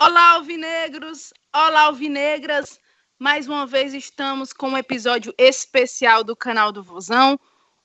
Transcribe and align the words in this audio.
Olá, 0.00 0.34
alvinegros! 0.34 1.34
Olá, 1.52 1.86
alvinegras! 1.86 2.78
Mais 3.18 3.48
uma 3.48 3.66
vez 3.66 3.92
estamos 3.92 4.52
com 4.52 4.68
um 4.68 4.78
episódio 4.78 5.34
especial 5.36 6.22
do 6.22 6.36
canal 6.36 6.70
do 6.70 6.84
Vozão, 6.84 7.36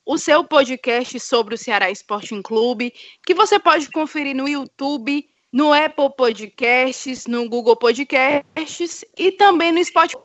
o 0.05 0.15
seu 0.20 0.44
podcast 0.44 1.20
sobre 1.20 1.55
o 1.55 1.57
Ceará 1.57 1.89
Sporting 1.89 2.44
Clube, 2.44 2.94
que 3.26 3.34
você 3.34 3.57
pode 3.57 3.89
conferir 3.89 4.36
no 4.36 4.47
YouTube, 4.47 5.28
no 5.52 5.73
Apple 5.73 6.15
Podcasts, 6.15 7.26
no 7.26 7.49
Google 7.49 7.76
Podcasts 7.76 9.04
e 9.18 9.32
também 9.32 9.72
no 9.72 9.84
Spotify. 9.84 10.22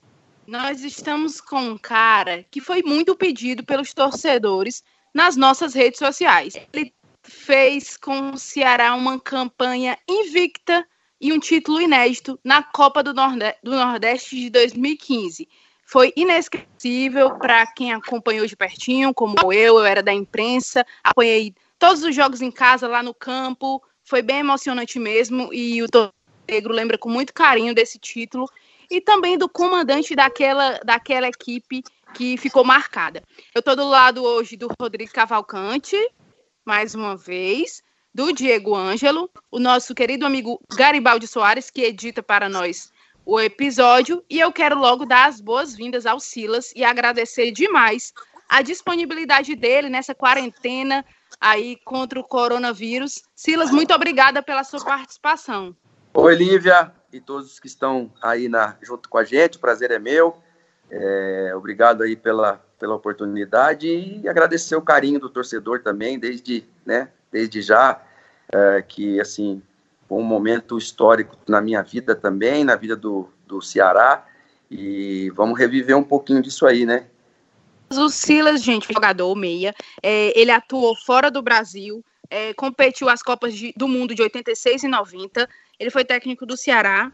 Nós 0.47 0.85
estamos 0.85 1.41
com 1.41 1.71
um 1.71 1.79
cara 1.79 2.45
que 2.51 2.61
foi 2.61 2.83
muito 2.83 3.17
pedido 3.17 3.65
pelos 3.65 3.95
torcedores 3.95 4.85
nas 5.15 5.37
nossas 5.37 5.73
redes 5.73 5.99
sociais. 5.99 6.53
Ele 6.71 6.93
fez 7.23 7.97
com 7.97 8.33
o 8.33 8.39
Ceará 8.39 8.95
uma 8.95 9.19
campanha 9.19 9.99
invicta 10.07 10.87
e 11.21 11.33
um 11.33 11.39
título 11.39 11.81
inédito 11.81 12.39
na 12.45 12.63
Copa 12.63 13.03
do, 13.03 13.13
do 13.13 13.71
Nordeste 13.71 14.37
de 14.37 14.51
2015. 14.51 15.49
Foi 15.85 16.13
inesquecível 16.17 17.39
para 17.39 17.67
quem 17.67 17.93
acompanhou 17.93 18.47
de 18.47 18.55
pertinho, 18.55 19.15
como 19.15 19.53
eu, 19.53 19.79
eu 19.79 19.85
era 19.85 20.03
da 20.03 20.13
imprensa, 20.13 20.85
acompanhei 21.03 21.55
todos 21.79 22.03
os 22.03 22.15
jogos 22.15 22.43
em 22.43 22.51
casa, 22.51 22.87
lá 22.87 23.03
no 23.03 23.15
campo, 23.15 23.83
foi 24.05 24.21
bem 24.21 24.39
emocionante 24.39 24.99
mesmo, 24.99 25.53
e 25.53 25.83
o 25.83 25.87
Negro 26.49 26.73
lembra 26.73 26.99
com 26.99 27.09
muito 27.09 27.33
carinho 27.33 27.75
desse 27.75 27.99
título, 27.99 28.51
e 28.91 29.01
também 29.01 29.37
do 29.37 29.49
comandante 29.49 30.15
daquela, 30.15 30.79
daquela 30.85 31.29
equipe 31.29 31.83
que 32.15 32.37
ficou 32.37 32.65
marcada. 32.65 33.23
Eu 33.55 33.61
estou 33.61 33.77
do 33.77 33.89
lado 33.89 34.23
hoje 34.23 34.57
do 34.57 34.69
Rodrigo 34.81 35.13
Cavalcante, 35.13 35.97
mais 36.65 36.95
uma 36.95 37.17
vez, 37.17 37.83
do 38.19 38.33
Diego 38.33 38.75
Ângelo, 38.75 39.31
o 39.49 39.61
nosso 39.61 39.95
querido 39.95 40.27
amigo 40.27 40.61
Garibaldi 40.77 41.29
Soares, 41.29 41.71
que 41.71 41.83
edita 41.83 42.21
para 42.21 42.49
nós 42.49 42.91
o 43.25 43.39
episódio. 43.39 44.25
E 44.29 44.41
eu 44.41 44.51
quero 44.51 44.77
logo 44.77 45.07
dar 45.07 45.29
as 45.29 45.41
boas-vindas 45.41 46.05
ao 46.05 46.19
Silas 46.19 46.73
e 46.75 46.83
agradecer 46.83 47.53
demais 47.53 48.13
a 48.49 48.61
disponibilidade 48.61 49.55
dele 49.55 49.89
nessa 49.89 50.17
quarentena 50.17 51.05
aí 51.41 51.77
contra 51.85 52.19
o 52.19 52.25
coronavírus. 52.25 53.23
Silas, 53.37 53.71
muito 53.71 53.95
obrigada 53.95 54.43
pela 54.43 54.65
sua 54.65 54.85
participação. 54.85 55.77
Oi, 56.13 56.35
Lívia, 56.35 56.93
e 57.13 57.21
todos 57.21 57.61
que 57.61 57.69
estão 57.69 58.13
aí 58.21 58.49
na, 58.49 58.77
junto 58.83 59.09
com 59.09 59.19
a 59.19 59.23
gente, 59.23 59.59
o 59.59 59.61
prazer 59.61 59.93
é 59.93 59.99
meu. 60.01 60.37
É, 60.91 61.53
obrigado 61.55 62.03
aí 62.03 62.17
pela, 62.17 62.61
pela 62.81 62.97
oportunidade 62.97 63.87
e 63.87 64.29
agradecer 64.29 64.75
o 64.75 64.83
carinho 64.83 65.21
do 65.21 65.31
torcedor 65.31 65.85
também, 65.85 66.19
desde, 66.19 66.67
né, 66.85 67.13
desde 67.31 67.63
já, 67.63 68.03
é, 68.53 68.83
que, 68.83 69.21
assim, 69.21 69.63
um 70.11 70.23
momento 70.23 70.79
histórico 70.79 71.37
na 71.47 71.61
minha 71.61 71.83
vida 71.83 72.15
também, 72.15 72.65
na 72.65 72.77
vida 72.77 72.97
do, 72.97 73.29
do 73.47 73.61
Ceará, 73.61 74.27
e 74.71 75.31
vamos 75.31 75.59
reviver 75.59 75.97
um 75.97 76.05
pouquinho 76.05 76.43
disso 76.43 76.67
aí, 76.67 76.85
né? 76.85 77.07
O 77.91 78.09
Silas, 78.11 78.63
gente, 78.63 78.93
jogador 78.93 79.35
meia, 79.35 79.75
é, 80.03 80.39
ele 80.39 80.51
atuou 80.51 80.95
fora 80.95 81.31
do 81.31 81.41
Brasil, 81.41 82.05
é, 82.31 82.53
competiu 82.53 83.09
as 83.09 83.23
Copas 83.23 83.55
de, 83.55 83.73
do 83.77 83.89
Mundo 83.89 84.15
de 84.15 84.23
86 84.23 84.85
e 84.85 84.89
90, 84.89 85.49
ele 85.81 85.91
foi 85.91 86.05
técnico 86.05 86.45
do 86.45 86.57
Ceará, 86.57 87.11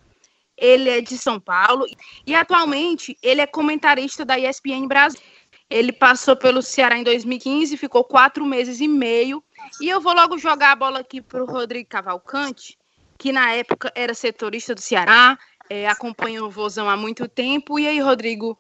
ele 0.57 0.89
é 0.89 1.01
de 1.01 1.17
São 1.19 1.39
Paulo 1.39 1.87
e 2.27 2.35
atualmente 2.35 3.17
ele 3.23 3.41
é 3.41 3.47
comentarista 3.47 4.25
da 4.25 4.39
ESPN 4.39 4.87
Brasil. 4.87 5.21
Ele 5.69 5.93
passou 5.93 6.37
pelo 6.37 6.63
Ceará 6.63 6.97
em 6.97 7.03
2015, 7.03 7.77
ficou 7.77 8.05
quatro 8.05 8.45
meses 8.45 8.81
e 8.81 8.87
meio. 8.87 9.43
E 9.80 9.89
eu 9.89 10.00
vou 10.00 10.14
logo 10.14 10.39
jogar 10.39 10.72
a 10.72 10.77
bola 10.77 11.00
aqui 11.00 11.20
para 11.20 11.42
o 11.42 11.47
Rodrigo 11.47 11.89
Cavalcante, 11.89 12.78
que 13.19 13.33
na 13.33 13.53
época 13.53 13.92
era 13.94 14.14
setorista 14.14 14.75
do 14.75 14.80
Ceará, 14.80 15.39
é, 15.69 15.86
o 16.41 16.50
Vozão 16.50 16.89
há 16.89 16.97
muito 16.97 17.28
tempo. 17.28 17.78
E 17.78 17.89
aí, 17.89 18.00
Rodrigo, 18.00 18.58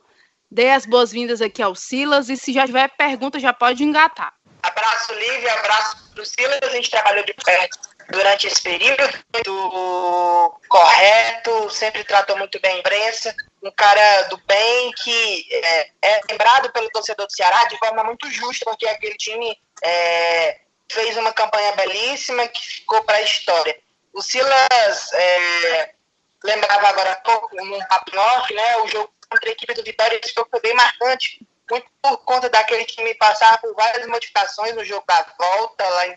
dê 0.50 0.70
as 0.70 0.86
boas-vindas 0.86 1.40
aqui 1.40 1.62
ao 1.62 1.74
Silas 1.74 2.28
e 2.28 2.36
se 2.36 2.52
já 2.52 2.66
tiver 2.66 2.88
pergunta, 2.96 3.38
já 3.38 3.52
pode 3.52 3.84
engatar. 3.84 4.34
Abraço, 4.62 5.12
Lívia, 5.12 5.52
abraço 5.54 6.10
para 6.12 6.22
o 6.22 6.26
Silas. 6.26 6.58
A 6.62 6.70
gente 6.70 6.90
trabalhou 6.90 7.24
de 7.24 7.34
perto 7.34 7.78
durante 8.10 8.46
esse 8.46 8.62
período, 8.62 9.02
muito 9.32 10.60
correto, 10.68 11.70
sempre 11.70 12.04
tratou 12.04 12.36
muito 12.36 12.60
bem 12.60 12.76
a 12.76 12.78
imprensa, 12.78 13.34
um 13.62 13.70
cara 13.70 14.22
do 14.24 14.36
bem 14.46 14.92
que 15.02 15.46
é, 15.50 15.90
é 16.02 16.20
lembrado 16.30 16.70
pelo 16.72 16.90
torcedor 16.90 17.26
do 17.26 17.32
Ceará 17.34 17.64
de 17.64 17.78
forma 17.78 18.04
muito 18.04 18.30
justa, 18.30 18.64
porque 18.66 18.86
aquele 18.86 19.16
time 19.16 19.56
é, 19.82 20.60
fez 20.90 21.16
uma 21.16 21.32
campanha 21.32 21.72
belíssima 21.72 22.46
que 22.48 22.60
ficou 22.60 23.02
para 23.04 23.16
a 23.16 23.22
história. 23.22 23.78
O 24.12 24.22
Silas 24.22 25.12
é, 25.12 25.94
lembrava 26.42 26.88
agora 26.88 27.12
há 27.12 27.16
pouco, 27.16 27.54
num 27.56 27.78
papo 27.86 28.16
off, 28.16 28.54
né, 28.54 28.76
o 28.78 28.88
jogo 28.88 29.12
contra 29.28 29.48
a 29.48 29.52
equipe 29.52 29.74
do 29.74 29.82
Vitória, 29.82 30.20
esse 30.22 30.34
jogo 30.34 30.48
foi 30.50 30.60
bem 30.60 30.74
marcante, 30.74 31.44
muito 31.70 31.86
por 32.00 32.18
conta 32.18 32.48
daquele 32.48 32.84
time 32.84 33.14
passar 33.14 33.60
por 33.60 33.74
várias 33.74 34.06
modificações 34.06 34.74
no 34.74 34.84
jogo 34.84 35.04
da 35.06 35.26
volta 35.38 35.88
lá 35.88 36.06
em 36.08 36.14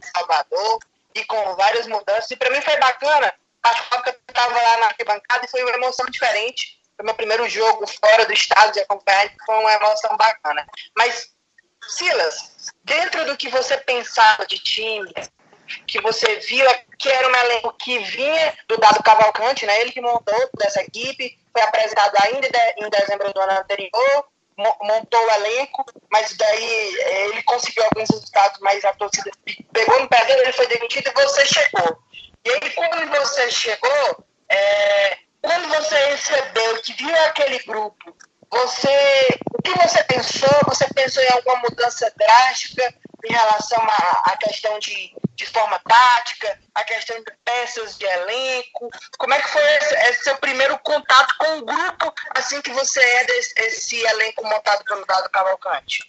Salvador, 0.00 0.80
e 1.16 1.24
com 1.24 1.56
várias 1.56 1.86
mudanças. 1.86 2.30
E 2.30 2.36
para 2.36 2.50
mim 2.50 2.60
foi 2.60 2.76
bacana, 2.76 3.34
acho 3.62 3.88
que 3.88 4.08
eu 4.10 4.16
estava 4.28 4.54
lá 4.54 4.76
na 4.78 4.86
arquibancada 4.86 5.44
e 5.44 5.48
foi 5.48 5.62
uma 5.62 5.72
emoção 5.72 6.06
diferente. 6.06 6.78
Foi 6.94 7.04
meu 7.04 7.14
primeiro 7.14 7.48
jogo 7.48 7.86
fora 7.86 8.24
do 8.26 8.32
estado 8.32 8.72
de 8.72 8.80
acompanhar, 8.80 9.30
foi 9.44 9.58
uma 9.58 9.72
emoção 9.72 10.16
bacana. 10.16 10.66
Mas, 10.96 11.34
Silas, 11.88 12.74
dentro 12.84 13.24
do 13.26 13.36
que 13.36 13.48
você 13.48 13.76
pensava 13.78 14.46
de 14.46 14.58
time, 14.58 15.12
que 15.86 16.00
você 16.00 16.36
via 16.36 16.84
que 16.98 17.08
era 17.08 17.28
um 17.28 17.34
elenco 17.34 17.72
que 17.74 17.98
vinha 17.98 18.56
do 18.68 18.76
Dado 18.78 19.02
Cavalcante, 19.02 19.66
né? 19.66 19.80
ele 19.80 19.92
que 19.92 20.00
montou 20.00 20.50
dessa 20.58 20.80
equipe, 20.80 21.38
foi 21.52 21.62
apresentado 21.62 22.14
ainda 22.20 22.48
em 22.78 22.88
dezembro 22.88 23.32
do 23.32 23.40
ano 23.40 23.60
anterior, 23.60 24.24
montou 24.56 25.20
o 25.20 25.30
elenco, 25.32 25.84
mas 26.10 26.34
daí 26.36 26.96
eh, 26.98 27.28
ele 27.28 27.42
conseguiu 27.42 27.84
alguns 27.84 28.08
resultados, 28.08 28.58
mas 28.60 28.84
a 28.84 28.92
torcida 28.94 29.30
pegou 29.72 30.00
no 30.00 30.08
pé 30.08 30.24
dele, 30.24 30.42
ele 30.42 30.52
foi 30.52 30.66
demitido 30.66 31.08
e 31.08 31.12
você 31.12 31.44
chegou. 31.44 31.98
E 32.44 32.50
aí, 32.50 32.70
quando 32.70 33.10
você 33.10 33.50
chegou, 33.50 34.24
é, 34.48 35.18
quando 35.42 35.68
você 35.68 35.96
recebeu, 36.06 36.80
que 36.80 36.92
viu 36.94 37.14
aquele 37.24 37.58
grupo, 37.60 38.16
você, 38.56 39.38
o 39.52 39.62
que 39.62 39.72
você 39.78 40.02
pensou? 40.04 40.60
Você 40.66 40.86
pensou 40.94 41.22
em 41.22 41.30
alguma 41.30 41.56
mudança 41.68 42.12
drástica 42.16 42.94
em 43.24 43.32
relação 43.32 43.82
à 44.24 44.36
questão 44.38 44.78
de, 44.78 45.14
de 45.34 45.46
forma 45.46 45.80
tática, 45.80 46.58
a 46.74 46.84
questão 46.84 47.16
de 47.18 47.32
peças 47.44 47.96
de 47.98 48.04
elenco? 48.04 48.88
Como 49.18 49.34
é 49.34 49.40
que 49.40 49.48
foi 49.48 49.62
esse, 49.76 49.94
esse 49.94 50.24
seu 50.24 50.36
primeiro 50.36 50.78
contato 50.78 51.34
com 51.38 51.58
o 51.58 51.64
grupo 51.64 52.12
assim 52.30 52.60
que 52.62 52.70
você 52.70 53.00
é 53.00 53.24
desse 53.24 53.54
esse 53.58 53.96
elenco 54.04 54.44
montado 54.44 54.84
pelo 54.84 55.04
Dado 55.06 55.30
Cavalcante? 55.30 56.00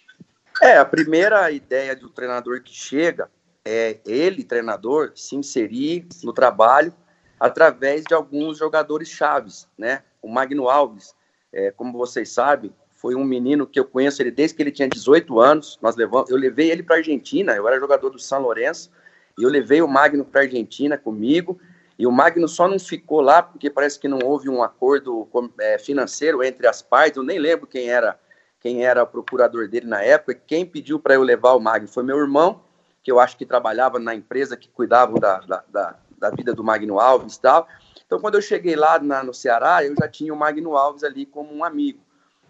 É, 0.62 0.76
a 0.76 0.84
primeira 0.84 1.50
ideia 1.50 1.94
do 1.94 2.10
treinador 2.10 2.62
que 2.62 2.74
chega 2.74 3.30
é 3.64 3.98
ele, 4.04 4.44
treinador, 4.44 5.12
se 5.14 5.36
inserir 5.36 6.08
no 6.22 6.32
trabalho 6.32 6.94
através 7.38 8.04
de 8.04 8.14
alguns 8.14 8.58
jogadores 8.58 9.08
chaves, 9.08 9.68
né? 9.76 10.02
O 10.20 10.28
Magno 10.28 10.68
Alves, 10.68 11.14
é, 11.52 11.70
como 11.70 11.96
vocês 11.96 12.30
sabem, 12.30 12.72
foi 12.94 13.14
um 13.14 13.24
menino 13.24 13.66
que 13.66 13.78
eu 13.78 13.84
conheço 13.84 14.20
ele 14.20 14.30
desde 14.30 14.56
que 14.56 14.62
ele 14.62 14.72
tinha 14.72 14.88
18 14.88 15.38
anos. 15.40 15.78
Nós 15.80 15.96
levamos, 15.96 16.28
eu 16.30 16.36
levei 16.36 16.70
ele 16.70 16.82
para 16.82 16.96
Argentina, 16.96 17.54
eu 17.54 17.66
era 17.68 17.78
jogador 17.78 18.10
do 18.10 18.18
São 18.18 18.42
Lourenço, 18.42 18.90
e 19.38 19.42
eu 19.44 19.48
levei 19.48 19.80
o 19.80 19.86
Magno 19.86 20.24
para 20.24 20.40
Argentina 20.42 20.98
comigo. 20.98 21.60
E 21.98 22.06
o 22.06 22.12
Magno 22.12 22.48
só 22.48 22.68
não 22.68 22.78
ficou 22.78 23.20
lá 23.20 23.42
porque 23.42 23.70
parece 23.70 23.98
que 23.98 24.08
não 24.08 24.18
houve 24.24 24.48
um 24.48 24.62
acordo 24.62 25.28
é, 25.60 25.78
financeiro 25.78 26.42
entre 26.42 26.66
as 26.66 26.82
partes. 26.82 27.16
Eu 27.16 27.22
nem 27.22 27.38
lembro 27.38 27.66
quem 27.66 27.88
era 27.88 28.18
quem 28.60 28.84
era 28.84 29.04
o 29.04 29.06
procurador 29.06 29.68
dele 29.68 29.86
na 29.86 30.02
época. 30.02 30.34
Quem 30.34 30.66
pediu 30.66 30.98
para 30.98 31.14
eu 31.14 31.22
levar 31.22 31.52
o 31.52 31.60
Magno 31.60 31.88
foi 31.88 32.02
meu 32.02 32.18
irmão, 32.18 32.60
que 33.02 33.10
eu 33.10 33.20
acho 33.20 33.36
que 33.36 33.46
trabalhava 33.46 33.98
na 33.98 34.14
empresa 34.14 34.56
que 34.56 34.68
cuidava 34.68 35.18
da, 35.18 35.38
da, 35.38 35.64
da, 35.68 35.96
da 36.18 36.30
vida 36.30 36.52
do 36.52 36.64
Magno 36.64 36.98
Alves 36.98 37.36
e 37.36 37.40
tal. 37.40 37.68
Então, 38.08 38.18
quando 38.18 38.36
eu 38.36 38.42
cheguei 38.42 38.74
lá 38.74 38.98
na, 38.98 39.22
no 39.22 39.34
Ceará, 39.34 39.84
eu 39.84 39.94
já 39.94 40.08
tinha 40.08 40.32
o 40.32 40.36
Magno 40.36 40.74
Alves 40.78 41.04
ali 41.04 41.26
como 41.26 41.54
um 41.54 41.62
amigo. 41.62 42.00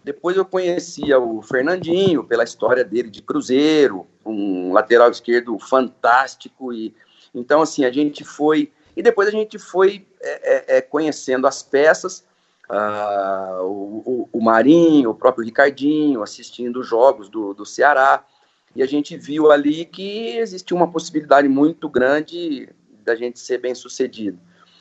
Depois 0.01 0.37
eu 0.37 0.45
conhecia 0.45 1.19
o 1.19 1.41
Fernandinho 1.41 2.23
pela 2.23 2.45
história 2.45 2.85
dele 2.85 3.09
de 3.09 3.21
Cruzeiro, 3.21 4.07
um 4.25 4.71
lateral 4.71 5.11
esquerdo 5.11 5.59
fantástico 5.59 6.71
e 6.71 6.95
então 7.35 7.61
assim 7.61 7.83
a 7.83 7.91
gente 7.91 8.23
foi 8.23 8.71
e 8.95 9.03
depois 9.03 9.27
a 9.27 9.31
gente 9.31 9.59
foi 9.59 10.07
é, 10.21 10.75
é, 10.75 10.77
é 10.77 10.81
conhecendo 10.81 11.45
as 11.45 11.61
peças, 11.61 12.25
uh, 12.69 13.61
o, 13.65 14.29
o, 14.31 14.41
Marinho, 14.41 15.09
o 15.09 15.15
próprio 15.15 15.43
Ricardinho, 15.43 16.23
assistindo 16.23 16.79
os 16.79 16.87
jogos 16.87 17.27
do, 17.27 17.53
do 17.53 17.65
Ceará 17.65 18.25
e 18.73 18.81
a 18.81 18.85
gente 18.85 19.17
viu 19.17 19.51
ali 19.51 19.83
que 19.83 20.37
existia 20.37 20.77
uma 20.77 20.89
possibilidade 20.89 21.49
muito 21.49 21.89
grande 21.89 22.69
da 23.03 23.13
gente 23.13 23.37
ser 23.39 23.57
bem 23.57 23.75
sucedido. 23.75 24.39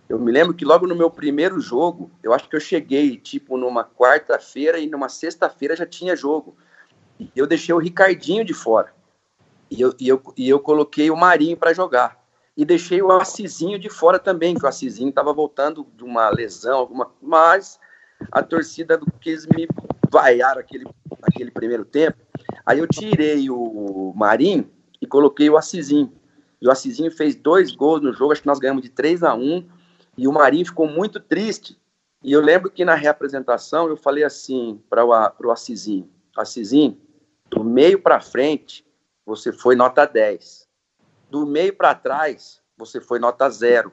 Eu 0.09 0.19
me 0.19 0.33
lembro 0.33 0.55
que 0.55 0.65
logo 0.65 0.87
no 0.87 0.97
meu 0.97 1.11
primeiro 1.11 1.61
jogo, 1.61 2.11
eu 2.23 2.33
acho 2.33 2.49
que 2.49 2.57
eu 2.57 2.61
cheguei 2.61 3.19
tipo 3.19 3.59
numa 3.59 3.85
quarta-feira 3.85 4.79
e 4.79 4.89
numa 4.89 5.09
sexta-feira 5.09 5.77
já 5.77 5.85
tinha 5.85 6.17
jogo. 6.17 6.57
E 7.21 7.31
eu 7.37 7.47
deixei 7.47 7.75
o 7.75 7.79
Ricardinho 7.79 8.45
de 8.45 8.55
fora. 8.55 8.95
E 9.71 9.81
eu, 9.81 9.95
e 10.01 10.09
eu, 10.09 10.23
e 10.37 10.49
eu 10.49 10.59
coloquei 10.61 11.11
o 11.11 11.17
Marinho 11.17 11.57
para 11.57 11.75
jogar. 11.75 12.17
e 12.57 12.65
deixei 12.65 13.01
o 13.01 13.13
Assisinho 13.13 13.79
de 13.79 13.89
fora 13.89 14.19
também, 14.19 14.57
que 14.57 14.65
o 14.65 14.69
Assisinho 14.69 15.11
estava 15.11 15.33
voltando 15.33 15.87
de 15.95 16.03
uma 16.03 16.29
lesão, 16.29 16.79
alguma, 16.79 17.09
mas 17.23 17.79
a 18.33 18.43
torcida 18.43 18.99
quis 19.21 19.47
me 19.47 19.69
vaiar 20.11 20.59
aquele, 20.59 20.85
aquele 21.23 21.53
primeiro 21.53 21.85
tempo. 21.85 22.19
Aí 22.67 22.81
eu 22.81 22.87
tirei 22.89 23.49
o 23.49 24.13
Marinho 24.17 24.69
e 25.01 25.07
coloquei 25.07 25.49
o 25.49 25.57
Assisinho. 25.57 26.13
E 26.61 26.67
o 26.67 26.71
Assisinho 26.71 27.13
fez 27.13 27.37
dois 27.37 27.71
gols 27.71 28.03
no 28.03 28.13
jogo, 28.13 28.33
acho 28.33 28.41
que 28.41 28.49
nós 28.49 28.59
ganhamos 28.59 28.83
de 28.83 28.89
3 28.89 29.23
a 29.23 29.35
1 29.35 29.78
e 30.19 30.27
o 30.27 30.33
Marinho 30.33 30.67
ficou 30.67 30.89
muito 30.89 31.21
triste. 31.21 31.81
E 32.25 32.33
eu 32.33 32.41
lembro 32.41 32.69
que 32.69 32.85
na 32.85 32.97
reapresentação 32.97 33.89
eu 33.89 33.97
falei 33.97 34.25
assim 34.25 34.83
para 34.91 35.07
o 35.07 35.51
Assisinho: 35.53 36.11
Assisinho, 36.37 37.01
do 37.49 37.63
meio 37.63 38.03
para 38.03 38.21
frente, 38.21 38.85
você 39.25 39.53
foi 39.53 39.77
nota 39.77 40.05
10. 40.05 40.67
Do 41.31 41.47
meio 41.47 41.73
para 41.75 41.95
trás, 41.95 42.61
você 42.77 43.01
foi 43.01 43.21
nota 43.21 43.49
0. 43.49 43.93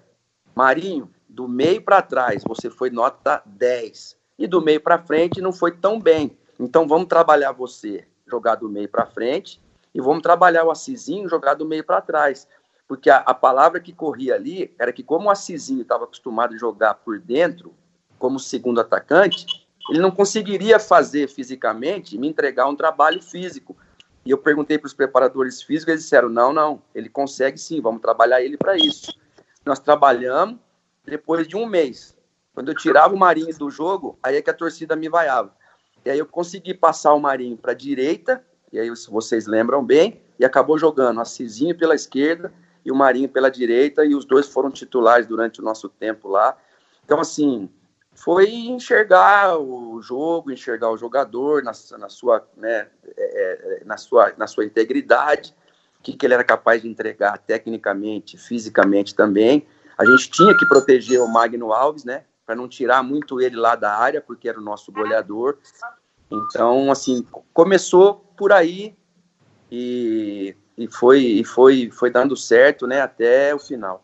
Marinho, 0.55 1.11
do 1.29 1.47
meio 1.47 1.81
para 1.81 2.01
trás, 2.01 2.43
você 2.43 2.71
foi 2.71 2.89
nota 2.89 3.43
10. 3.45 4.17
E 4.39 4.47
do 4.47 4.61
meio 4.61 4.81
para 4.81 4.97
frente 4.97 5.39
não 5.39 5.53
foi 5.53 5.71
tão 5.71 5.99
bem. 5.99 6.35
Então 6.59 6.87
vamos 6.87 7.07
trabalhar 7.07 7.51
você 7.51 8.07
jogar 8.25 8.55
do 8.55 8.67
meio 8.67 8.89
para 8.89 9.05
frente 9.05 9.61
e 9.93 10.01
vamos 10.01 10.23
trabalhar 10.23 10.63
o 10.63 10.71
Assisinho 10.71 11.29
jogar 11.29 11.53
do 11.53 11.65
meio 11.65 11.83
para 11.83 12.01
trás. 12.01 12.47
Porque 12.87 13.09
a, 13.09 13.17
a, 13.17 13.33
palavra 13.33 13.79
que 13.79 13.91
corria 13.91 14.35
ali 14.35 14.73
era 14.77 14.93
que, 14.93 15.03
como 15.03 15.27
o 15.27 15.31
Assisinho 15.31 15.81
estava 15.81 16.03
acostumado 16.03 16.53
a 16.53 16.57
jogar 16.57 16.95
por 16.95 17.19
dentro, 17.19 17.73
como 18.19 18.39
segundo 18.39 18.79
atacante, 18.79 19.45
ele 19.89 19.99
não 19.99 20.11
conseguiria 20.11 20.79
fazer 20.79 21.27
fisicamente, 21.27 22.17
me 22.17 22.27
entregar 22.27 22.67
um 22.67 22.75
trabalho 22.75 23.21
físico. 23.21 23.75
E 24.23 24.31
eu 24.31 24.37
perguntei 24.37 24.77
para 24.77 24.87
os 24.87 24.93
preparadores 24.93 25.61
físicos, 25.61 25.89
eles 25.89 26.03
disseram: 26.03 26.29
não, 26.29 26.53
não, 26.53 26.81
ele 26.93 27.09
consegue 27.09 27.57
sim, 27.57 27.81
vamos 27.81 28.01
trabalhar 28.01 28.41
ele 28.41 28.57
para 28.57 28.75
isso. 28.75 29.11
Nós 29.65 29.79
trabalhamos 29.79 30.59
depois 31.03 31.47
de 31.47 31.55
um 31.55 31.65
mês. 31.65 32.15
Quando 32.53 32.69
eu 32.69 32.75
tirava 32.75 33.13
o 33.13 33.17
Marinho 33.17 33.55
do 33.57 33.69
jogo, 33.69 34.17
aí 34.23 34.37
é 34.37 34.41
que 34.41 34.49
a 34.49 34.53
torcida 34.53 34.95
me 34.95 35.09
vaiava. 35.09 35.53
E 36.05 36.09
aí 36.09 36.19
eu 36.19 36.25
consegui 36.25 36.73
passar 36.73 37.13
o 37.13 37.19
Marinho 37.19 37.57
para 37.57 37.71
a 37.71 37.75
direita, 37.75 38.43
e 38.71 38.79
aí 38.79 38.89
vocês 39.09 39.45
lembram 39.47 39.83
bem, 39.83 40.21
e 40.39 40.45
acabou 40.45 40.77
jogando 40.77 41.19
a 41.19 41.25
Cizinho 41.25 41.77
pela 41.77 41.95
esquerda 41.95 42.53
e 42.85 42.91
o 42.91 42.95
Marinho 42.95 43.27
pela 43.27 43.49
direita, 43.49 44.05
e 44.05 44.13
os 44.13 44.23
dois 44.23 44.47
foram 44.47 44.69
titulares 44.69 45.25
durante 45.25 45.59
o 45.59 45.63
nosso 45.63 45.89
tempo 45.89 46.29
lá. 46.29 46.55
Então, 47.03 47.19
assim, 47.19 47.69
foi 48.13 48.49
enxergar 48.49 49.57
o 49.57 50.01
jogo, 50.01 50.51
enxergar 50.51 50.89
o 50.91 50.97
jogador 50.97 51.63
na, 51.63 51.71
na 51.97 52.09
sua, 52.09 52.47
né, 52.55 52.87
é, 53.17 53.79
é, 53.81 53.83
na, 53.85 53.97
sua, 53.97 54.33
na 54.37 54.47
sua 54.47 54.65
integridade, 54.65 55.53
o 55.99 56.03
que, 56.03 56.13
que 56.13 56.25
ele 56.25 56.35
era 56.35 56.43
capaz 56.43 56.81
de 56.81 56.87
entregar 56.87 57.37
tecnicamente, 57.39 58.37
fisicamente 58.37 59.15
também. 59.15 59.65
A 59.97 60.05
gente 60.05 60.29
tinha 60.29 60.55
que 60.55 60.65
proteger 60.67 61.19
o 61.19 61.27
Magno 61.27 61.73
Alves, 61.73 62.03
né, 62.03 62.23
para 62.45 62.55
não 62.55 62.67
tirar 62.67 63.01
muito 63.03 63.41
ele 63.41 63.55
lá 63.55 63.75
da 63.75 63.97
área, 63.97 64.21
porque 64.21 64.47
era 64.47 64.59
o 64.59 64.63
nosso 64.63 64.91
goleador. 64.91 65.57
Então, 66.31 66.91
assim, 66.91 67.25
começou 67.53 68.15
por 68.37 68.51
aí 68.53 68.95
e, 69.71 70.55
e 70.77 70.87
foi, 70.87 71.21
e 71.21 71.43
foi, 71.43 71.89
foi 71.91 72.09
dando 72.09 72.35
certo, 72.35 72.85
né, 72.87 73.01
até 73.01 73.53
o 73.53 73.59
final. 73.59 74.03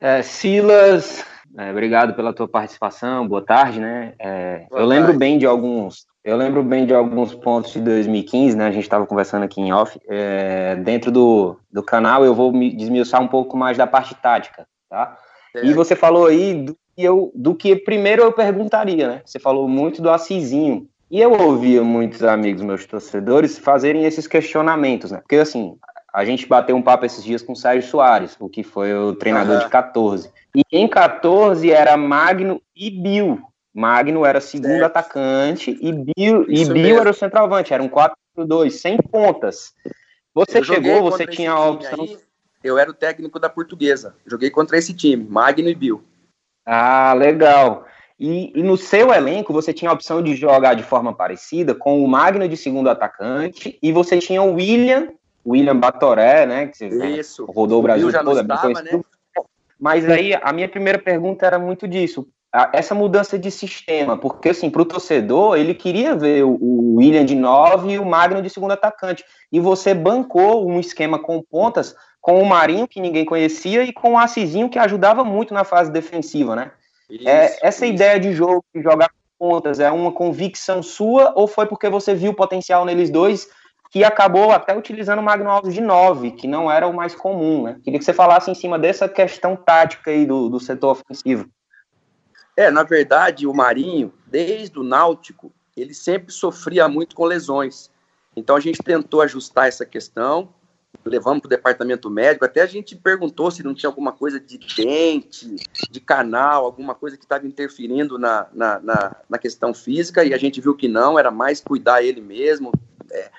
É, 0.00 0.22
Silas, 0.22 1.24
é, 1.56 1.70
obrigado 1.70 2.14
pela 2.14 2.32
tua 2.32 2.48
participação, 2.48 3.28
boa 3.28 3.42
tarde, 3.42 3.78
né? 3.78 4.14
É, 4.18 4.66
boa 4.70 4.80
eu 4.80 4.86
lembro 4.86 5.08
tarde. 5.08 5.18
bem 5.18 5.38
de 5.38 5.46
alguns, 5.46 6.06
eu 6.24 6.36
lembro 6.36 6.62
bem 6.62 6.86
de 6.86 6.94
alguns 6.94 7.34
pontos 7.34 7.72
de 7.72 7.80
2015, 7.80 8.56
né? 8.56 8.66
A 8.66 8.70
gente 8.70 8.84
estava 8.84 9.06
conversando 9.06 9.42
aqui 9.42 9.60
em 9.60 9.72
off. 9.72 9.98
É, 10.08 10.76
dentro 10.76 11.10
do, 11.10 11.58
do 11.70 11.82
canal 11.82 12.24
eu 12.24 12.34
vou 12.34 12.52
me 12.52 12.74
desmiuçar 12.74 13.20
um 13.20 13.28
pouco 13.28 13.56
mais 13.56 13.76
da 13.76 13.86
parte 13.86 14.14
tática, 14.14 14.66
tá? 14.88 15.18
E 15.62 15.74
você 15.74 15.94
falou 15.94 16.26
aí 16.26 16.54
do 16.64 16.76
que, 16.96 17.02
eu, 17.02 17.30
do 17.34 17.54
que 17.54 17.76
primeiro 17.76 18.22
eu 18.22 18.32
perguntaria, 18.32 19.08
né? 19.08 19.22
Você 19.24 19.38
falou 19.38 19.68
muito 19.68 20.00
do 20.00 20.10
Assisinho. 20.10 20.88
E 21.12 21.20
eu 21.20 21.30
ouvia 21.30 21.84
muitos 21.84 22.22
amigos 22.22 22.62
meus 22.62 22.86
torcedores 22.86 23.58
fazerem 23.58 24.06
esses 24.06 24.26
questionamentos, 24.26 25.10
né? 25.10 25.18
Porque 25.18 25.36
assim, 25.36 25.76
a 26.10 26.24
gente 26.24 26.46
bateu 26.46 26.74
um 26.74 26.80
papo 26.80 27.04
esses 27.04 27.22
dias 27.22 27.42
com 27.42 27.52
o 27.52 27.56
Sérgio 27.56 27.90
Soares, 27.90 28.34
o 28.40 28.48
que 28.48 28.62
foi 28.62 28.94
o 28.94 29.14
treinador 29.14 29.56
uhum. 29.56 29.64
de 29.64 29.68
14. 29.68 30.32
E 30.56 30.62
em 30.72 30.88
14 30.88 31.70
era 31.70 31.98
Magno 31.98 32.62
e 32.74 32.90
Bill. 32.90 33.42
Magno 33.74 34.24
era 34.24 34.40
segundo 34.40 34.70
certo. 34.70 34.86
atacante 34.86 35.78
e 35.82 35.92
Bill, 35.92 36.46
e 36.48 36.64
Bill 36.64 36.98
era 36.98 37.10
o 37.10 37.14
centroavante. 37.14 37.74
Era 37.74 37.82
um 37.82 37.90
4-2, 37.90 38.70
sem 38.70 38.96
pontas. 38.96 39.74
Você 40.32 40.60
eu 40.60 40.64
chegou, 40.64 41.02
você 41.02 41.26
tinha 41.26 41.52
a 41.52 41.68
opção. 41.68 42.04
Aí, 42.04 42.18
eu 42.64 42.78
era 42.78 42.90
o 42.90 42.94
técnico 42.94 43.38
da 43.38 43.50
portuguesa. 43.50 44.16
Joguei 44.26 44.48
contra 44.48 44.78
esse 44.78 44.94
time, 44.94 45.26
Magno 45.28 45.68
e 45.68 45.74
Bill. 45.74 46.02
Ah, 46.64 47.12
legal. 47.12 47.86
E, 48.24 48.52
e, 48.54 48.62
no 48.62 48.76
seu 48.76 49.12
elenco 49.12 49.52
você 49.52 49.72
tinha 49.72 49.90
a 49.90 49.94
opção 49.94 50.22
de 50.22 50.36
jogar 50.36 50.74
de 50.74 50.84
forma 50.84 51.12
parecida 51.12 51.74
com 51.74 52.04
o 52.04 52.06
Magno 52.06 52.46
de 52.46 52.56
segundo 52.56 52.88
atacante 52.88 53.76
e 53.82 53.90
você 53.90 54.16
tinha 54.18 54.40
o 54.40 54.54
William 54.54 55.08
William 55.44 55.76
Batoré, 55.76 56.46
né? 56.46 56.68
Que 56.68 56.86
Isso. 56.86 57.44
rodou 57.46 57.80
o 57.80 57.82
Brasil 57.82 58.12
todo, 58.12 58.38
é 58.38 58.42
estava, 58.42 58.80
né? 58.80 59.00
Mas 59.76 60.08
aí 60.08 60.38
a 60.40 60.52
minha 60.52 60.68
primeira 60.68 61.00
pergunta 61.00 61.44
era 61.44 61.58
muito 61.58 61.88
disso. 61.88 62.28
Essa 62.72 62.94
mudança 62.94 63.36
de 63.36 63.50
sistema, 63.50 64.16
porque 64.16 64.50
assim, 64.50 64.70
para 64.70 64.82
o 64.82 64.84
torcedor, 64.84 65.56
ele 65.56 65.74
queria 65.74 66.14
ver 66.14 66.44
o 66.44 66.94
William 66.98 67.24
de 67.24 67.34
9 67.34 67.90
e 67.90 67.98
o 67.98 68.06
Magno 68.06 68.40
de 68.40 68.50
segundo 68.50 68.70
atacante. 68.70 69.24
E 69.50 69.58
você 69.58 69.94
bancou 69.94 70.64
um 70.68 70.78
esquema 70.78 71.18
com 71.18 71.42
pontas 71.42 71.96
com 72.20 72.40
o 72.40 72.46
Marinho, 72.46 72.86
que 72.86 73.00
ninguém 73.00 73.24
conhecia, 73.24 73.82
e 73.82 73.92
com 73.92 74.12
o 74.12 74.18
Assisinho, 74.18 74.68
que 74.68 74.78
ajudava 74.78 75.24
muito 75.24 75.52
na 75.52 75.64
fase 75.64 75.90
defensiva, 75.90 76.54
né? 76.54 76.70
Isso, 77.10 77.28
é, 77.28 77.58
essa 77.62 77.86
isso. 77.86 77.94
ideia 77.94 78.18
de 78.18 78.32
jogo, 78.32 78.64
de 78.74 78.82
jogar 78.82 79.08
com 79.08 79.48
pontas, 79.48 79.80
é 79.80 79.90
uma 79.90 80.12
convicção 80.12 80.82
sua 80.82 81.32
ou 81.36 81.46
foi 81.46 81.66
porque 81.66 81.88
você 81.88 82.14
viu 82.14 82.32
o 82.32 82.36
potencial 82.36 82.84
neles 82.84 83.10
dois 83.10 83.48
que 83.90 84.02
acabou 84.02 84.50
até 84.50 84.76
utilizando 84.76 85.18
o 85.18 85.22
Magno 85.22 85.50
Alves 85.50 85.74
de 85.74 85.82
9, 85.82 86.30
que 86.30 86.48
não 86.48 86.70
era 86.70 86.86
o 86.86 86.94
mais 86.94 87.14
comum, 87.14 87.64
né? 87.64 87.78
Queria 87.84 87.98
que 87.98 88.04
você 88.04 88.14
falasse 88.14 88.50
em 88.50 88.54
cima 88.54 88.78
dessa 88.78 89.06
questão 89.06 89.54
tática 89.54 90.10
aí 90.10 90.24
do, 90.24 90.48
do 90.48 90.58
setor 90.58 90.92
ofensivo. 90.92 91.46
É, 92.56 92.70
na 92.70 92.84
verdade, 92.84 93.46
o 93.46 93.52
Marinho, 93.52 94.14
desde 94.26 94.78
o 94.78 94.82
Náutico, 94.82 95.52
ele 95.76 95.92
sempre 95.92 96.32
sofria 96.32 96.88
muito 96.88 97.14
com 97.14 97.26
lesões. 97.26 97.90
Então 98.34 98.56
a 98.56 98.60
gente 98.60 98.82
tentou 98.82 99.20
ajustar 99.20 99.68
essa 99.68 99.84
questão, 99.84 100.48
levamos 101.04 101.40
para 101.40 101.46
o 101.46 101.50
departamento 101.50 102.08
médico, 102.10 102.44
até 102.44 102.62
a 102.62 102.66
gente 102.66 102.94
perguntou 102.94 103.50
se 103.50 103.62
não 103.62 103.74
tinha 103.74 103.88
alguma 103.88 104.12
coisa 104.12 104.38
de 104.38 104.58
dente, 104.76 105.56
de 105.90 106.00
canal, 106.00 106.64
alguma 106.64 106.94
coisa 106.94 107.16
que 107.16 107.24
estava 107.24 107.46
interferindo 107.46 108.18
na, 108.18 108.46
na, 108.52 108.78
na, 108.78 109.16
na, 109.28 109.38
questão 109.38 109.74
física, 109.74 110.24
e 110.24 110.32
a 110.32 110.38
gente 110.38 110.60
viu 110.60 110.76
que 110.76 110.88
não, 110.88 111.18
era 111.18 111.30
mais 111.30 111.60
cuidar 111.60 112.02
ele 112.02 112.20
mesmo, 112.20 112.70
é, 113.10 113.30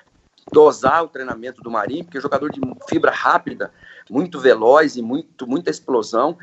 dosar 0.52 1.04
o 1.04 1.08
treinamento 1.08 1.62
do 1.62 1.70
Marinho, 1.70 2.04
porque 2.04 2.18
é 2.18 2.20
jogador 2.20 2.50
de 2.50 2.60
fibra 2.88 3.10
rápida, 3.10 3.72
muito 4.10 4.38
veloz 4.38 4.96
e 4.96 5.02
muito, 5.02 5.46
muita 5.46 5.70
explosão. 5.70 6.36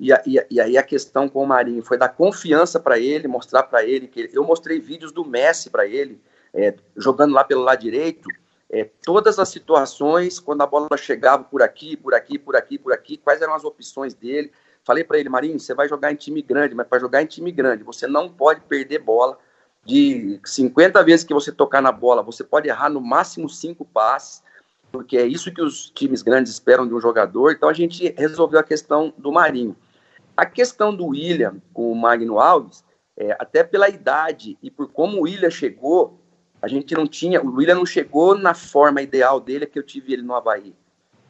E, 0.00 0.10
e, 0.26 0.46
e 0.50 0.60
aí 0.60 0.78
a 0.78 0.82
questão 0.82 1.28
com 1.28 1.42
o 1.42 1.46
Marinho 1.46 1.82
foi 1.82 1.98
dar 1.98 2.08
confiança 2.08 2.80
para 2.80 2.98
ele, 2.98 3.28
mostrar 3.28 3.64
para 3.64 3.84
ele 3.84 4.08
que 4.08 4.30
eu 4.32 4.44
mostrei 4.44 4.80
vídeos 4.80 5.12
do 5.12 5.24
Messi 5.24 5.68
para 5.68 5.86
ele, 5.86 6.20
é, 6.54 6.74
jogando 6.96 7.34
lá 7.34 7.44
pelo 7.44 7.62
lado 7.62 7.80
direito, 7.80 8.28
é, 8.74 8.90
todas 9.04 9.38
as 9.38 9.48
situações, 9.50 10.40
quando 10.40 10.62
a 10.62 10.66
bola 10.66 10.88
chegava 10.96 11.44
por 11.44 11.62
aqui, 11.62 11.96
por 11.96 12.12
aqui, 12.12 12.36
por 12.36 12.56
aqui, 12.56 12.76
por 12.76 12.92
aqui, 12.92 13.16
quais 13.16 13.40
eram 13.40 13.54
as 13.54 13.64
opções 13.64 14.14
dele. 14.14 14.50
Falei 14.82 15.04
para 15.04 15.16
ele, 15.16 15.28
Marinho, 15.28 15.60
você 15.60 15.72
vai 15.72 15.88
jogar 15.88 16.10
em 16.10 16.16
time 16.16 16.42
grande, 16.42 16.74
mas 16.74 16.88
para 16.88 16.98
jogar 16.98 17.22
em 17.22 17.26
time 17.26 17.52
grande, 17.52 17.84
você 17.84 18.08
não 18.08 18.28
pode 18.28 18.62
perder 18.62 18.98
bola, 18.98 19.38
de 19.84 20.40
50 20.44 21.04
vezes 21.04 21.24
que 21.24 21.32
você 21.32 21.52
tocar 21.52 21.80
na 21.80 21.92
bola, 21.92 22.20
você 22.20 22.42
pode 22.42 22.68
errar 22.68 22.88
no 22.88 23.00
máximo 23.00 23.48
cinco 23.48 23.84
passes, 23.84 24.42
porque 24.90 25.16
é 25.18 25.26
isso 25.26 25.52
que 25.52 25.62
os 25.62 25.90
times 25.90 26.22
grandes 26.22 26.50
esperam 26.50 26.88
de 26.88 26.94
um 26.94 27.00
jogador. 27.00 27.52
Então 27.52 27.68
a 27.68 27.72
gente 27.72 28.12
resolveu 28.18 28.58
a 28.58 28.64
questão 28.64 29.14
do 29.16 29.30
Marinho. 29.30 29.76
A 30.36 30.44
questão 30.44 30.92
do 30.94 31.06
William 31.06 31.62
com 31.72 31.92
o 31.92 31.94
Magno 31.94 32.40
Alves, 32.40 32.82
é, 33.16 33.36
até 33.38 33.62
pela 33.62 33.88
idade 33.88 34.58
e 34.60 34.68
por 34.68 34.88
como 34.88 35.18
o 35.18 35.22
William 35.22 35.50
chegou, 35.50 36.18
a 36.64 36.68
gente 36.68 36.94
não 36.94 37.06
tinha, 37.06 37.42
o 37.42 37.56
William 37.56 37.74
não 37.74 37.84
chegou 37.84 38.38
na 38.38 38.54
forma 38.54 39.02
ideal 39.02 39.38
dele 39.38 39.66
que 39.66 39.78
eu 39.78 39.82
tive 39.82 40.14
ele 40.14 40.22
no 40.22 40.34
Havaí. 40.34 40.74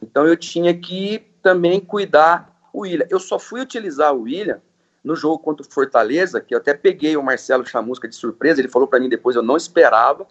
Então 0.01 0.25
eu 0.25 0.37
tinha 0.37 0.73
que 0.73 1.27
também 1.41 1.77
cuidar 1.81 2.57
o 2.71 2.83
William. 2.83 3.05
Eu 3.09 3.19
só 3.19 3.37
fui 3.37 3.59
utilizar 3.59 4.15
o 4.15 4.21
William 4.21 4.61
no 5.03 5.13
jogo 5.13 5.37
contra 5.37 5.65
o 5.65 5.69
Fortaleza, 5.69 6.39
que 6.39 6.55
eu 6.55 6.57
até 6.57 6.73
peguei 6.73 7.17
o 7.17 7.21
Marcelo 7.21 7.65
Chamusca 7.65 8.07
de 8.07 8.15
surpresa, 8.15 8.61
ele 8.61 8.69
falou 8.69 8.87
para 8.87 8.97
mim 8.97 9.09
depois, 9.09 9.35
eu 9.35 9.43
não 9.43 9.57
esperava, 9.57 10.25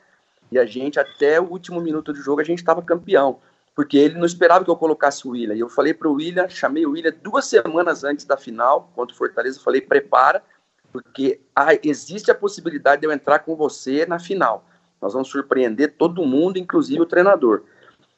e 0.50 0.58
a 0.58 0.64
gente, 0.64 0.99
até 0.99 1.38
o 1.38 1.44
último 1.44 1.82
minuto 1.82 2.11
do 2.11 2.18
jogo, 2.18 2.40
a 2.40 2.44
gente 2.44 2.61
estava 2.61 2.80
campeão, 2.80 3.40
porque 3.75 3.99
ele 3.99 4.18
não 4.18 4.25
esperava 4.25 4.64
que 4.64 4.70
eu 4.70 4.76
colocasse 4.76 5.28
o 5.28 5.32
William, 5.32 5.54
e 5.54 5.61
eu 5.61 5.68
falei 5.68 5.92
para 5.92 6.08
o 6.08 6.14
William, 6.14 6.49
chamei 6.49 6.87
o 6.87 6.92
William 6.92 7.14
duas 7.23 7.44
semanas 7.44 8.04
antes 8.04 8.25
da 8.25 8.38
final, 8.38 8.90
contra 8.96 9.14
o 9.14 9.18
Fortaleza, 9.18 9.61
falei, 9.61 9.82
prepara, 9.82 10.42
porque 10.90 11.40
ah, 11.54 11.75
existe 11.82 12.30
a 12.30 12.34
possibilidade 12.34 13.02
de 13.02 13.06
eu 13.06 13.12
entrar 13.12 13.40
com 13.40 13.54
você 13.54 14.06
na 14.06 14.18
final, 14.18 14.64
nós 15.04 15.12
vamos 15.12 15.28
surpreender 15.28 15.96
todo 15.99 16.25
mundo, 16.25 16.58
inclusive 16.58 17.02
o 17.02 17.04
treinador. 17.04 17.64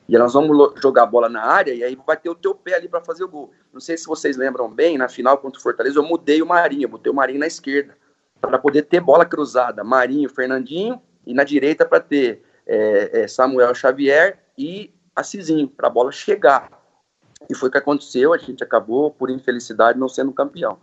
E 0.08 0.16
nós 0.16 0.34
vamos 0.34 0.72
jogar 0.80 1.02
a 1.02 1.06
bola 1.06 1.28
na 1.28 1.42
área 1.42 1.74
e 1.74 1.82
aí 1.82 1.98
vai 2.06 2.16
ter 2.16 2.30
o 2.30 2.34
teu 2.36 2.54
pé 2.54 2.76
ali 2.76 2.88
para 2.88 3.00
fazer 3.00 3.24
o 3.24 3.28
gol. 3.28 3.50
Não 3.72 3.80
sei 3.80 3.98
se 3.98 4.06
vocês 4.06 4.36
lembram 4.36 4.70
bem, 4.70 4.96
na 4.96 5.08
final 5.08 5.36
contra 5.38 5.58
o 5.58 5.62
Fortaleza 5.62 5.98
eu 5.98 6.04
mudei 6.04 6.40
o 6.40 6.46
Marinho, 6.46 6.84
eu 6.84 6.88
botei 6.88 7.10
o 7.10 7.14
Marinho 7.14 7.40
na 7.40 7.48
esquerda 7.48 7.96
para 8.40 8.56
poder 8.56 8.82
ter 8.82 9.00
bola 9.00 9.26
cruzada, 9.26 9.82
Marinho, 9.82 10.28
Fernandinho 10.28 11.02
e 11.26 11.34
na 11.34 11.42
direita 11.42 11.84
para 11.84 11.98
ter 11.98 12.44
é, 12.64 13.22
é, 13.22 13.26
Samuel 13.26 13.74
Xavier 13.74 14.38
e 14.56 14.94
Assisinho 15.16 15.66
para 15.66 15.88
a 15.88 15.90
bola 15.90 16.12
chegar. 16.12 16.70
E 17.50 17.54
foi 17.56 17.68
o 17.68 17.72
que 17.72 17.78
aconteceu, 17.78 18.32
a 18.32 18.38
gente 18.38 18.62
acabou 18.62 19.10
por 19.10 19.28
infelicidade 19.28 19.98
não 19.98 20.08
sendo 20.08 20.32
campeão. 20.32 20.78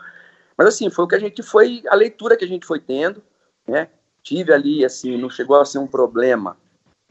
Mas 0.57 0.67
assim, 0.67 0.89
foi 0.89 1.05
o 1.05 1.07
que 1.07 1.15
a 1.15 1.19
gente 1.19 1.41
foi, 1.41 1.81
a 1.87 1.95
leitura 1.95 2.35
que 2.35 2.43
a 2.43 2.47
gente 2.47 2.65
foi 2.65 2.81
tendo, 2.81 3.23
né? 3.65 3.87
Tive 4.23 4.53
ali, 4.53 4.85
assim, 4.85 5.17
não 5.17 5.29
chegou 5.29 5.59
a 5.59 5.65
ser 5.65 5.79
um 5.79 5.87
problema, 5.87 6.57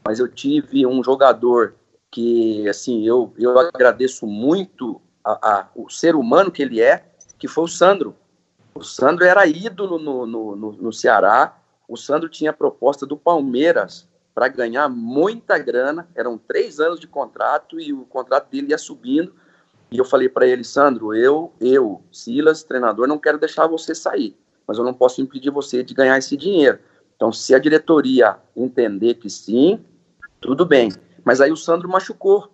mas 0.03 0.19
eu 0.19 0.27
tive 0.27 0.85
um 0.85 1.03
jogador 1.03 1.75
que, 2.11 2.67
assim, 2.67 3.07
eu, 3.07 3.31
eu 3.37 3.57
agradeço 3.57 4.25
muito 4.25 4.99
a, 5.23 5.31
a, 5.31 5.67
o 5.75 5.89
ser 5.89 6.15
humano 6.15 6.51
que 6.51 6.61
ele 6.61 6.81
é, 6.81 7.05
que 7.37 7.47
foi 7.47 7.63
o 7.63 7.67
Sandro. 7.67 8.15
O 8.73 8.83
Sandro 8.83 9.23
era 9.23 9.45
ídolo 9.45 9.99
no, 9.99 10.25
no, 10.25 10.55
no, 10.55 10.71
no 10.73 10.93
Ceará, 10.93 11.57
o 11.87 11.95
Sandro 11.95 12.27
tinha 12.27 12.49
a 12.49 12.53
proposta 12.53 13.05
do 13.05 13.15
Palmeiras 13.15 14.07
para 14.33 14.47
ganhar 14.47 14.89
muita 14.89 15.59
grana, 15.59 16.07
eram 16.15 16.37
três 16.37 16.79
anos 16.79 16.99
de 16.99 17.07
contrato 17.07 17.79
e 17.79 17.93
o 17.93 18.05
contrato 18.05 18.49
dele 18.49 18.71
ia 18.71 18.77
subindo, 18.77 19.33
e 19.91 19.99
eu 19.99 20.05
falei 20.05 20.27
para 20.27 20.47
ele, 20.47 20.63
Sandro, 20.63 21.13
eu, 21.13 21.53
eu, 21.61 22.01
Silas, 22.11 22.63
treinador, 22.63 23.07
não 23.07 23.19
quero 23.19 23.37
deixar 23.37 23.67
você 23.67 23.93
sair, 23.93 24.35
mas 24.65 24.79
eu 24.79 24.83
não 24.83 24.93
posso 24.93 25.21
impedir 25.21 25.51
você 25.51 25.83
de 25.83 25.93
ganhar 25.93 26.17
esse 26.17 26.35
dinheiro. 26.35 26.79
Então, 27.15 27.31
se 27.31 27.53
a 27.53 27.59
diretoria 27.59 28.37
entender 28.55 29.15
que 29.15 29.29
sim, 29.29 29.83
tudo 30.41 30.65
bem. 30.65 30.91
Mas 31.23 31.39
aí 31.39 31.51
o 31.51 31.57
Sandro 31.57 31.87
machucou. 31.89 32.49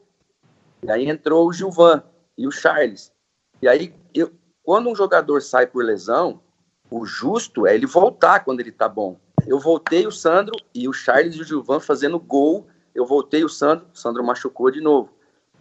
E 0.84 0.92
aí 0.92 1.10
entrou 1.10 1.48
o 1.48 1.54
Gilvan 1.54 2.04
e 2.38 2.48
o 2.48 2.51
Charles. 2.51 3.12
E 3.62 3.68
aí, 3.68 3.94
eu, 4.13 4.32
quando 4.63 4.89
um 4.89 4.96
jogador 4.96 5.42
sai 5.42 5.68
por 5.68 5.84
lesão, 5.84 6.39
o 6.89 7.06
justo 7.06 7.68
é 7.68 7.75
ele 7.75 7.86
voltar 7.86 8.42
quando 8.42 8.60
ele 8.60 8.72
tá 8.72 8.88
bom. 8.88 9.18
Eu 9.48 9.60
voltei 9.60 10.06
o 10.06 10.12
Sandro 10.12 10.56
e 10.74 10.88
o 10.88 10.94
Charles 10.94 11.36
e 11.36 11.42
o 11.42 11.44
Gilvan 11.44 11.80
fazendo 11.80 12.20
gol. 12.20 12.68
Eu 12.94 13.06
voltei 13.06 13.44
o 13.44 13.50
Sandro, 13.50 13.88
o 13.94 13.98
Sandro 13.98 14.24
machucou 14.24 14.70
de 14.70 14.82
novo. 14.82 15.10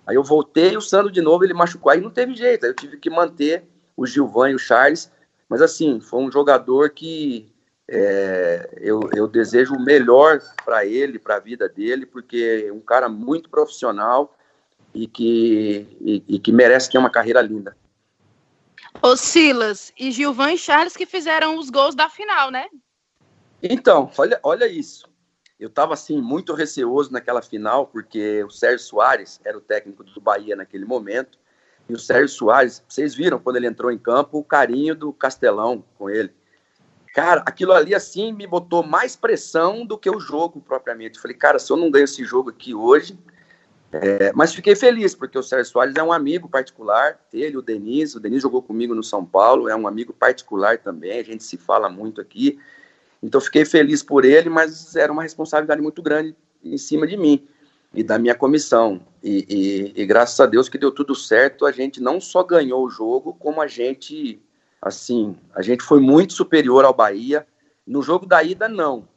Aí 0.06 0.16
eu 0.16 0.24
voltei 0.24 0.76
o 0.76 0.80
Sandro 0.80 1.12
de 1.12 1.20
novo, 1.20 1.44
ele 1.44 1.52
machucou, 1.52 1.92
aí 1.92 2.00
não 2.00 2.10
teve 2.10 2.34
jeito, 2.34 2.64
aí 2.64 2.70
eu 2.70 2.74
tive 2.74 2.96
que 2.96 3.10
manter 3.10 3.68
o 3.94 4.06
Gilvan 4.06 4.50
e 4.50 4.54
o 4.54 4.58
Charles, 4.58 5.12
mas 5.48 5.60
assim, 5.60 6.00
foi 6.00 6.20
um 6.20 6.32
jogador 6.32 6.90
que 6.90 7.52
é, 7.88 8.78
eu, 8.80 9.08
eu 9.14 9.26
desejo 9.26 9.74
o 9.74 9.80
melhor 9.80 10.40
para 10.64 10.84
ele, 10.84 11.18
para 11.18 11.36
a 11.36 11.40
vida 11.40 11.68
dele, 11.68 12.04
porque 12.06 12.66
é 12.68 12.72
um 12.72 12.80
cara 12.80 13.08
muito 13.08 13.48
profissional 13.48 14.36
e 14.94 15.06
que, 15.06 15.96
e, 16.00 16.24
e 16.28 16.38
que 16.38 16.52
merece 16.52 16.90
ter 16.90 16.98
uma 16.98 17.10
carreira 17.10 17.40
linda. 17.40 17.76
Ô 19.00 19.16
Silas, 19.16 19.92
e 19.98 20.10
Gilvan 20.10 20.52
e 20.52 20.58
Charles 20.58 20.96
que 20.96 21.06
fizeram 21.06 21.58
os 21.58 21.70
gols 21.70 21.94
da 21.94 22.08
final, 22.08 22.50
né? 22.50 22.68
Então, 23.62 24.10
olha, 24.16 24.38
olha 24.42 24.66
isso 24.66 25.08
eu 25.58 25.68
estava 25.68 25.94
assim 25.94 26.20
muito 26.20 26.54
receoso 26.54 27.12
naquela 27.12 27.42
final 27.42 27.86
porque 27.86 28.44
o 28.44 28.50
Sérgio 28.50 28.86
Soares 28.86 29.40
era 29.44 29.58
o 29.58 29.60
técnico 29.60 30.04
do 30.04 30.20
Bahia 30.20 30.54
naquele 30.54 30.84
momento 30.84 31.38
e 31.88 31.94
o 31.94 31.98
Sérgio 31.98 32.28
Soares, 32.28 32.82
vocês 32.86 33.14
viram 33.14 33.38
quando 33.38 33.56
ele 33.56 33.66
entrou 33.66 33.90
em 33.90 33.98
campo 33.98 34.38
o 34.38 34.44
carinho 34.44 34.94
do 34.94 35.12
Castelão 35.12 35.82
com 35.96 36.08
ele. 36.08 36.32
Cara, 37.18 37.42
aquilo 37.44 37.72
ali 37.72 37.96
assim 37.96 38.32
me 38.32 38.46
botou 38.46 38.80
mais 38.80 39.16
pressão 39.16 39.84
do 39.84 39.98
que 39.98 40.08
o 40.08 40.20
jogo 40.20 40.60
propriamente. 40.60 41.18
Falei, 41.18 41.36
cara, 41.36 41.58
se 41.58 41.68
eu 41.72 41.76
não 41.76 41.90
ganho 41.90 42.04
esse 42.04 42.24
jogo 42.24 42.50
aqui 42.50 42.72
hoje, 42.72 43.18
é... 43.90 44.30
mas 44.36 44.54
fiquei 44.54 44.76
feliz 44.76 45.16
porque 45.16 45.36
o 45.36 45.42
Sérgio 45.42 45.72
Soares 45.72 45.96
é 45.96 46.02
um 46.04 46.12
amigo 46.12 46.48
particular, 46.48 47.18
ele, 47.32 47.56
o 47.56 47.60
Denis, 47.60 48.14
o 48.14 48.20
Denis 48.20 48.40
jogou 48.40 48.62
comigo 48.62 48.94
no 48.94 49.02
São 49.02 49.24
Paulo, 49.24 49.68
é 49.68 49.74
um 49.74 49.88
amigo 49.88 50.12
particular 50.12 50.78
também, 50.78 51.18
a 51.18 51.24
gente 51.24 51.42
se 51.42 51.56
fala 51.56 51.88
muito 51.88 52.20
aqui. 52.20 52.56
Então 53.20 53.40
fiquei 53.40 53.64
feliz 53.64 54.00
por 54.00 54.24
ele, 54.24 54.48
mas 54.48 54.94
era 54.94 55.12
uma 55.12 55.24
responsabilidade 55.24 55.82
muito 55.82 56.00
grande 56.00 56.36
em 56.62 56.78
cima 56.78 57.04
de 57.04 57.16
mim 57.16 57.44
e 57.92 58.04
da 58.04 58.16
minha 58.16 58.36
comissão. 58.36 59.00
E, 59.24 59.92
e, 59.96 60.02
e, 60.02 60.06
graças 60.06 60.38
a 60.38 60.46
Deus 60.46 60.68
que 60.68 60.78
deu 60.78 60.92
tudo 60.92 61.16
certo, 61.16 61.66
a 61.66 61.72
gente 61.72 62.00
não 62.00 62.20
só 62.20 62.44
ganhou 62.44 62.84
o 62.84 62.88
jogo, 62.88 63.34
como 63.34 63.60
a 63.60 63.66
gente, 63.66 64.40
assim, 64.80 65.36
a 65.54 65.62
gente 65.62 65.82
foi 65.82 66.00
muito 66.00 66.32
superior 66.32 66.84
ao 66.84 66.94
Bahia. 66.94 67.46
No 67.86 68.02
jogo 68.02 68.26
da 68.26 68.42
ida, 68.42 68.68
não. 68.68 69.08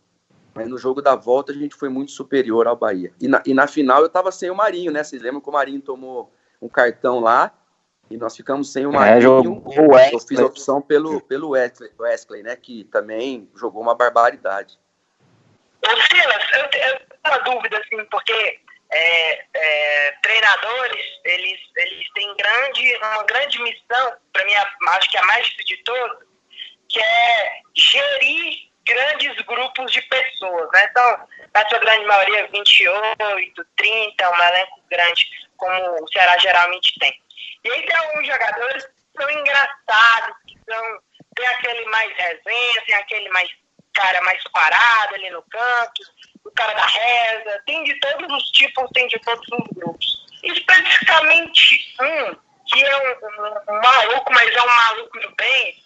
Mas 0.54 0.68
no 0.68 0.78
jogo 0.78 1.02
da 1.02 1.16
volta, 1.16 1.52
a 1.52 1.56
gente 1.56 1.76
foi 1.76 1.90
muito 1.90 2.12
superior 2.12 2.68
ao 2.68 2.76
Bahia. 2.76 3.14
E 3.20 3.28
na, 3.28 3.42
e 3.46 3.54
na 3.54 3.68
final, 3.68 4.02
eu 4.02 4.08
estava 4.08 4.32
sem 4.32 4.50
o 4.50 4.56
Marinho, 4.56 4.92
né? 4.92 5.04
Vocês 5.04 5.22
lembram 5.22 5.42
que 5.42 5.50
o 5.50 5.54
Marinho 5.54 5.82
tomou 5.82 6.32
um 6.62 6.68
cartão 6.68 7.20
lá 7.20 7.54
e 8.10 8.18
nós 8.18 8.36
ficamos 8.36 8.72
sem 8.72 8.86
o 8.86 8.92
Marinho. 8.92 9.64
É, 9.98 10.14
eu 10.14 10.20
fiz 10.20 10.40
a 10.40 10.46
opção 10.46 10.82
pelo, 10.82 11.22
pelo 11.22 11.50
Wesley, 11.50 11.92
Wesley, 11.98 12.44
né? 12.44 12.56
Que 12.56 12.84
também 12.86 13.50
jogou 13.56 13.82
uma 13.82 13.96
barbaridade. 13.96 14.78
Ô, 15.84 15.90
Silas, 15.90 16.44
eu, 16.58 16.70
tenho 16.70 17.00
uma 17.26 17.38
dúvida, 17.40 17.78
assim, 17.78 18.06
porque 18.12 18.60
é, 18.92 19.46
é, 19.54 20.12
treinadores, 20.22 21.06
eles, 21.24 21.60
eles 21.78 22.12
têm 22.14 22.36
grande, 22.36 22.96
uma 22.98 23.24
grande 23.24 23.62
missão, 23.62 24.18
para 24.34 24.46
mim, 24.46 24.54
acho 24.90 25.10
que 25.10 25.18
a 25.18 25.24
mais 25.24 25.46
difícil 25.48 25.78
de 25.78 25.84
todas, 25.84 26.28
que 26.90 27.02
é 27.02 27.62
gerir 27.74 28.70
grandes 28.86 29.36
grupos 29.46 29.92
de 29.92 30.02
pessoas, 30.02 30.70
né? 30.74 30.88
Então, 30.90 31.28
na 31.54 31.70
sua 31.70 31.80
grande 31.80 32.06
maioria, 32.06 32.48
28, 32.48 33.66
30, 33.78 34.30
um 34.30 34.44
elenco 34.44 34.82
grande, 34.90 35.26
como 35.56 36.04
o 36.04 36.08
Ceará 36.12 36.38
geralmente 36.40 37.00
tem. 37.00 37.22
E 37.64 37.72
aí 37.72 37.86
tem 37.86 37.96
alguns 37.96 38.28
jogadores 38.28 38.86
que 38.86 39.22
são 39.22 39.30
engraçados, 39.30 40.36
que 40.48 40.58
são, 40.70 41.00
tem 41.36 41.48
aquele 41.48 41.86
mais 41.86 42.12
resenha, 42.18 42.82
tem 42.86 42.96
aquele 42.96 43.30
mais 43.30 43.50
cara 43.94 44.22
mais 44.22 44.42
parado 44.52 45.16
ali 45.16 45.30
no 45.30 45.42
canto, 45.44 46.04
o 46.44 46.52
cara 46.52 46.74
da 46.74 46.86
reza, 46.86 47.62
tem 47.66 47.84
de 47.84 48.00
todos 48.00 48.38
os 48.38 48.52
tipos, 48.52 48.90
tem 48.94 49.08
de 49.08 49.20
todos 49.20 49.48
os 49.48 49.68
grupos. 49.76 50.26
Especificamente 50.44 51.96
um, 52.02 52.36
que 52.66 52.84
é 52.84 52.98
um, 52.98 53.12
um, 53.12 53.76
um 53.76 53.82
maluco, 53.82 54.34
mas 54.34 54.56
é 54.56 54.62
um 54.62 54.76
maluco 54.76 55.20
do 55.20 55.36
bem, 55.36 55.82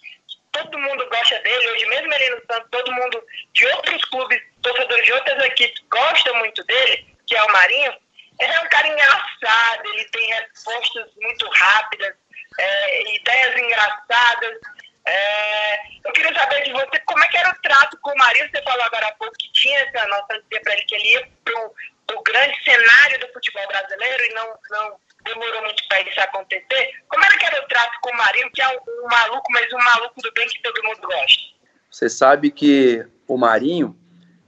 todo 0.51 0.79
mundo 0.79 1.09
gosta 1.09 1.37
dele, 1.39 1.71
hoje 1.71 1.85
mesmo 1.87 2.13
ele 2.13 2.35
no 2.35 2.41
Santos, 2.49 2.69
todo 2.71 2.93
mundo 2.93 3.23
de 3.53 3.65
outros 3.67 4.05
clubes, 4.05 4.41
torcedores 4.61 5.05
de 5.05 5.13
outras 5.13 5.43
equipes 5.45 5.83
gosta 5.89 6.33
muito 6.35 6.63
dele, 6.63 7.05
que 7.27 7.35
é 7.35 7.43
o 7.43 7.51
Marinho, 7.51 7.93
ele 8.39 8.53
é 8.53 8.59
um 8.61 8.69
cara 8.69 8.87
engraçado, 8.87 9.85
ele 9.85 10.05
tem 10.05 10.33
respostas 10.33 11.09
muito 11.17 11.49
rápidas, 11.49 12.15
é, 12.57 13.15
ideias 13.15 13.57
engraçadas. 13.57 14.59
É, 15.07 15.87
eu 16.03 16.11
queria 16.13 16.33
saber 16.33 16.63
de 16.63 16.71
você 16.71 16.99
como 17.05 17.23
é 17.23 17.27
que 17.27 17.37
era 17.37 17.51
o 17.51 17.61
trato 17.61 17.97
com 18.01 18.11
o 18.11 18.17
marido. 18.17 18.49
Você 18.49 18.61
falou 18.63 18.83
agora 18.83 19.07
há 19.07 19.11
pouco 19.13 19.33
que 19.37 19.51
tinha 19.53 19.79
essa 19.79 20.07
noção 20.07 20.37
de 20.37 20.43
dizer 20.49 20.61
para 20.63 20.73
ele 20.73 20.81
que 20.83 20.95
ele 20.95 21.11
ia 21.13 21.29
para 21.43 22.17
o 22.17 22.23
grande 22.23 22.63
cenário 22.63 23.19
do 23.19 23.33
futebol 23.33 23.67
brasileiro 23.67 24.23
e 24.23 24.33
não, 24.33 24.57
não 24.71 24.99
demorou 25.23 25.61
muito 25.63 25.87
para 25.87 26.01
isso 26.01 26.19
acontecer. 26.21 26.91
Como 27.07 27.23
era 27.23 27.37
que 27.37 27.45
era 27.45 27.63
o 27.63 27.67
trato 27.67 27.97
com 28.01 28.11
o 28.11 28.17
marido, 28.17 28.49
que 28.51 28.61
é 28.61 28.67
um, 28.69 29.05
um 29.05 29.07
maluco, 29.07 29.51
mas 29.51 29.71
um 29.73 29.77
maluco 29.77 30.21
do 30.21 30.31
bem 30.33 30.47
que 30.47 30.61
todo 30.61 30.83
mundo 30.83 31.01
gosta? 31.01 31.43
Você 31.91 32.09
sabe 32.09 32.51
que 32.51 33.05
o 33.27 33.37
Marinho, 33.37 33.97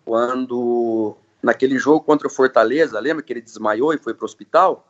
quando 0.03 1.17
naquele 1.41 1.77
jogo 1.77 2.03
contra 2.03 2.27
o 2.27 2.31
Fortaleza, 2.31 2.99
lembra 2.99 3.23
que 3.23 3.31
ele 3.31 3.41
desmaiou 3.41 3.93
e 3.93 3.97
foi 3.97 4.13
para 4.13 4.23
o 4.23 4.25
hospital? 4.25 4.87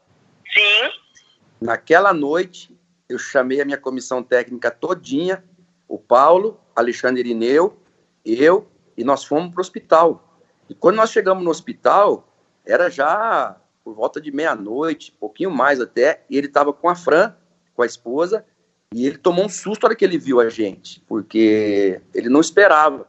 Sim. 0.54 0.92
Naquela 1.62 2.14
noite, 2.14 2.76
eu 3.10 3.18
chamei 3.20 3.62
a 3.62 3.66
minha 3.66 3.78
comissão 3.78 4.24
técnica 4.24 4.72
todinha, 4.72 5.44
o 5.88 5.98
Paulo, 5.98 6.60
Alexandre 6.76 7.22
Irineu, 7.22 7.78
eu, 8.26 8.68
e 8.98 9.04
nós 9.04 9.24
fomos 9.24 9.52
para 9.52 9.60
o 9.60 9.62
hospital. 9.62 10.40
E 10.70 10.76
quando 10.76 10.98
nós 10.98 11.12
chegamos 11.12 11.44
no 11.44 11.50
hospital, 11.50 12.28
era 12.66 12.90
já 12.90 13.56
por 13.84 13.94
volta 13.94 14.20
de 14.20 14.32
meia-noite, 14.32 15.14
pouquinho 15.18 15.50
mais 15.50 15.80
até, 15.80 16.26
e 16.30 16.38
ele 16.38 16.48
estava 16.48 16.74
com 16.74 16.90
a 16.90 16.96
Fran, 16.96 17.34
com 17.74 17.82
a 17.82 17.86
esposa, 17.86 18.46
e 18.94 19.06
ele 19.06 19.18
tomou 19.18 19.46
um 19.46 19.50
susto 19.50 19.84
na 19.84 19.88
hora 19.88 19.96
que 19.96 20.04
ele 20.04 20.18
viu 20.18 20.42
a 20.42 20.50
gente, 20.50 21.02
porque 21.08 22.02
ele 22.14 22.28
não 22.28 22.42
esperava. 22.42 23.08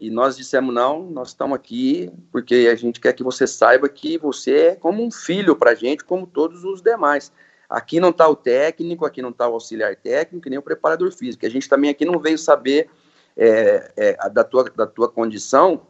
E 0.00 0.10
nós 0.10 0.36
dissemos: 0.36 0.74
não, 0.74 1.02
nós 1.02 1.28
estamos 1.28 1.56
aqui 1.56 2.10
porque 2.30 2.68
a 2.70 2.74
gente 2.74 3.00
quer 3.00 3.12
que 3.12 3.22
você 3.22 3.46
saiba 3.46 3.88
que 3.88 4.16
você 4.18 4.56
é 4.56 4.74
como 4.76 5.04
um 5.04 5.10
filho 5.10 5.56
para 5.56 5.72
a 5.72 5.74
gente, 5.74 6.04
como 6.04 6.26
todos 6.26 6.64
os 6.64 6.80
demais. 6.80 7.32
Aqui 7.68 8.00
não 8.00 8.08
está 8.08 8.26
o 8.26 8.34
técnico, 8.34 9.04
aqui 9.04 9.20
não 9.20 9.28
está 9.28 9.46
o 9.46 9.52
auxiliar 9.52 9.94
técnico, 9.94 10.48
nem 10.48 10.58
o 10.58 10.62
preparador 10.62 11.12
físico. 11.12 11.44
A 11.44 11.50
gente 11.50 11.68
também 11.68 11.90
aqui 11.90 12.04
não 12.04 12.18
veio 12.18 12.38
saber 12.38 12.88
é, 13.36 13.92
é, 13.96 14.30
da, 14.30 14.42
tua, 14.42 14.64
da 14.64 14.86
tua 14.86 15.08
condição 15.08 15.82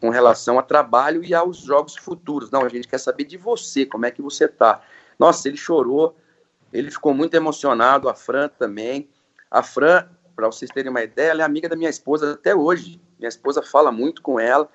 com 0.00 0.10
relação 0.10 0.58
a 0.58 0.62
trabalho 0.62 1.24
e 1.24 1.32
aos 1.32 1.58
jogos 1.58 1.96
futuros. 1.96 2.50
Não, 2.50 2.64
a 2.64 2.68
gente 2.68 2.88
quer 2.88 2.98
saber 2.98 3.24
de 3.24 3.36
você, 3.36 3.86
como 3.86 4.04
é 4.04 4.10
que 4.10 4.20
você 4.20 4.46
está. 4.46 4.82
Nossa, 5.18 5.48
ele 5.48 5.56
chorou, 5.56 6.16
ele 6.72 6.90
ficou 6.90 7.14
muito 7.14 7.34
emocionado, 7.34 8.08
a 8.08 8.14
Fran 8.14 8.48
também. 8.48 9.08
A 9.48 9.62
Fran, 9.62 10.08
para 10.34 10.46
vocês 10.46 10.70
terem 10.70 10.90
uma 10.90 11.02
ideia, 11.02 11.30
ela 11.30 11.42
é 11.42 11.44
amiga 11.44 11.68
da 11.68 11.76
minha 11.76 11.88
esposa 11.88 12.32
até 12.32 12.54
hoje. 12.54 13.00
Minha 13.18 13.28
esposa 13.28 13.62
fala 13.62 13.92
muito 13.92 14.20
com 14.22 14.40
ela. 14.40 14.68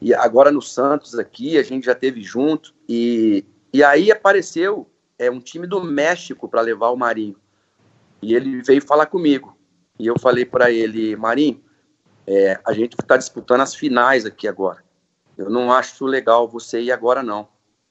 E 0.00 0.12
agora 0.12 0.50
no 0.50 0.60
Santos 0.60 1.16
aqui, 1.18 1.56
a 1.56 1.62
gente 1.62 1.86
já 1.86 1.94
teve 1.94 2.22
junto. 2.22 2.74
E, 2.88 3.44
e 3.72 3.84
aí 3.84 4.10
apareceu 4.10 4.90
é, 5.18 5.30
um 5.30 5.40
time 5.40 5.66
do 5.66 5.82
México 5.82 6.48
para 6.48 6.60
levar 6.60 6.90
o 6.90 6.96
Marinho. 6.96 7.36
E 8.22 8.34
ele 8.34 8.62
veio 8.62 8.82
falar 8.82 9.06
comigo. 9.06 9.56
E 9.98 10.06
eu 10.06 10.18
falei 10.18 10.44
para 10.44 10.70
ele, 10.70 11.16
Marinho, 11.16 11.62
é, 12.26 12.60
a 12.66 12.72
gente 12.72 12.94
está 13.00 13.16
disputando 13.16 13.60
as 13.60 13.74
finais 13.74 14.26
aqui 14.26 14.48
agora. 14.48 14.84
Eu 15.36 15.50
não 15.50 15.72
acho 15.72 16.04
legal 16.04 16.48
você 16.48 16.80
ir 16.80 16.92
agora, 16.92 17.22
não. 17.22 17.48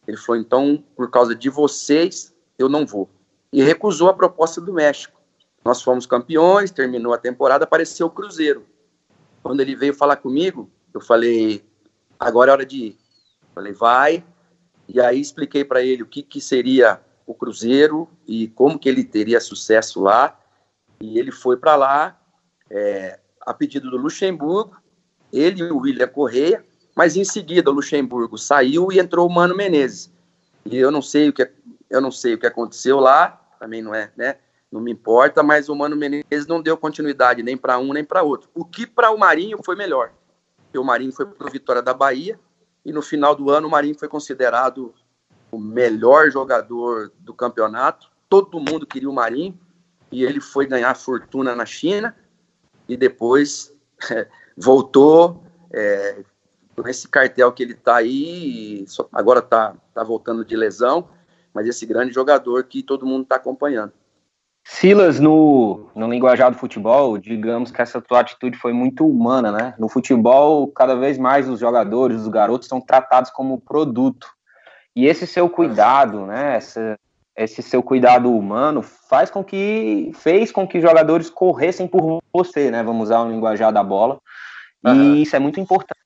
Ele 0.08 0.18
falou, 0.18 0.42
então, 0.42 0.84
por 0.96 1.10
causa 1.10 1.36
de 1.36 1.50
vocês, 1.50 2.34
eu 2.58 2.70
não 2.70 2.86
vou. 2.86 3.10
E 3.52 3.64
recusou 3.64 4.10
a 4.10 4.14
proposta 4.14 4.60
do 4.60 4.74
México. 4.74 5.20
Nós 5.64 5.82
fomos 5.82 6.06
campeões, 6.06 6.70
terminou 6.70 7.14
a 7.14 7.18
temporada, 7.18 7.64
apareceu 7.64 8.08
o 8.08 8.12
Cruzeiro. 8.12 8.66
Quando 9.42 9.62
ele 9.62 9.76
veio 9.76 9.94
falar 9.94 10.18
comigo, 10.18 10.70
eu 10.94 11.02
falei, 11.02 11.64
agora 12.20 12.52
é 12.52 12.54
hora 12.54 12.66
de 12.66 12.78
ir. 12.78 12.98
Falei, 13.54 13.74
vai. 13.74 14.24
E 14.88 15.00
aí 15.02 15.20
expliquei 15.20 15.64
para 15.64 15.82
ele 15.82 16.04
o 16.04 16.06
que, 16.06 16.22
que 16.22 16.40
seria 16.40 17.02
o 17.26 17.34
Cruzeiro 17.34 18.08
e 18.28 18.48
como 18.50 18.78
que 18.78 18.88
ele 18.88 19.04
teria 19.04 19.40
sucesso 19.40 20.02
lá. 20.02 20.38
E 21.00 21.20
ele 21.20 21.32
foi 21.32 21.58
para 21.58 21.76
lá, 21.76 22.20
é, 22.70 23.20
a 23.42 23.54
pedido 23.54 23.90
do 23.90 23.98
Luxemburgo, 23.98 24.78
ele 25.32 25.62
e 25.62 25.72
o 25.72 25.80
William 25.80 26.08
Correia, 26.08 26.64
mas 26.96 27.16
em 27.16 27.26
seguida 27.26 27.70
o 27.70 27.74
Luxemburgo 27.74 28.38
saiu 28.38 28.92
e 28.92 29.00
entrou 29.00 29.28
o 29.28 29.32
Mano 29.32 29.56
Menezes. 29.56 30.12
E 30.66 30.78
eu 30.78 30.90
não 30.90 31.02
sei 31.02 31.30
o 31.30 31.34
que 31.34 31.52
eu 31.90 32.02
não 32.02 32.12
sei 32.12 32.34
o 32.34 32.40
que 32.40 32.48
aconteceu 32.48 33.00
lá, 33.00 33.40
também 33.60 33.82
não 33.82 33.94
é, 33.94 34.12
né? 34.18 34.38
Não 34.72 34.82
me 34.82 34.92
importa, 34.92 35.44
mas 35.44 35.70
o 35.70 35.76
Mano 35.76 35.96
Menezes 35.96 36.48
não 36.48 36.62
deu 36.62 36.76
continuidade 36.76 37.44
nem 37.44 37.56
para 37.56 37.78
um 37.78 37.94
nem 37.94 38.04
para 38.04 38.24
outro. 38.24 38.50
O 38.54 38.66
que 38.66 38.88
para 38.88 39.12
o 39.12 39.18
Marinho 39.18 39.60
foi 39.64 39.76
melhor. 39.76 40.12
Porque 40.58 40.80
o 40.80 40.84
Marinho 40.84 41.12
foi 41.12 41.26
para 41.26 41.48
o 41.48 41.52
Vitória 41.52 41.82
da 41.82 41.94
Bahia 41.94 42.40
e 42.84 42.92
no 42.92 43.02
final 43.02 43.36
do 43.36 43.50
ano 43.50 43.68
o 43.68 43.72
Marinho 43.72 43.98
foi 43.98 44.08
considerado 44.08 44.94
o 45.56 45.60
melhor 45.60 46.30
jogador 46.30 47.12
do 47.20 47.34
campeonato. 47.34 48.10
Todo 48.30 48.60
mundo 48.60 48.86
queria 48.86 49.10
o 49.10 49.14
Marinho 49.14 49.58
e 50.12 50.24
ele 50.24 50.42
foi 50.42 50.66
ganhar 50.66 50.94
fortuna 50.96 51.56
na 51.56 51.66
China 51.66 52.16
e 52.88 52.98
depois 52.98 53.74
é, 54.12 54.28
voltou 54.58 55.44
é, 55.72 56.24
com 56.76 56.88
esse 56.88 57.08
cartel 57.08 57.52
que 57.52 57.64
ele 57.64 57.74
está 57.74 57.96
aí, 57.96 58.86
agora 59.14 59.40
está 59.40 59.76
tá 59.94 60.04
voltando 60.04 60.44
de 60.44 60.56
lesão, 60.56 61.08
mas 61.54 61.68
esse 61.68 61.86
grande 61.86 62.14
jogador 62.14 62.66
que 62.66 62.84
todo 62.84 63.06
mundo 63.06 63.24
está 63.24 63.38
acompanhando. 63.38 63.94
Silas, 64.68 65.20
no, 65.20 65.88
no 65.96 66.10
linguajar 66.10 66.52
do 66.52 66.58
futebol, 66.58 67.20
digamos 67.20 67.70
que 67.70 67.82
essa 67.82 68.02
tua 68.02 68.22
atitude 68.22 68.58
foi 68.58 68.74
muito 68.74 69.08
humana, 69.08 69.52
né? 69.52 69.76
No 69.78 69.88
futebol, 69.88 70.68
cada 70.70 70.96
vez 70.96 71.20
mais 71.20 71.48
os 71.48 71.60
jogadores, 71.60 72.22
os 72.22 72.28
garotos 72.28 72.68
são 72.68 72.82
tratados 72.82 73.30
como 73.30 73.62
produto. 73.62 74.28
E 74.96 75.06
esse 75.06 75.28
seu 75.28 75.50
cuidado, 75.50 76.26
né? 76.26 76.56
Essa, 76.56 76.98
esse 77.36 77.62
seu 77.62 77.84
cuidado 77.84 78.34
humano 78.34 78.82
faz 78.82 79.30
com 79.30 79.44
que 79.44 80.12
fez 80.16 80.52
com 80.52 80.66
que 80.66 80.80
jogadores 80.80 81.30
corressem 81.30 81.88
por 81.88 82.22
você, 82.34 82.72
né? 82.72 82.82
Vamos 82.82 83.06
usar 83.06 83.22
o 83.22 83.30
linguajar 83.30 83.74
da 83.74 83.84
bola. 83.84 84.20
Uhum. 84.86 85.16
E 85.16 85.24
isso 85.24 85.36
é 85.36 85.40
muito 85.40 85.60
importante. 85.60 86.00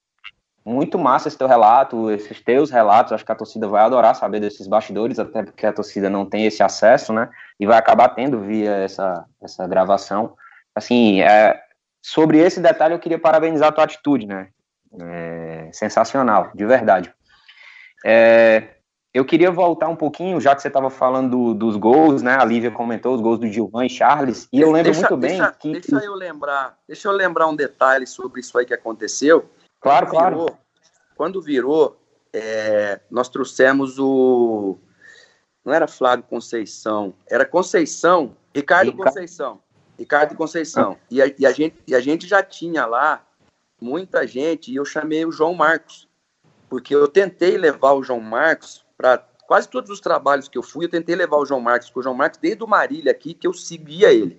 Muito 0.65 0.97
massa 0.97 1.27
esse 1.27 1.37
teu 1.37 1.47
relato, 1.47 2.09
esses 2.11 2.41
teus 2.41 2.71
relatos. 2.71 3.13
Acho 3.13 3.25
que 3.25 3.31
a 3.31 3.35
torcida 3.35 3.67
vai 3.67 3.83
adorar 3.83 4.15
saber 4.15 4.39
desses 4.39 4.67
bastidores, 4.67 5.19
até 5.19 5.43
porque 5.43 5.65
a 5.65 5.73
torcida 5.73 6.09
não 6.09 6.25
tem 6.25 6.45
esse 6.45 6.63
acesso, 6.63 7.13
né? 7.13 7.29
E 7.59 7.65
vai 7.65 7.77
acabar 7.77 8.09
tendo 8.09 8.41
via 8.41 8.71
essa, 8.71 9.25
essa 9.41 9.67
gravação. 9.67 10.33
Assim, 10.75 11.21
é, 11.21 11.59
sobre 12.01 12.39
esse 12.39 12.59
detalhe, 12.59 12.93
eu 12.93 12.99
queria 12.99 13.19
parabenizar 13.19 13.69
a 13.69 13.71
tua 13.71 13.83
atitude, 13.83 14.25
né? 14.25 14.47
É, 14.99 15.69
sensacional, 15.71 16.51
de 16.55 16.65
verdade. 16.65 17.13
É, 18.05 18.78
eu 19.13 19.25
queria 19.25 19.49
voltar 19.49 19.87
um 19.87 19.95
pouquinho, 19.95 20.39
já 20.39 20.55
que 20.55 20.61
você 20.61 20.67
estava 20.67 20.89
falando 20.89 21.29
do, 21.31 21.53
dos 21.53 21.75
gols, 21.75 22.21
né? 22.21 22.35
A 22.35 22.45
Lívia 22.45 22.69
comentou 22.69 23.15
os 23.15 23.21
gols 23.21 23.39
do 23.39 23.47
Gilvan 23.47 23.85
e 23.85 23.89
Charles, 23.89 24.47
e 24.53 24.61
eu 24.61 24.71
lembro 24.71 24.91
deixa, 24.91 25.09
muito 25.09 25.17
bem 25.17 25.37
deixa, 25.37 25.51
que. 25.53 25.71
Deixa 25.71 26.05
eu 26.05 26.13
lembrar, 26.13 26.77
deixa 26.87 27.07
eu 27.07 27.11
lembrar 27.11 27.47
um 27.47 27.55
detalhe 27.55 28.05
sobre 28.05 28.39
isso 28.39 28.57
aí 28.57 28.65
que 28.65 28.73
aconteceu. 28.73 29.49
Claro, 29.79 30.07
quando 30.07 30.11
claro. 30.11 30.35
Virou, 30.35 30.57
quando 31.15 31.41
virou, 31.41 31.99
é, 32.31 32.99
nós 33.09 33.29
trouxemos 33.29 33.97
o. 33.97 34.77
Não 35.65 35.73
era 35.73 35.87
Flávio 35.87 36.25
Conceição, 36.29 37.13
era 37.27 37.45
Conceição, 37.45 38.35
Ricardo 38.55 38.91
Rica... 38.91 39.03
Conceição. 39.03 39.59
Ricardo 39.97 40.35
Conceição. 40.35 40.97
E, 41.09 41.21
a, 41.21 41.25
e, 41.37 41.45
a 41.45 41.51
gente, 41.51 41.75
e 41.85 41.93
a 41.93 41.99
gente 41.99 42.27
já 42.27 42.41
tinha 42.41 42.85
lá 42.85 43.25
muita 43.81 44.25
gente, 44.25 44.71
e 44.71 44.75
eu 44.75 44.85
chamei 44.85 45.25
o 45.25 45.31
João 45.31 45.53
Marcos, 45.53 46.07
porque 46.69 46.95
eu 46.95 47.07
tentei 47.07 47.57
levar 47.57 47.93
o 47.93 48.03
João 48.03 48.21
Marcos 48.21 48.85
para 48.99 49.25
quase 49.47 49.69
todos 49.69 49.89
os 49.89 50.01
trabalhos 50.01 50.49
que 50.49 50.57
eu 50.57 50.61
fui, 50.61 50.83
eu 50.83 50.89
tentei 50.89 51.15
levar 51.15 51.37
o 51.37 51.45
João 51.45 51.61
Marcos, 51.61 51.87
porque 51.87 52.01
o 52.01 52.03
João 52.03 52.15
Marcos, 52.15 52.37
desde 52.37 52.61
o 52.61 52.67
Marília 52.67 53.13
aqui, 53.13 53.33
que 53.33 53.47
eu 53.47 53.53
seguia 53.53 54.11
ele. 54.11 54.37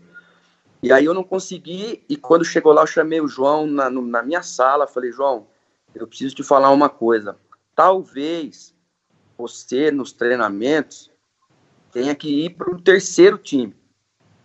E 0.83 0.93
aí 0.93 1.07
eu 1.07 1.15
não 1.15 1.25
consegui, 1.25 2.05
e 2.07 2.15
quando 2.15 2.45
chegou 2.45 2.71
lá, 2.71 2.83
eu 2.83 2.87
chamei 2.87 3.23
o 3.23 3.27
João 3.27 3.67
na, 3.67 3.89
no, 3.89 4.03
na 4.03 4.23
minha 4.23 4.43
sala, 4.43 4.87
falei, 4.87 5.13
João, 5.13 5.47
eu 5.95 6.07
preciso 6.07 6.35
te 6.35 6.43
falar 6.43 6.71
uma 6.71 6.91
coisa. 6.91 7.39
Talvez 7.75 8.75
você, 9.39 9.91
nos 9.91 10.13
treinamentos, 10.13 11.11
tenha 11.91 12.15
que 12.15 12.45
ir 12.45 12.51
para 12.51 12.71
o 12.71 12.81
terceiro 12.81 13.39
time. 13.39 13.75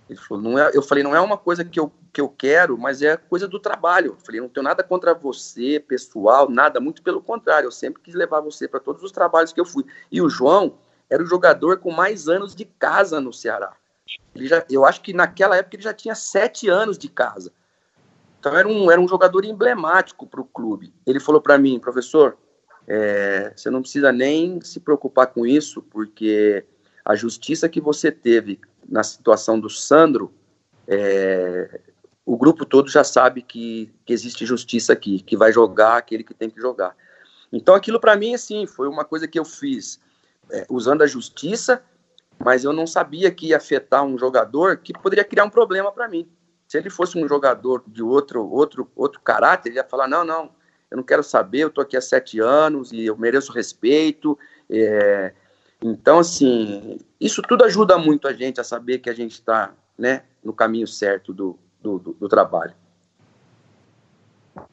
Ele 0.10 0.18
falou, 0.18 0.42
não 0.42 0.58
é, 0.58 0.72
eu 0.74 0.82
falei, 0.82 1.04
não 1.04 1.14
é 1.14 1.20
uma 1.20 1.38
coisa 1.38 1.66
que 1.66 1.78
eu 1.78 1.92
que 2.16 2.22
eu 2.22 2.30
quero, 2.30 2.78
mas 2.78 3.02
é 3.02 3.18
coisa 3.18 3.46
do 3.46 3.60
trabalho. 3.60 4.12
Eu 4.12 4.26
falei, 4.26 4.40
não 4.40 4.48
tenho 4.48 4.64
nada 4.64 4.82
contra 4.82 5.14
você, 5.14 5.84
pessoal, 5.86 6.50
nada, 6.50 6.80
muito 6.80 7.04
pelo 7.04 7.22
contrário. 7.22 7.68
Eu 7.68 7.72
sempre 7.72 8.02
quis 8.02 8.16
levar 8.16 8.40
você 8.40 8.70
para 8.70 8.80
todos 8.80 9.04
os 9.04 9.12
trabalhos 9.12 9.52
que 9.52 9.60
eu 9.60 9.66
fui. 9.66 9.86
E 10.10 10.22
o 10.22 10.30
João 10.30 10.78
era 11.10 11.22
o 11.22 11.26
jogador 11.26 11.80
com 11.80 11.92
mais 11.92 12.30
anos 12.30 12.56
de 12.56 12.64
casa 12.64 13.20
no 13.20 13.34
Ceará. 13.34 13.74
Ele 14.34 14.48
já, 14.48 14.64
eu 14.70 14.86
acho 14.86 15.02
que 15.02 15.12
naquela 15.12 15.58
época 15.58 15.76
ele 15.76 15.84
já 15.84 15.94
tinha 15.94 16.16
sete 16.16 16.70
anos 16.70 16.98
de 16.98 17.10
casa. 17.10 17.52
Então 18.40 18.56
era 18.56 18.66
um, 18.66 18.90
era 18.90 19.02
um 19.02 19.10
jogador 19.10 19.44
emblemático 19.44 20.26
para 20.26 20.40
o 20.40 20.46
clube. 20.46 20.94
Ele 21.06 21.20
falou 21.20 21.42
para 21.42 21.58
mim, 21.58 21.80
professor, 21.80 22.38
é, 22.88 23.52
você 23.54 23.70
não 23.70 23.82
precisa 23.82 24.14
nem 24.14 24.62
se 24.62 24.80
preocupar 24.80 25.28
com 25.28 25.46
isso, 25.46 25.82
porque 25.82 26.64
a 27.04 27.14
justiça 27.14 27.68
que 27.68 27.82
você 27.82 28.10
teve 28.10 28.62
na 28.88 29.04
situação 29.04 29.60
do 29.60 29.70
Sandro 29.70 30.34
é, 30.88 31.82
o 32.26 32.36
grupo 32.36 32.66
todo 32.66 32.90
já 32.90 33.04
sabe 33.04 33.42
que, 33.42 33.94
que 34.04 34.12
existe 34.12 34.46
justiça 34.46 34.94
aqui, 34.94 35.22
que 35.22 35.38
vai 35.38 35.52
jogar 35.52 35.98
aquele 35.98 36.24
que 36.24 36.34
tem 36.34 36.50
que 36.50 36.60
jogar. 36.60 36.96
Então 37.54 37.76
aquilo 37.76 38.00
para 38.00 38.16
mim, 38.16 38.34
assim, 38.34 38.66
foi 38.66 38.88
uma 38.88 39.06
coisa 39.06 39.28
que 39.28 39.38
eu 39.38 39.46
fiz 39.46 40.00
é, 40.50 40.66
usando 40.70 41.04
a 41.04 41.08
justiça, 41.08 41.84
mas 42.44 42.64
eu 42.64 42.74
não 42.74 42.88
sabia 42.88 43.30
que 43.30 43.48
ia 43.48 43.58
afetar 43.58 44.04
um 44.04 44.18
jogador 44.18 44.78
que 44.78 44.92
poderia 44.92 45.24
criar 45.24 45.46
um 45.46 45.50
problema 45.50 45.92
para 45.92 46.08
mim. 46.08 46.28
Se 46.68 46.78
ele 46.78 46.90
fosse 46.90 47.18
um 47.18 47.28
jogador 47.28 47.84
de 47.86 48.02
outro, 48.02 48.50
outro, 48.52 48.92
outro 48.96 49.22
caráter, 49.22 49.70
ele 49.70 49.78
ia 49.78 49.84
falar, 49.84 50.08
não, 50.08 50.26
não, 50.26 50.50
eu 50.90 50.98
não 50.98 51.04
quero 51.04 51.24
saber, 51.24 51.60
eu 51.60 51.70
tô 51.70 51.80
aqui 51.80 51.96
há 51.96 52.02
sete 52.02 52.40
anos 52.40 52.92
e 52.92 53.06
eu 53.06 53.16
mereço 53.16 53.54
respeito. 53.54 54.38
É... 54.68 55.32
Então, 55.80 56.20
assim, 56.20 56.98
isso 57.22 57.44
tudo 57.44 57.64
ajuda 57.64 57.98
muito 57.98 58.28
a 58.28 58.34
gente 58.34 58.60
a 58.60 58.64
saber 58.64 58.98
que 58.98 59.10
a 59.10 59.14
gente 59.14 59.34
está 59.34 59.74
né, 59.96 60.24
no 60.44 60.52
caminho 60.52 60.88
certo 60.88 61.32
do, 61.32 61.60
do, 61.86 62.14
do, 62.20 62.28
trabalho. 62.28 62.74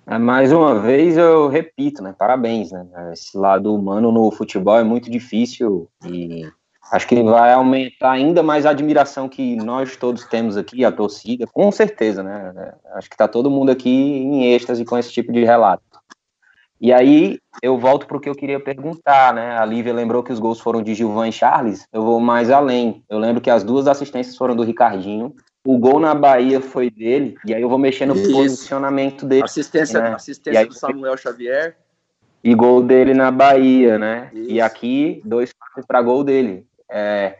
É, 0.07 0.18
mais 0.18 0.53
uma 0.53 0.79
vez 0.81 1.16
eu 1.16 1.48
repito, 1.48 2.03
né? 2.03 2.14
Parabéns, 2.16 2.72
né? 2.72 2.87
Esse 3.12 3.37
lado 3.37 3.75
humano 3.75 4.11
no 4.11 4.31
futebol 4.31 4.79
é 4.79 4.85
muito 4.85 5.11
difícil 5.11 5.88
e 6.05 6.48
acho 6.90 7.07
que 7.07 7.22
vai 7.22 7.53
aumentar 7.53 8.12
ainda 8.12 8.42
mais 8.42 8.66
a 8.66 8.70
admiração 8.70 9.29
que 9.29 9.57
nós 9.57 9.96
todos 9.96 10.25
temos 10.25 10.57
aqui, 10.57 10.85
a 10.85 10.92
torcida, 10.92 11.46
com 11.46 11.70
certeza, 11.70 12.22
né? 12.22 12.75
Acho 12.94 13.09
que 13.09 13.16
tá 13.16 13.29
todo 13.29 13.51
mundo 13.51 13.70
aqui 13.70 13.90
em 13.90 14.53
êxtase 14.53 14.85
com 14.85 14.98
esse 14.98 15.12
tipo 15.12 15.33
de 15.33 15.44
relato. 15.44 15.83
E 16.83 16.92
aí 16.92 17.38
eu 17.62 17.79
volto 17.79 18.09
para 18.09 18.16
o 18.16 18.20
que 18.20 18.29
eu 18.29 18.35
queria 18.35 18.59
perguntar, 18.59 19.33
né? 19.33 19.57
A 19.57 19.64
Lívia 19.64 19.94
lembrou 19.94 20.20
que 20.20 20.33
os 20.33 20.40
gols 20.40 20.59
foram 20.59 20.83
de 20.83 20.94
Gilvan 20.94 21.29
e 21.29 21.33
Charles. 21.33 21.87
Eu 21.92 22.03
vou 22.03 22.18
mais 22.18 22.51
além. 22.51 23.05
Eu 23.09 23.20
lembro 23.20 23.40
que 23.40 23.51
as 23.51 23.62
duas 23.62 23.87
assistências 23.87 24.37
foram 24.37 24.57
do 24.57 24.64
Ricardinho 24.64 25.33
o 25.64 25.79
gol 25.79 26.01
na 26.01 26.14
Bahia 26.14 26.61
foi 26.61 26.90
dele, 26.90 27.37
e 27.46 27.55
aí 27.55 27.62
eu 27.62 27.68
vou 27.68 27.79
mexer 27.79 28.07
no 28.07 28.14
Isso. 28.14 28.33
posicionamento 28.33 29.25
dele. 29.25 29.44
Assistência, 29.44 30.01
né? 30.01 30.14
assistência 30.14 30.61
aí, 30.61 30.66
do 30.66 30.75
Samuel 30.75 31.16
Xavier. 31.16 31.77
E 32.42 32.55
gol 32.55 32.83
dele 32.83 33.14
na 33.14 33.31
Bahia, 33.31 33.98
né? 33.98 34.31
Isso. 34.33 34.51
E 34.51 34.61
aqui, 34.61 35.22
dois 35.25 35.53
passes 35.53 35.87
para 35.87 36.03
gol 36.03 36.25
dele. 36.25 36.66
É, 36.90 37.37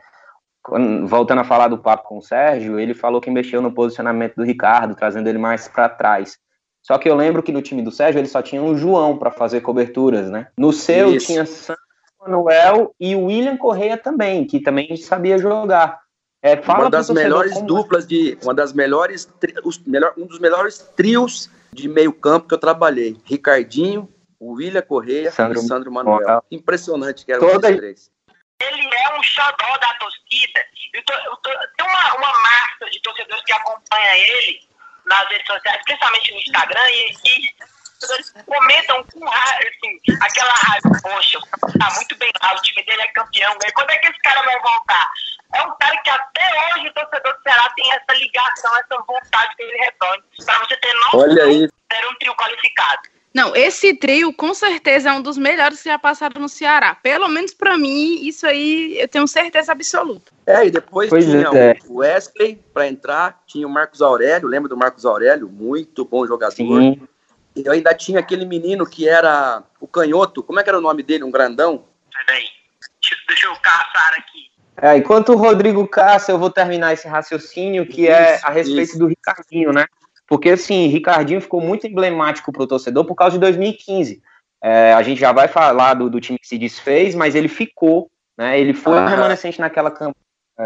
voltando 1.07 1.41
a 1.41 1.45
falar 1.45 1.67
do 1.67 1.79
papo 1.79 2.09
com 2.09 2.19
o 2.19 2.23
Sérgio, 2.23 2.79
ele 2.79 2.95
falou 2.95 3.21
que 3.21 3.31
mexeu 3.31 3.61
no 3.61 3.73
posicionamento 3.73 4.37
do 4.37 4.45
Ricardo, 4.45 4.95
trazendo 4.95 5.29
ele 5.29 5.39
mais 5.39 5.67
para 5.67 5.89
trás. 5.89 6.39
Só 6.81 6.99
que 6.99 7.09
eu 7.09 7.17
lembro 7.17 7.43
que 7.43 7.53
no 7.53 7.63
time 7.63 7.83
do 7.83 7.91
Sérgio 7.91 8.21
ele 8.21 8.29
só 8.29 8.41
tinha 8.41 8.63
um 8.63 8.77
João 8.77 9.19
para 9.19 9.31
fazer 9.33 9.61
coberturas, 9.61 10.31
né? 10.31 10.49
No 10.57 10.73
seu 10.73 11.15
Isso. 11.15 11.27
tinha 11.27 11.45
Manuel 12.21 12.95
e 13.01 13.17
o 13.17 13.25
William 13.25 13.57
Correia 13.57 13.97
também, 13.97 14.45
que 14.45 14.61
também 14.61 14.97
sabia 14.97 15.39
jogar. 15.39 16.02
É, 16.43 16.55
uma 16.55 16.91
das 16.91 17.09
melhores 17.09 17.55
como... 17.55 17.67
duplas 17.67 18.07
de. 18.07 18.37
Uma 18.43 18.53
das 18.53 18.73
melhores. 18.73 19.29
Os, 19.65 19.79
melhor, 19.79 20.13
um 20.17 20.27
dos 20.27 20.41
melhores 20.41 20.79
trios 20.97 21.49
de 21.73 21.89
meio-campo 21.89 22.49
que 22.49 22.55
eu 22.55 22.59
trabalhei. 22.59 23.17
Ricardinho, 23.25 24.13
o 24.41 24.55
William 24.55 24.83
Correia 24.83 25.31
Sandro, 25.31 25.61
e 25.61 25.63
Sandro 25.63 25.93
Manuel. 25.93 26.43
Impressionante 26.51 27.25
que 27.25 27.33
eram 27.33 27.49
Toda... 27.49 27.71
os 27.71 27.77
três. 27.77 28.11
ele 28.61 28.83
é 28.83 29.19
um 29.19 29.23
xodó 29.23 29.79
da 29.79 29.95
torcida. 29.95 30.65
Eu 30.93 31.05
tô, 31.05 31.13
eu 31.13 31.37
tô, 31.37 31.51
tem 31.77 31.87
uma, 31.87 32.15
uma 32.17 32.33
massa 32.43 32.91
de 32.91 33.01
torcedores 33.03 33.45
que 33.45 33.53
acompanha 33.53 34.19
ele 34.19 34.61
nas 35.07 35.29
redes 35.29 35.47
sociais, 35.47 35.81
principalmente 35.85 36.33
no 36.33 36.39
Instagram, 36.39 36.91
e, 36.91 37.13
e 37.29 38.45
comentam 38.45 39.05
com 39.05 39.25
raiva, 39.25 39.69
assim, 39.69 40.01
aquela 40.21 40.53
raiva, 40.55 40.91
poxa, 41.03 41.39
tá 41.79 41.95
muito 41.95 42.17
bem 42.19 42.31
lá, 42.43 42.55
o 42.55 42.63
time 42.63 42.85
dele 42.85 43.03
é 43.03 43.09
campeão, 43.09 43.57
e 43.65 43.73
quando 43.73 43.91
é 43.91 43.99
que 43.99 44.09
esse 44.09 44.19
cara 44.21 44.43
vai 44.43 44.61
voltar? 44.61 45.11
É 45.55 45.63
um 45.63 45.77
cara 45.79 45.97
que 45.99 46.11
até 46.11 46.75
hoje 46.75 46.89
o 46.89 46.95
torcedor 46.95 47.35
do 47.35 47.43
Ceará 47.43 47.73
tem 47.77 47.93
essa 47.93 48.19
ligação, 48.19 48.77
essa 48.77 49.03
vontade 49.07 49.57
que 49.57 49.63
ele 49.63 49.77
retorne. 49.79 50.23
Pra 50.45 50.59
você 50.59 50.77
ter 50.77 50.95
noção, 50.95 51.21
Olha 51.21 51.45
aí. 51.45 51.69
era 51.91 52.11
um 52.11 52.15
trio 52.17 52.35
qualificado. 52.35 53.13
Não, 53.35 53.57
esse 53.57 53.95
trio 53.95 54.33
com 54.33 54.53
certeza 54.53 55.09
é 55.09 55.13
um 55.13 55.23
dos 55.23 55.39
melhores 55.39 55.83
que 55.83 55.89
já 55.89 55.99
passaram 55.99 56.41
no 56.41 56.49
Ceará. 56.49 56.95
Pelo 56.95 57.29
menos 57.29 57.55
para 57.55 57.79
mim, 57.79 58.27
isso 58.27 58.47
aí 58.47 59.01
eu 59.01 59.09
tenho 59.09 59.27
certeza 59.27 59.73
absoluta. 59.73 60.31
É, 60.47 60.67
e 60.67 60.71
depois 60.71 61.09
Pois 61.09 61.25
tinha 61.25 61.49
é. 61.49 61.79
o 61.89 61.97
Wesley 61.99 62.63
para 62.75 62.89
entrar, 62.89 63.43
tinha 63.47 63.67
o 63.67 63.71
Marcos 63.71 64.03
Aurélio, 64.03 64.49
lembra 64.49 64.69
do 64.69 64.77
Marcos 64.77 65.07
Aurélio? 65.07 65.49
Muito 65.49 66.05
bom 66.05 66.27
jogador. 66.27 66.53
Sim. 66.55 67.01
E 67.57 67.65
eu 67.65 67.73
ainda 67.73 67.95
tinha 67.95 68.21
aquele 68.21 68.45
menino 68.45 68.87
que 68.87 69.09
era 69.09 69.63
o 69.81 69.87
canhoto, 69.87 70.43
como 70.43 70.61
é 70.61 70.63
que 70.63 70.69
era 70.69 70.79
o 70.79 70.83
nome 70.83 71.03
dele? 71.03 71.25
Um 71.25 71.31
grandão? 71.31 71.87
Peraí, 72.27 72.49
deixa, 73.01 73.17
deixa 73.27 73.47
eu 73.47 73.57
caçar 73.57 74.15
aqui. 74.15 74.52
É, 74.81 74.97
enquanto 74.97 75.31
o 75.33 75.37
Rodrigo 75.37 75.87
caça, 75.87 76.33
eu 76.33 76.39
vou 76.39 76.51
terminar 76.51 76.93
esse 76.93 77.07
raciocínio 77.07 77.87
que 77.87 78.09
é 78.09 78.37
Isso, 78.37 78.47
a 78.47 78.51
respeito 78.51 78.83
isso. 78.91 78.99
do 78.99 79.07
Ricardinho, 79.07 79.73
né? 79.73 79.85
Porque, 80.27 80.51
assim, 80.51 80.87
Ricardinho 80.87 81.41
ficou 81.41 81.61
muito 81.61 81.87
emblemático 81.87 82.51
para 82.53 82.63
o 82.63 82.67
torcedor 82.67 83.05
por 83.05 83.15
causa 83.15 83.35
de 83.35 83.41
2015. 83.41 84.23
É, 84.63 84.95
a 84.95 85.03
gente 85.03 85.21
já 85.21 85.33
vai 85.33 85.47
falar 85.49 85.95
do, 85.95 86.09
do 86.09 86.21
time 86.21 86.39
que 86.39 86.47
se 86.49 86.57
desfez, 86.57 87.15
mas 87.15 87.35
ele 87.35 87.49
ficou, 87.49 88.11
né? 88.39 88.59
Ele 88.59 88.73
foi 88.73 88.97
Ah. 88.99 89.07
remanescente 89.09 89.61
naquela 89.61 89.91
campanha 89.91 90.15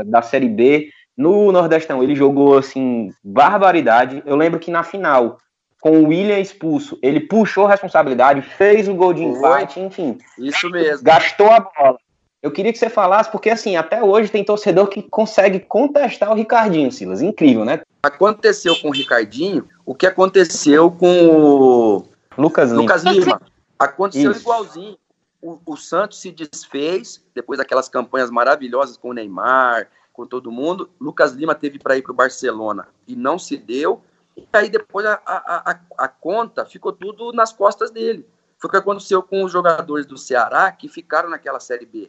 da 0.04 0.22
Série 0.22 0.48
B. 0.48 0.90
No 1.16 1.50
Nordestão, 1.50 2.02
ele 2.02 2.14
jogou, 2.14 2.58
assim, 2.58 3.10
barbaridade. 3.24 4.22
Eu 4.26 4.36
lembro 4.36 4.60
que 4.60 4.70
na 4.70 4.82
final, 4.84 5.38
com 5.80 5.98
o 6.02 6.08
William 6.08 6.38
expulso, 6.38 6.98
ele 7.02 7.20
puxou 7.20 7.66
a 7.66 7.70
responsabilidade, 7.70 8.42
fez 8.42 8.86
o 8.86 8.94
gol 8.94 9.12
de 9.14 9.22
empate, 9.24 9.80
enfim 9.80 10.18
Isso 10.38 10.68
mesmo. 10.70 11.02
gastou 11.04 11.50
a 11.50 11.60
bola. 11.60 11.98
Eu 12.46 12.52
queria 12.52 12.72
que 12.72 12.78
você 12.78 12.88
falasse, 12.88 13.28
porque 13.28 13.50
assim, 13.50 13.74
até 13.74 14.00
hoje 14.00 14.30
tem 14.30 14.44
torcedor 14.44 14.86
que 14.86 15.02
consegue 15.02 15.58
contestar 15.58 16.30
o 16.30 16.34
Ricardinho, 16.36 16.92
Silas. 16.92 17.20
Incrível, 17.20 17.64
né? 17.64 17.82
Aconteceu 18.04 18.80
com 18.80 18.86
o 18.86 18.92
Ricardinho 18.92 19.68
o 19.84 19.96
que 19.96 20.06
aconteceu 20.06 20.88
com 20.92 21.26
o 21.26 22.08
Lucas 22.38 22.70
Lima. 22.70 22.82
Lucas 22.82 23.02
Lima. 23.02 23.42
Aconteceu 23.76 24.30
Isso. 24.30 24.42
igualzinho. 24.42 24.96
O, 25.42 25.58
o 25.66 25.76
Santos 25.76 26.20
se 26.20 26.30
desfez 26.30 27.20
depois 27.34 27.58
daquelas 27.58 27.88
campanhas 27.88 28.30
maravilhosas 28.30 28.96
com 28.96 29.08
o 29.08 29.12
Neymar, 29.12 29.88
com 30.12 30.24
todo 30.24 30.52
mundo. 30.52 30.88
Lucas 31.00 31.32
Lima 31.32 31.52
teve 31.52 31.80
para 31.80 31.98
ir 31.98 32.02
para 32.02 32.12
o 32.12 32.14
Barcelona 32.14 32.86
e 33.08 33.16
não 33.16 33.40
se 33.40 33.56
deu. 33.56 34.02
E 34.36 34.46
aí 34.52 34.70
depois 34.70 35.04
a, 35.04 35.20
a, 35.26 35.72
a, 35.72 35.80
a 35.98 36.06
conta 36.06 36.64
ficou 36.64 36.92
tudo 36.92 37.32
nas 37.32 37.52
costas 37.52 37.90
dele. 37.90 38.24
Foi 38.56 38.68
o 38.68 38.70
que 38.70 38.78
aconteceu 38.78 39.20
com 39.20 39.42
os 39.42 39.50
jogadores 39.50 40.06
do 40.06 40.16
Ceará 40.16 40.70
que 40.70 40.88
ficaram 40.88 41.28
naquela 41.28 41.58
Série 41.58 41.84
B. 41.84 42.08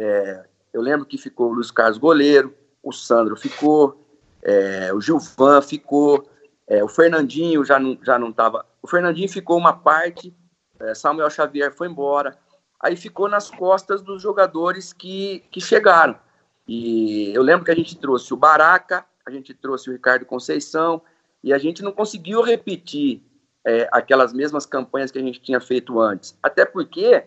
É, 0.00 0.44
eu 0.72 0.80
lembro 0.80 1.04
que 1.04 1.18
ficou 1.18 1.50
o 1.50 1.52
Luiz 1.52 1.70
Carlos 1.70 1.98
goleiro, 1.98 2.54
o 2.82 2.90
Sandro 2.90 3.36
ficou, 3.36 4.02
é, 4.42 4.90
o 4.94 5.00
Gilvan 5.00 5.60
ficou, 5.60 6.26
é, 6.66 6.82
o 6.82 6.88
Fernandinho 6.88 7.62
já 7.64 7.78
não 7.78 7.98
já 8.02 8.18
não 8.18 8.30
estava. 8.30 8.64
O 8.82 8.88
Fernandinho 8.88 9.28
ficou 9.28 9.58
uma 9.58 9.74
parte, 9.74 10.34
é, 10.78 10.94
Samuel 10.94 11.28
Xavier 11.28 11.70
foi 11.70 11.88
embora. 11.88 12.38
Aí 12.80 12.96
ficou 12.96 13.28
nas 13.28 13.50
costas 13.50 14.00
dos 14.00 14.22
jogadores 14.22 14.94
que, 14.94 15.44
que 15.50 15.60
chegaram. 15.60 16.18
E 16.66 17.30
eu 17.34 17.42
lembro 17.42 17.64
que 17.64 17.70
a 17.70 17.74
gente 17.74 17.94
trouxe 17.98 18.32
o 18.32 18.38
Baraca, 18.38 19.04
a 19.26 19.30
gente 19.30 19.52
trouxe 19.52 19.90
o 19.90 19.92
Ricardo 19.92 20.24
Conceição, 20.24 21.02
e 21.44 21.52
a 21.52 21.58
gente 21.58 21.82
não 21.82 21.92
conseguiu 21.92 22.40
repetir 22.40 23.22
é, 23.66 23.86
aquelas 23.92 24.32
mesmas 24.32 24.64
campanhas 24.64 25.10
que 25.10 25.18
a 25.18 25.22
gente 25.22 25.42
tinha 25.42 25.60
feito 25.60 26.00
antes. 26.00 26.38
Até 26.42 26.64
porque 26.64 27.26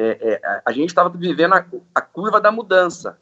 é, 0.00 0.32
é, 0.32 0.62
a- 0.64 0.72
gente 0.72 0.88
estava 0.88 1.08
vivendo 1.10 1.54
a, 1.54 1.66
a 1.94 2.00
curva 2.00 2.40
da 2.40 2.50
mudança. 2.50 3.18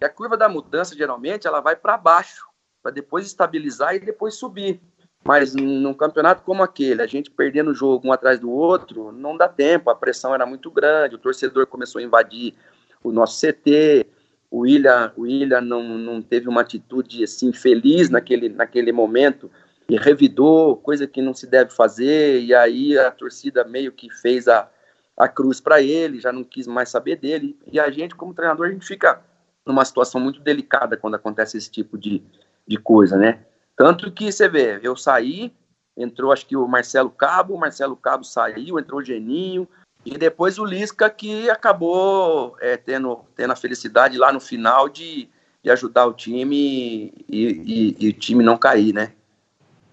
E 0.00 0.04
a 0.04 0.08
curva 0.08 0.36
da 0.36 0.48
mudança, 0.48 0.94
geralmente, 0.96 1.46
ela 1.46 1.60
vai 1.60 1.74
para 1.74 1.96
baixo, 1.96 2.46
para 2.82 2.92
depois 2.92 3.26
estabilizar 3.26 3.94
e 3.94 3.98
depois 3.98 4.34
subir. 4.34 4.80
Mas 5.24 5.54
num 5.54 5.92
campeonato 5.92 6.42
como 6.42 6.62
aquele, 6.62 7.02
a 7.02 7.06
gente 7.06 7.30
perdendo 7.30 7.72
o 7.72 7.74
jogo 7.74 8.08
um 8.08 8.12
atrás 8.12 8.40
do 8.40 8.50
outro, 8.50 9.12
não 9.12 9.36
dá 9.36 9.48
tempo, 9.48 9.90
a 9.90 9.94
pressão 9.94 10.34
era 10.34 10.46
muito 10.46 10.70
grande, 10.70 11.16
o 11.16 11.18
torcedor 11.18 11.66
começou 11.66 11.98
a 12.00 12.02
invadir 12.02 12.54
o 13.02 13.12
nosso 13.12 13.38
CT, 13.38 14.06
o 14.50 14.60
William, 14.60 15.12
o 15.16 15.22
William 15.22 15.60
não, 15.60 15.82
não 15.82 16.22
teve 16.22 16.48
uma 16.48 16.62
atitude 16.62 17.22
assim 17.22 17.52
feliz 17.52 18.08
naquele, 18.08 18.48
naquele 18.48 18.92
momento 18.92 19.50
e 19.90 19.96
revidou, 19.96 20.76
coisa 20.76 21.06
que 21.06 21.20
não 21.20 21.34
se 21.34 21.46
deve 21.46 21.70
fazer, 21.72 22.40
e 22.40 22.54
aí 22.54 22.96
a 22.96 23.10
torcida 23.10 23.64
meio 23.64 23.92
que 23.92 24.08
fez 24.08 24.48
a, 24.48 24.70
a 25.20 25.28
cruz 25.28 25.60
para 25.60 25.82
ele, 25.82 26.18
já 26.18 26.32
não 26.32 26.42
quis 26.42 26.66
mais 26.66 26.88
saber 26.88 27.16
dele, 27.16 27.54
e 27.70 27.78
a 27.78 27.90
gente, 27.90 28.14
como 28.14 28.32
treinador, 28.32 28.68
a 28.68 28.70
gente 28.70 28.86
fica 28.86 29.20
numa 29.66 29.84
situação 29.84 30.18
muito 30.18 30.40
delicada 30.40 30.96
quando 30.96 31.14
acontece 31.14 31.58
esse 31.58 31.70
tipo 31.70 31.98
de, 31.98 32.22
de 32.66 32.78
coisa, 32.78 33.18
né? 33.18 33.40
Tanto 33.76 34.10
que 34.10 34.32
você 34.32 34.48
vê, 34.48 34.80
eu 34.82 34.96
saí, 34.96 35.52
entrou 35.94 36.32
acho 36.32 36.46
que 36.46 36.56
o 36.56 36.66
Marcelo 36.66 37.10
Cabo, 37.10 37.54
o 37.54 37.60
Marcelo 37.60 37.96
Cabo 37.96 38.24
saiu, 38.24 38.78
entrou 38.78 39.00
o 39.00 39.04
Geninho, 39.04 39.68
e 40.06 40.16
depois 40.16 40.58
o 40.58 40.64
Lisca 40.64 41.10
que 41.10 41.50
acabou 41.50 42.56
é, 42.58 42.78
tendo, 42.78 43.20
tendo 43.36 43.52
a 43.52 43.56
felicidade 43.56 44.16
lá 44.16 44.32
no 44.32 44.40
final 44.40 44.88
de, 44.88 45.28
de 45.62 45.70
ajudar 45.70 46.06
o 46.06 46.14
time 46.14 47.12
e, 47.28 47.36
e- 47.38 47.96
e 48.00 48.08
o 48.08 48.12
time 48.14 48.42
não 48.42 48.56
cair, 48.56 48.94
né? 48.94 49.12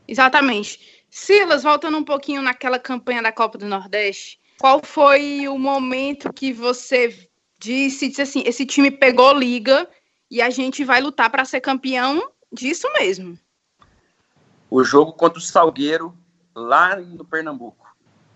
Exatamente. 0.08 1.04
Silas, 1.10 1.64
voltando 1.64 1.98
um 1.98 2.04
pouquinho 2.06 2.42
naquela 2.42 2.80
campanha 2.80 3.22
da 3.22 3.34
Copa 3.34 3.58
do 3.58 3.66
Nordeste, 3.66 4.40
qual 4.60 4.82
foi 4.84 5.48
o 5.48 5.58
momento 5.58 6.34
que 6.34 6.52
você 6.54 7.30
disse, 7.60 8.10
disse 8.10 8.22
assim, 8.22 8.44
esse 8.46 8.66
time 8.66 8.92
pegou 8.92 9.34
liga 9.34 9.88
e 10.30 10.42
a 10.42 10.50
gente 10.50 10.84
vai 10.84 11.02
lutar 11.02 11.30
para 11.30 11.46
ser 11.46 11.62
campeão 11.62 12.32
disso 12.52 12.88
mesmo? 12.94 13.38
o 14.70 14.84
jogo 14.84 15.14
contra 15.14 15.40
o 15.40 15.42
Salgueiro 15.42 16.16
lá 16.56 16.96
no 16.96 17.26
Pernambuco. 17.26 17.88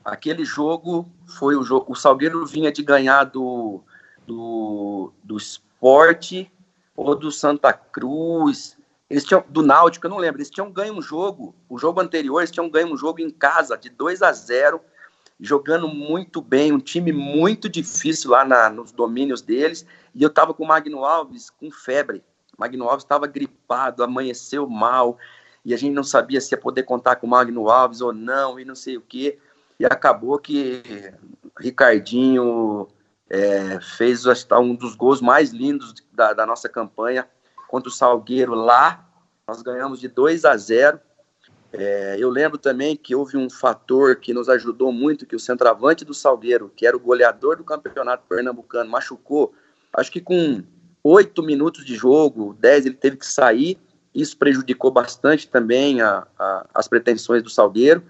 Aquele 0.03 0.43
jogo 0.43 1.09
foi 1.27 1.55
o 1.55 1.63
jogo. 1.63 1.91
O 1.91 1.95
Salgueiro 1.95 2.45
vinha 2.45 2.71
de 2.71 2.81
ganhar 2.81 3.25
do, 3.25 3.81
do, 4.25 5.11
do 5.23 5.37
esporte 5.37 6.51
ou 6.95 7.15
do 7.15 7.31
Santa 7.31 7.71
Cruz. 7.73 8.77
Eles 9.09 9.25
tinham 9.25 9.43
do 9.47 9.61
Náutico, 9.61 10.05
eu 10.05 10.09
não 10.09 10.17
lembro. 10.17 10.39
Eles 10.39 10.49
tinham 10.49 10.71
ganho 10.71 10.95
um 10.95 11.01
jogo. 11.01 11.53
O 11.69 11.77
jogo 11.77 11.99
anterior, 11.99 12.39
eles 12.39 12.51
tinham 12.51 12.69
ganho 12.69 12.91
um 12.91 12.97
jogo 12.97 13.21
em 13.21 13.29
casa 13.29 13.77
de 13.77 13.89
2 13.89 14.21
a 14.21 14.31
0 14.31 14.81
jogando 15.41 15.87
muito 15.87 16.41
bem, 16.41 16.71
um 16.71 16.79
time 16.79 17.11
muito 17.11 17.67
difícil 17.67 18.31
lá 18.31 18.45
na, 18.45 18.69
nos 18.69 18.91
domínios 18.91 19.41
deles. 19.41 19.85
E 20.13 20.21
eu 20.21 20.29
tava 20.29 20.53
com 20.53 20.63
o 20.63 20.67
Magno 20.67 21.03
Alves 21.03 21.49
com 21.49 21.71
febre. 21.71 22.23
O 22.55 22.61
Magno 22.61 22.87
Alves 22.87 23.03
estava 23.03 23.25
gripado, 23.25 24.03
amanheceu 24.03 24.69
mal 24.69 25.17
e 25.63 25.73
a 25.73 25.77
gente 25.77 25.93
não 25.93 26.03
sabia 26.03 26.41
se 26.41 26.53
ia 26.53 26.59
poder 26.59 26.83
contar 26.83 27.17
com 27.17 27.27
o 27.27 27.29
Magno 27.29 27.69
Alves 27.69 28.01
ou 28.01 28.11
não, 28.11 28.59
e 28.59 28.65
não 28.65 28.75
sei 28.75 28.97
o 28.97 29.01
quê. 29.01 29.37
E 29.79 29.85
acabou 29.85 30.37
que 30.39 30.83
Ricardinho 31.59 32.87
é, 33.29 33.79
fez 33.79 34.25
que, 34.25 34.59
um 34.59 34.75
dos 34.75 34.95
gols 34.95 35.21
mais 35.21 35.51
lindos 35.51 35.93
da, 36.11 36.33
da, 36.33 36.45
nossa 36.45 36.67
campanha 36.67 37.27
contra 37.67 37.89
o 37.89 37.93
Salgueiro 37.93 38.53
lá. 38.53 39.07
Nós 39.47 39.61
ganhamos 39.61 39.99
de 39.99 40.07
2 40.07 40.45
a 40.45 40.57
0. 40.57 40.99
É, 41.73 42.17
eu 42.19 42.29
lembro 42.29 42.57
também 42.57 42.97
que 42.97 43.15
houve 43.15 43.37
um 43.37 43.49
fator 43.49 44.17
que 44.17 44.33
nos 44.33 44.49
ajudou 44.49 44.91
muito, 44.91 45.25
que 45.25 45.35
o 45.35 45.39
centroavante 45.39 46.03
do 46.03 46.13
Salgueiro, 46.13 46.71
que 46.75 46.85
era 46.85 46.95
o 46.95 46.99
goleador 46.99 47.57
do 47.57 47.63
campeonato 47.63 48.23
pernambucano, 48.27 48.89
machucou. 48.89 49.53
Acho 49.93 50.11
que 50.11 50.19
com 50.19 50.63
oito 51.03 51.41
minutos 51.41 51.85
de 51.85 51.95
jogo, 51.95 52.55
dez, 52.59 52.85
ele 52.85 52.95
teve 52.95 53.17
que 53.17 53.25
sair 53.25 53.79
isso 54.13 54.37
prejudicou 54.37 54.91
bastante 54.91 55.47
também 55.47 56.01
a, 56.01 56.27
a, 56.37 56.67
as 56.73 56.87
pretensões 56.87 57.41
do 57.41 57.49
Salgueiro. 57.49 58.03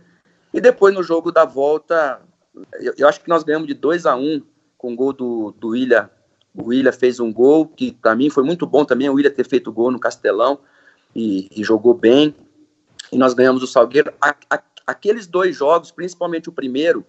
E 0.54 0.60
depois 0.60 0.94
no 0.94 1.04
jogo 1.04 1.32
da 1.32 1.46
volta, 1.46 2.20
eu, 2.80 2.94
eu 2.98 3.08
acho 3.08 3.22
que 3.22 3.30
nós 3.30 3.44
ganhamos 3.44 3.68
de 3.68 3.74
2 3.74 4.06
a 4.06 4.16
1 4.16 4.20
um, 4.20 4.42
com 4.78 4.94
o 4.94 4.96
gol 4.96 5.14
do, 5.14 5.52
do 5.52 5.70
William. 5.70 6.10
O 6.54 6.70
William 6.70 6.92
fez 6.92 7.20
um 7.20 7.32
gol 7.32 7.68
que 7.68 7.92
para 7.92 8.16
mim 8.16 8.30
foi 8.30 8.44
muito 8.44 8.66
bom 8.66 8.84
também, 8.84 9.10
o 9.10 9.14
William 9.14 9.32
ter 9.32 9.48
feito 9.48 9.72
gol 9.72 9.92
no 9.92 10.00
Castelão 10.00 10.60
e, 11.16 11.48
e 11.56 11.64
jogou 11.64 11.94
bem. 11.94 12.36
E 13.12 13.18
nós 13.18 13.34
ganhamos 13.34 13.62
o 13.64 13.68
Salgueiro. 13.68 14.14
A, 14.22 14.36
aqueles 14.88 15.28
dois 15.28 15.58
jogos, 15.58 15.92
principalmente 15.92 16.50
o 16.50 16.54
primeiro, 16.54 17.06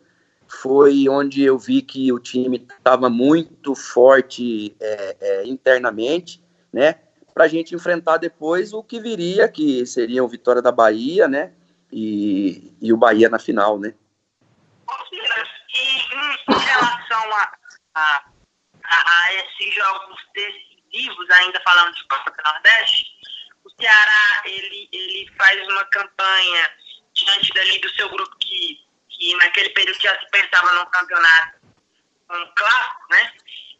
foi 0.49 1.09
onde 1.09 1.43
eu 1.43 1.59
vi 1.59 1.83
que 1.83 2.12
o 2.12 2.19
time 2.19 2.57
estava 2.57 3.09
muito 3.09 3.75
forte 3.75 4.77
é, 4.81 5.17
é, 5.21 5.47
internamente, 5.47 6.43
né? 6.73 6.97
para 7.33 7.45
a 7.45 7.49
gente 7.49 7.75
enfrentar 7.75 8.19
depois 8.19 8.73
o 8.73 8.83
que 8.83 9.01
viria, 9.01 9.49
que 9.49 9.87
seria 9.87 10.23
o 10.23 10.29
Vitória 10.29 10.61
da 10.61 10.71
Bahia, 10.71 11.27
né? 11.27 11.53
E, 11.91 12.75
e 12.81 12.93
o 12.93 12.97
Bahia 12.97 13.29
na 13.29 13.38
final, 13.38 13.79
né? 13.79 13.95
E 15.11 15.17
em 16.49 16.59
relação 16.59 17.33
a, 17.33 17.53
a, 17.95 18.25
a 18.85 19.25
a 19.25 19.35
esses 19.35 19.75
jogos 19.75 20.17
decisivos, 20.35 21.31
ainda 21.31 21.61
falando 21.61 21.95
de 21.95 22.07
Copa 22.09 22.31
do 22.31 22.43
Nordeste, 22.45 23.12
Ceará 23.80 24.42
ele, 24.44 24.88
ele 24.92 25.32
faz 25.37 25.61
uma 25.68 25.85
campanha 25.87 26.70
diante 27.14 27.52
dali 27.54 27.78
do 27.80 27.90
seu 27.90 28.08
grupo 28.08 28.37
que, 28.38 28.80
que 29.11 29.37
naquele 29.37 29.70
período 29.70 30.00
já 30.00 30.18
se 30.18 30.30
pensava 30.30 30.72
num 30.72 30.87
campeonato 30.87 31.62
um 32.30 32.46
clássico, 32.54 33.06
né? 33.11 33.32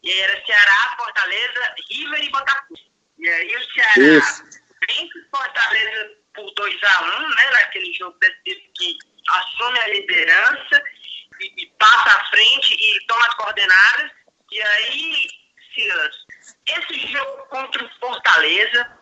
E 0.03 0.11
aí 0.11 0.19
era 0.19 0.45
Ceará, 0.45 0.95
Fortaleza, 0.97 1.75
River 1.89 2.23
e 2.23 2.29
Botafogo. 2.29 2.79
E 3.17 3.29
aí 3.29 3.55
o 3.55 3.73
Ceará 3.73 3.97
Isso. 3.97 4.43
vence 4.87 5.29
Fortaleza 5.31 6.11
por 6.35 6.53
2x1, 6.53 7.03
um, 7.03 7.29
né? 7.29 7.49
Naquele 7.51 7.93
jogo 7.93 8.17
decisivo 8.19 8.73
que 8.75 8.97
assume 9.29 9.79
a 9.79 9.87
liderança 9.87 10.83
e, 11.39 11.63
e, 11.63 11.65
passa 11.79 12.17
à 12.17 12.25
frente 12.25 12.73
e 12.73 13.05
toma 13.07 13.27
as 13.27 13.33
coordenadas. 13.35 14.11
E 14.51 14.61
aí, 14.61 15.29
Silas, 15.73 16.15
esse 16.67 17.07
jogo 17.11 17.47
contra 17.47 17.83
o 17.83 17.99
Fortaleza, 17.99 18.99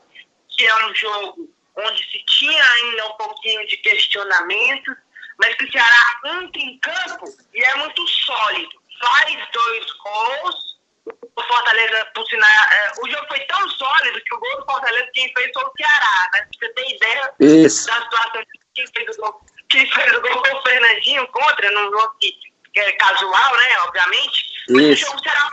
que 0.52 0.66
é 0.66 0.86
um 0.86 0.96
jogo 0.96 1.50
onde 1.76 2.04
se 2.12 2.24
tinha 2.26 2.64
ainda 2.64 3.08
um 3.08 3.14
pouquinho 3.14 3.66
de 3.68 3.78
questionamento, 3.78 4.96
mas 5.40 5.56
que 5.56 5.66
o 5.66 5.72
Ceará 5.72 6.20
entra 6.26 6.62
em 6.62 6.80
campo 6.80 7.26
e 7.54 7.64
é 7.64 7.76
muito 7.76 8.08
sólido. 8.08 8.82
Faz 9.00 9.48
dois 9.52 9.92
gols, 9.94 10.72
o 11.06 11.44
Fortaleza, 11.44 12.06
por 12.14 12.26
sinal, 12.28 12.50
é, 12.50 12.92
o 13.02 13.10
jogo 13.10 13.28
foi 13.28 13.40
tão 13.42 13.70
sólido 13.70 14.22
que 14.22 14.36
o 14.36 14.40
gol 14.40 14.58
do 14.60 14.66
Fortaleza 14.66 15.10
quem 15.14 15.34
fez 15.34 15.52
foi 15.54 15.64
o 15.64 15.72
Ceará, 15.78 16.30
né? 16.34 16.48
Você 16.54 16.70
tem 16.74 16.96
ideia 16.96 17.34
Isso. 17.40 17.88
da 17.88 18.02
situação 18.02 18.42
de 18.42 18.48
quem 18.76 18.88
fez 18.88 19.18
o 19.18 19.22
gol? 19.22 19.42
Quem 19.70 19.92
fez 19.92 20.14
o 20.14 20.22
gol 20.22 20.46
foi 20.46 20.54
o 20.54 20.62
Fernandinho 20.62 21.28
contra, 21.30 21.72
num 21.72 21.90
jogo 21.90 22.16
que, 22.20 22.38
é 22.76 22.92
casual, 22.94 23.58
né? 23.58 23.80
Obviamente. 23.82 24.46
Mas 24.70 24.84
Isso. 24.84 25.06
o 25.06 25.08
jogo 25.08 25.24
será 25.24 25.52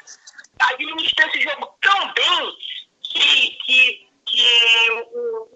administrou 0.61 1.29
esse 1.29 1.41
jogo 1.43 1.79
tão 1.81 2.13
bem 2.15 2.57
que, 3.03 3.51
que, 3.65 4.08
que 4.39 4.91
o, 4.93 5.49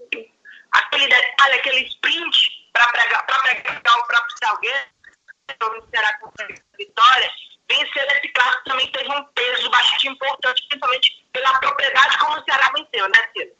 aquele 0.72 1.06
detalhe, 1.06 1.54
aquele 1.54 1.86
sprint 1.86 2.68
para 2.72 2.90
pegar, 2.90 3.22
pegar 3.22 3.96
o 3.96 4.06
próprio 4.06 4.36
Salgueiro, 4.42 5.86
será 5.94 6.18
com 6.18 6.32
vitória, 6.76 7.30
vencer 7.70 8.16
esse 8.16 8.28
clássico 8.32 8.64
também 8.64 8.90
teve 8.90 9.08
um 9.10 9.24
peso 9.26 9.70
bastante 9.70 10.08
importante, 10.08 10.66
principalmente 10.68 11.26
pela 11.32 11.58
propriedade 11.60 12.18
como 12.18 12.40
o 12.40 12.44
Ceará 12.44 12.72
venceu, 12.74 13.08
né, 13.08 13.28
Ciro? 13.32 13.52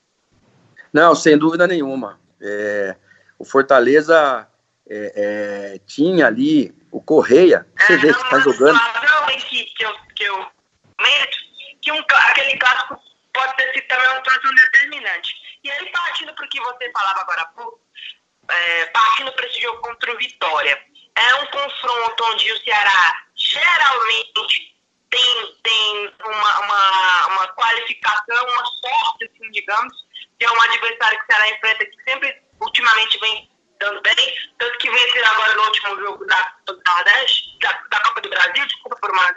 Não, 0.93 1.15
sem 1.15 1.39
dúvida 1.39 1.67
nenhuma. 1.67 2.21
É, 2.41 2.97
o 3.39 3.45
Fortaleza 3.45 4.49
é, 4.89 5.13
é, 5.75 5.81
tinha 5.87 6.27
ali 6.27 6.75
o 6.91 7.01
Correia, 7.01 7.67
você 7.79 7.95
é, 7.95 7.97
vê 7.97 8.13
que 8.13 8.21
está 8.21 8.41
jogando. 8.41 8.75
Não, 8.75 9.27
que, 9.27 9.65
que 9.65 9.85
eu, 9.85 9.95
que 10.17 10.25
eu 10.25 10.47
comento, 10.97 11.37
que 11.81 11.93
um, 11.93 12.03
aquele 12.11 12.59
clássico 12.59 13.12
pode 13.33 13.57
ter 13.57 13.73
sido 13.75 13.89
também 13.89 14.19
um 14.19 14.23
troço 14.23 14.55
determinante. 14.55 15.35
E 15.65 15.71
aí, 15.71 15.91
partindo 15.91 16.35
para 16.35 16.45
o 16.45 16.49
que 16.49 16.61
você 16.61 16.91
falava 16.93 17.21
agora 17.21 17.43
há 17.43 17.47
pouco, 17.47 17.81
é, 18.49 18.87
partindo 18.87 19.33
para 19.33 19.47
esse 19.47 19.61
jogo 19.61 19.81
contra 19.81 20.13
o 20.13 20.19
Vitória, 20.19 20.87
é 21.15 21.35
um 21.37 21.47
confronto 21.47 22.25
onde 22.25 22.53
o 22.53 22.65
Ceará 22.65 23.25
geralmente 23.37 24.75
tem, 25.11 25.57
tem 25.63 26.15
uma, 26.25 26.61
uma, 26.61 27.27
uma 27.29 27.49
qualificação, 27.49 28.47
uma 28.49 28.65
sorte, 28.65 29.25
assim, 29.25 29.51
digamos, 29.51 29.93
que 30.39 30.45
é 30.45 30.51
um 30.51 30.63
adversário 30.63 31.19
que 31.19 31.25
o 31.25 31.27
Ceará 31.27 31.51
enfrenta 31.51 31.87
que 31.87 32.05
sempre, 32.05 32.43
ultimamente, 32.61 33.19
vem 33.21 33.53
dando 33.79 34.01
bem, 34.03 34.35
tanto 34.59 34.79
que 34.79 34.91
venceram 34.91 35.29
agora 35.33 35.55
no 35.55 35.65
último 35.65 35.97
jogo 35.99 36.25
da, 36.27 36.55
Nordeste, 36.87 37.59
da, 37.61 37.73
da 37.91 38.01
Copa 38.01 38.21
do 38.21 38.31
Brasil, 38.31 38.67
desculpa 38.67 38.97
por 38.97 39.11
uma 39.11 39.33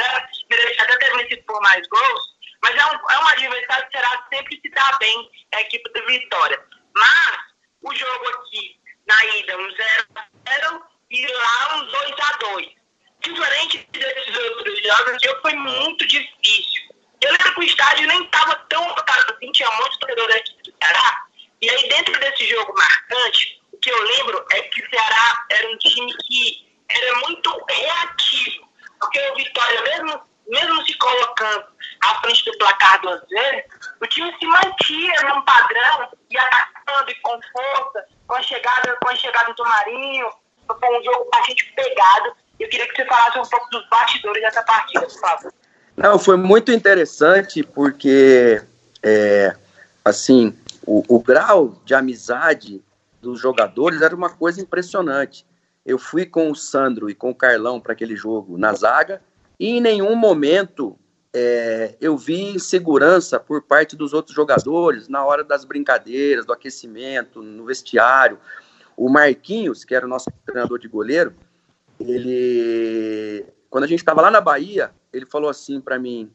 merecia 0.49 0.83
até 0.83 0.97
ter 0.97 1.17
vencido 1.17 1.43
por 1.43 1.59
mais 1.61 1.87
gols, 1.87 2.34
mas 2.65 2.75
é 2.75 2.85
um, 2.87 3.11
é 3.11 3.19
um 3.19 3.27
adversário 3.27 3.85
que 3.85 3.97
será 3.97 4.27
sempre 4.33 4.59
se 4.59 4.69
dar 4.71 4.97
bem 4.97 5.31
a 5.53 5.61
equipe 5.61 5.87
do 5.93 6.05
Vitória. 6.07 6.59
Mas 6.95 7.37
o 7.83 7.93
jogo 7.93 8.27
aqui, 8.29 8.79
na 9.07 9.25
ida, 9.35 9.55
um 9.55 9.67
0x0 9.69 10.81
e 11.11 11.27
lá 11.27 11.75
um 11.75 11.87
2x2. 11.87 12.75
Diferente 13.19 13.87
desses 13.91 14.37
outros 14.37 14.81
jogos, 14.81 15.21
jogo 15.23 15.41
foi 15.41 15.53
muito 15.53 16.07
difícil. 16.07 16.81
Eu 17.21 17.31
lembro 17.33 17.53
que 17.53 17.59
o 17.59 17.63
estádio 17.63 18.07
nem 18.07 18.23
estava 18.23 18.55
tão 18.67 18.87
lotado 18.87 19.35
assim, 19.35 19.51
tinha 19.51 19.69
muitos 19.69 19.97
torcedores 19.99 20.35
aqui 20.37 20.57
do 20.63 20.73
Ceará. 20.81 21.25
E 21.61 21.69
aí, 21.69 21.89
dentro 21.89 22.19
desse 22.19 22.47
jogo 22.47 22.73
marcante, 22.75 23.61
o 23.71 23.77
que 23.77 23.91
eu 23.91 24.01
lembro 24.01 24.43
é 24.51 24.61
que 24.61 24.81
o 24.81 24.89
Ceará 24.89 25.45
era 25.51 25.69
um 25.69 25.77
time 25.77 26.11
que 26.17 26.67
era 26.89 27.15
muito 27.19 27.65
reativo. 27.69 28.67
Porque 28.99 29.19
o 29.19 29.35
Vitória, 29.35 29.81
mesmo, 29.81 30.21
mesmo 30.47 30.85
se 30.85 30.93
colocando 30.95 31.74
à 32.11 32.21
frente 32.21 32.45
do 32.45 32.57
placar 32.57 33.01
do 33.01 33.09
vezes, 33.27 33.63
o 34.01 34.07
time 34.07 34.33
se 34.39 34.45
mantinha 34.45 35.21
num 35.23 35.41
padrão 35.41 36.09
e 36.29 36.37
atacando 36.37 37.11
e 37.11 37.15
com 37.15 37.39
força, 37.51 38.05
com 38.27 38.35
a 38.35 38.41
chegada, 38.41 38.97
com 39.01 39.09
a 39.09 39.15
chegada 39.15 39.53
do 39.53 39.63
Marinho, 39.63 40.27
foi 40.67 40.99
um 40.99 41.03
jogo 41.03 41.29
bastante 41.31 41.73
pegado. 41.75 42.33
Eu 42.59 42.69
queria 42.69 42.87
que 42.87 42.95
você 42.95 43.05
falasse 43.05 43.39
um 43.39 43.45
pouco 43.45 43.69
dos 43.69 43.87
bastidores 43.89 44.41
dessa 44.41 44.63
partida, 44.63 45.01
por 45.01 45.19
favor. 45.19 45.53
Não, 45.95 46.19
foi 46.19 46.37
muito 46.37 46.71
interessante 46.71 47.63
porque, 47.63 48.61
é, 49.01 49.55
assim, 50.03 50.57
o, 50.85 51.03
o 51.07 51.19
grau 51.19 51.81
de 51.85 51.93
amizade 51.93 52.83
dos 53.21 53.39
jogadores 53.39 54.01
era 54.01 54.15
uma 54.15 54.29
coisa 54.29 54.61
impressionante. 54.61 55.45
Eu 55.85 55.97
fui 55.97 56.25
com 56.25 56.51
o 56.51 56.55
Sandro 56.55 57.09
e 57.09 57.15
com 57.15 57.31
o 57.31 57.35
Carlão 57.35 57.79
para 57.79 57.93
aquele 57.93 58.15
jogo 58.15 58.57
na 58.57 58.73
zaga 58.73 59.21
e 59.59 59.77
em 59.77 59.81
nenhum 59.81 60.15
momento 60.15 60.97
é, 61.37 61.97
eu 61.99 62.15
vi 62.15 62.55
insegurança 62.55 63.37
por 63.37 63.61
parte 63.61 63.93
dos 63.93 64.13
outros 64.13 64.33
jogadores 64.33 65.09
na 65.09 65.25
hora 65.25 65.43
das 65.43 65.65
brincadeiras, 65.65 66.45
do 66.45 66.53
aquecimento, 66.53 67.41
no 67.41 67.65
vestiário. 67.65 68.39
O 68.95 69.09
Marquinhos, 69.09 69.83
que 69.83 69.93
era 69.93 70.05
o 70.05 70.09
nosso 70.09 70.31
treinador 70.45 70.79
de 70.79 70.87
goleiro, 70.87 71.35
ele, 71.99 73.45
quando 73.69 73.83
a 73.83 73.87
gente 73.87 73.99
estava 73.99 74.21
lá 74.21 74.31
na 74.31 74.39
Bahia, 74.39 74.91
ele 75.11 75.25
falou 75.25 75.49
assim 75.49 75.81
para 75.81 75.99
mim: 75.99 76.31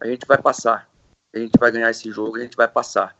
a 0.00 0.08
gente 0.08 0.26
vai 0.26 0.42
passar, 0.42 0.90
a 1.32 1.38
gente 1.38 1.56
vai 1.56 1.70
ganhar 1.70 1.90
esse 1.90 2.10
jogo, 2.10 2.36
a 2.36 2.40
gente 2.40 2.56
vai 2.56 2.66
passar. 2.66 3.16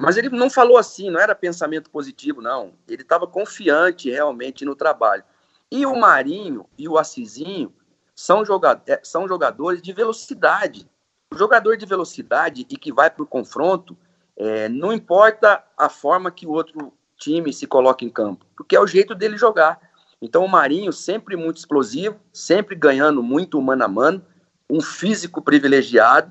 Mas 0.00 0.16
ele 0.16 0.30
não 0.30 0.48
falou 0.48 0.78
assim, 0.78 1.10
não 1.10 1.20
era 1.20 1.34
pensamento 1.34 1.90
positivo, 1.90 2.40
não. 2.40 2.72
Ele 2.88 3.02
estava 3.02 3.26
confiante 3.26 4.08
realmente 4.08 4.64
no 4.64 4.74
trabalho. 4.74 5.24
E 5.70 5.84
o 5.84 5.94
Marinho 5.96 6.64
e 6.78 6.88
o 6.88 6.96
Assisinho 6.96 7.74
são, 8.20 8.44
jogadores, 8.44 8.86
é, 8.86 9.00
são 9.02 9.26
jogadores 9.26 9.80
de 9.80 9.94
velocidade. 9.94 10.86
O 11.32 11.38
jogador 11.38 11.78
de 11.78 11.86
velocidade 11.86 12.66
e 12.68 12.76
que 12.76 12.92
vai 12.92 13.08
para 13.08 13.22
o 13.22 13.26
confronto, 13.26 13.96
é, 14.36 14.68
não 14.68 14.92
importa 14.92 15.64
a 15.74 15.88
forma 15.88 16.30
que 16.30 16.46
o 16.46 16.50
outro 16.50 16.92
time 17.16 17.50
se 17.50 17.66
coloca 17.66 18.04
em 18.04 18.10
campo, 18.10 18.44
porque 18.54 18.76
é 18.76 18.80
o 18.80 18.86
jeito 18.86 19.14
dele 19.14 19.38
jogar. 19.38 19.80
Então 20.20 20.44
o 20.44 20.48
Marinho 20.48 20.92
sempre 20.92 21.34
muito 21.34 21.56
explosivo, 21.56 22.20
sempre 22.30 22.76
ganhando 22.76 23.22
muito 23.22 23.60
mano 23.62 23.84
a 23.84 23.88
mano, 23.88 24.22
um 24.68 24.82
físico 24.82 25.40
privilegiado, 25.40 26.30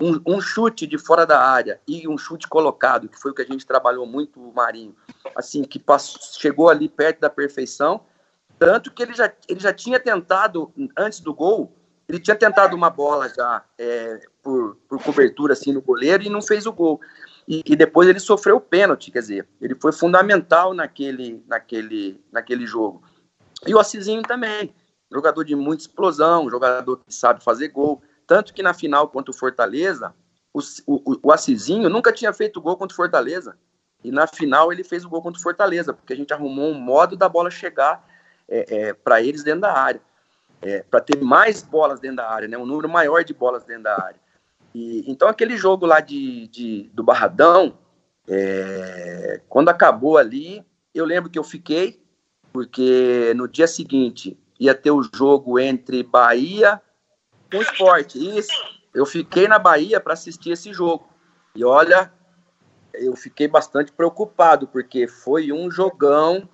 um, 0.00 0.20
um, 0.26 0.40
chute 0.40 0.88
de 0.88 0.98
fora 0.98 1.24
da 1.24 1.40
área 1.40 1.80
e 1.86 2.08
um 2.08 2.18
chute 2.18 2.48
colocado, 2.48 3.08
que 3.08 3.18
foi 3.18 3.30
o 3.30 3.34
que 3.34 3.42
a 3.42 3.46
gente 3.46 3.64
trabalhou 3.64 4.06
muito 4.06 4.40
o 4.40 4.52
Marinho, 4.52 4.94
assim, 5.36 5.62
que 5.62 5.78
passou, 5.78 6.20
chegou 6.20 6.68
ali 6.68 6.88
perto 6.88 7.20
da 7.20 7.30
perfeição 7.30 8.00
tanto 8.58 8.92
que 8.92 9.02
ele 9.02 9.14
já, 9.14 9.32
ele 9.48 9.60
já 9.60 9.72
tinha 9.72 10.00
tentado, 10.00 10.72
antes 10.96 11.20
do 11.20 11.32
gol, 11.32 11.72
ele 12.08 12.18
tinha 12.18 12.34
tentado 12.34 12.74
uma 12.74 12.90
bola 12.90 13.28
já 13.28 13.62
é, 13.78 14.20
por, 14.42 14.76
por 14.88 15.02
cobertura 15.02 15.52
assim 15.52 15.72
no 15.72 15.82
goleiro 15.82 16.24
e 16.24 16.30
não 16.30 16.40
fez 16.40 16.66
o 16.66 16.72
gol. 16.72 17.00
E, 17.46 17.62
e, 17.64 17.76
depois 17.76 18.08
ele 18.08 18.20
sofreu 18.20 18.56
o 18.56 18.60
pênalti, 18.60 19.10
quer 19.10 19.20
dizer, 19.20 19.48
ele 19.60 19.74
foi 19.74 19.92
fundamental 19.92 20.74
naquele, 20.74 21.42
naquele, 21.46 22.22
naquele 22.32 22.66
jogo. 22.66 23.02
E 23.66 23.74
o 23.74 23.78
Assisinho 23.78 24.22
também, 24.22 24.74
jogador 25.10 25.44
de 25.44 25.54
muita 25.54 25.82
explosão, 25.82 26.50
jogador 26.50 26.98
que 26.98 27.14
sabe 27.14 27.42
fazer 27.42 27.68
gol. 27.68 28.02
Tanto 28.26 28.52
que 28.52 28.62
na 28.62 28.74
final 28.74 29.08
contra 29.08 29.30
o 29.30 29.36
Fortaleza, 29.36 30.14
o, 30.52 30.60
o, 30.86 31.18
o 31.22 31.32
Assisinho 31.32 31.88
nunca 31.88 32.12
tinha 32.12 32.32
feito 32.32 32.60
gol 32.60 32.76
contra 32.76 32.92
o 32.92 32.96
Fortaleza. 32.96 33.56
E 34.04 34.10
na 34.10 34.26
final 34.26 34.72
ele 34.72 34.84
fez 34.84 35.04
o 35.04 35.08
gol 35.08 35.22
contra 35.22 35.38
o 35.38 35.42
Fortaleza, 35.42 35.92
porque 35.92 36.12
a 36.12 36.16
gente 36.16 36.32
arrumou 36.32 36.70
um 36.70 36.78
modo 36.78 37.16
da 37.16 37.28
bola 37.28 37.50
chegar 37.50 38.06
é, 38.48 38.88
é, 38.88 38.92
para 38.92 39.22
eles 39.22 39.42
dentro 39.42 39.62
da 39.62 39.72
área, 39.72 40.00
é, 40.62 40.82
para 40.82 41.00
ter 41.00 41.20
mais 41.22 41.62
bolas 41.62 42.00
dentro 42.00 42.16
da 42.16 42.28
área, 42.28 42.48
né, 42.48 42.56
um 42.56 42.66
número 42.66 42.88
maior 42.88 43.22
de 43.22 43.34
bolas 43.34 43.64
dentro 43.64 43.84
da 43.84 43.94
área. 43.94 44.20
E, 44.74 45.04
então, 45.10 45.28
aquele 45.28 45.56
jogo 45.56 45.86
lá 45.86 46.00
de, 46.00 46.48
de 46.48 46.90
do 46.92 47.02
Barradão, 47.02 47.78
é, 48.28 49.40
quando 49.48 49.68
acabou 49.68 50.18
ali, 50.18 50.64
eu 50.94 51.04
lembro 51.04 51.30
que 51.30 51.38
eu 51.38 51.44
fiquei, 51.44 52.02
porque 52.52 53.32
no 53.36 53.46
dia 53.46 53.66
seguinte 53.66 54.38
ia 54.58 54.74
ter 54.74 54.90
o 54.90 55.02
jogo 55.02 55.58
entre 55.58 56.02
Bahia 56.02 56.80
com 57.50 57.62
Esporte. 57.62 58.18
Isso, 58.38 58.52
eu 58.94 59.06
fiquei 59.06 59.46
na 59.46 59.58
Bahia 59.58 60.00
para 60.00 60.12
assistir 60.14 60.50
esse 60.50 60.72
jogo. 60.72 61.08
E 61.54 61.64
olha, 61.64 62.12
eu 62.92 63.14
fiquei 63.16 63.48
bastante 63.48 63.92
preocupado, 63.92 64.66
porque 64.66 65.06
foi 65.06 65.52
um 65.52 65.70
jogão. 65.70 66.48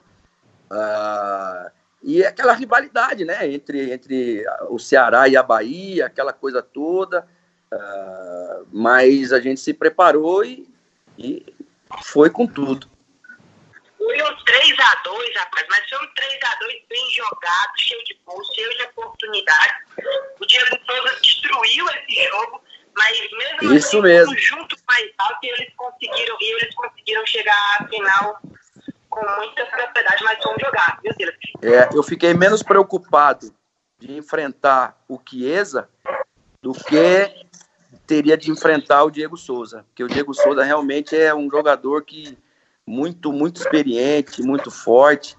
Uh, 0.70 1.70
e 2.06 2.22
é 2.22 2.26
aquela 2.26 2.52
rivalidade, 2.52 3.24
né, 3.24 3.48
entre, 3.50 3.90
entre 3.90 4.44
o 4.68 4.78
Ceará 4.78 5.26
e 5.26 5.38
a 5.38 5.42
Bahia, 5.42 6.04
aquela 6.04 6.34
coisa 6.34 6.62
toda. 6.62 7.26
Uh, 7.72 8.66
mas 8.70 9.32
a 9.32 9.40
gente 9.40 9.58
se 9.58 9.72
preparou 9.72 10.44
e, 10.44 10.68
e 11.18 11.44
foi 12.04 12.28
com 12.28 12.46
tudo. 12.46 12.90
Foi 13.96 14.22
um 14.22 14.36
3x2, 14.36 15.34
rapaz, 15.34 15.66
mas 15.70 15.88
foi 15.88 15.98
um 15.98 16.10
3x2 16.10 16.82
bem 16.90 17.10
jogado, 17.10 17.72
cheio 17.78 18.04
de 18.04 18.20
gols, 18.26 18.46
cheio 18.54 18.76
de 18.76 18.82
oportunidade. 18.84 19.74
O 20.38 20.46
Diego 20.46 20.78
Souza 20.84 21.20
destruiu 21.22 21.86
esse 21.88 22.28
jogo, 22.28 22.62
mas 22.94 23.18
mesmo 23.18 23.74
Isso 23.74 23.88
assim, 23.88 24.02
mesmo. 24.02 24.38
junto 24.38 24.76
mais 24.86 25.10
alto, 25.18 25.38
eles 25.42 25.72
conseguiram, 25.74 26.36
e 26.38 26.52
eles 26.52 26.74
conseguiram 26.74 27.26
chegar 27.26 27.78
à 27.80 27.88
final 27.88 28.40
com 29.14 29.36
muita 29.36 29.64
propriedade, 29.66 30.24
mas 30.24 30.38
um 30.44 30.58
jogado, 30.58 31.00
viu, 31.02 31.12
Silas? 31.14 31.34
É, 31.62 31.96
eu 31.96 32.02
fiquei 32.02 32.34
menos 32.34 32.62
preocupado 32.62 33.54
de 33.98 34.16
enfrentar 34.16 34.98
o 35.08 35.18
Chiesa 35.24 35.88
do 36.60 36.72
que 36.72 37.46
teria 38.06 38.36
de 38.36 38.50
enfrentar 38.50 39.04
o 39.04 39.10
Diego 39.10 39.36
Souza, 39.36 39.84
porque 39.84 40.02
o 40.02 40.08
Diego 40.08 40.34
Souza 40.34 40.64
realmente 40.64 41.16
é 41.16 41.34
um 41.34 41.48
jogador 41.48 42.04
que 42.04 42.36
muito, 42.86 43.32
muito 43.32 43.60
experiente, 43.60 44.42
muito 44.42 44.70
forte, 44.70 45.36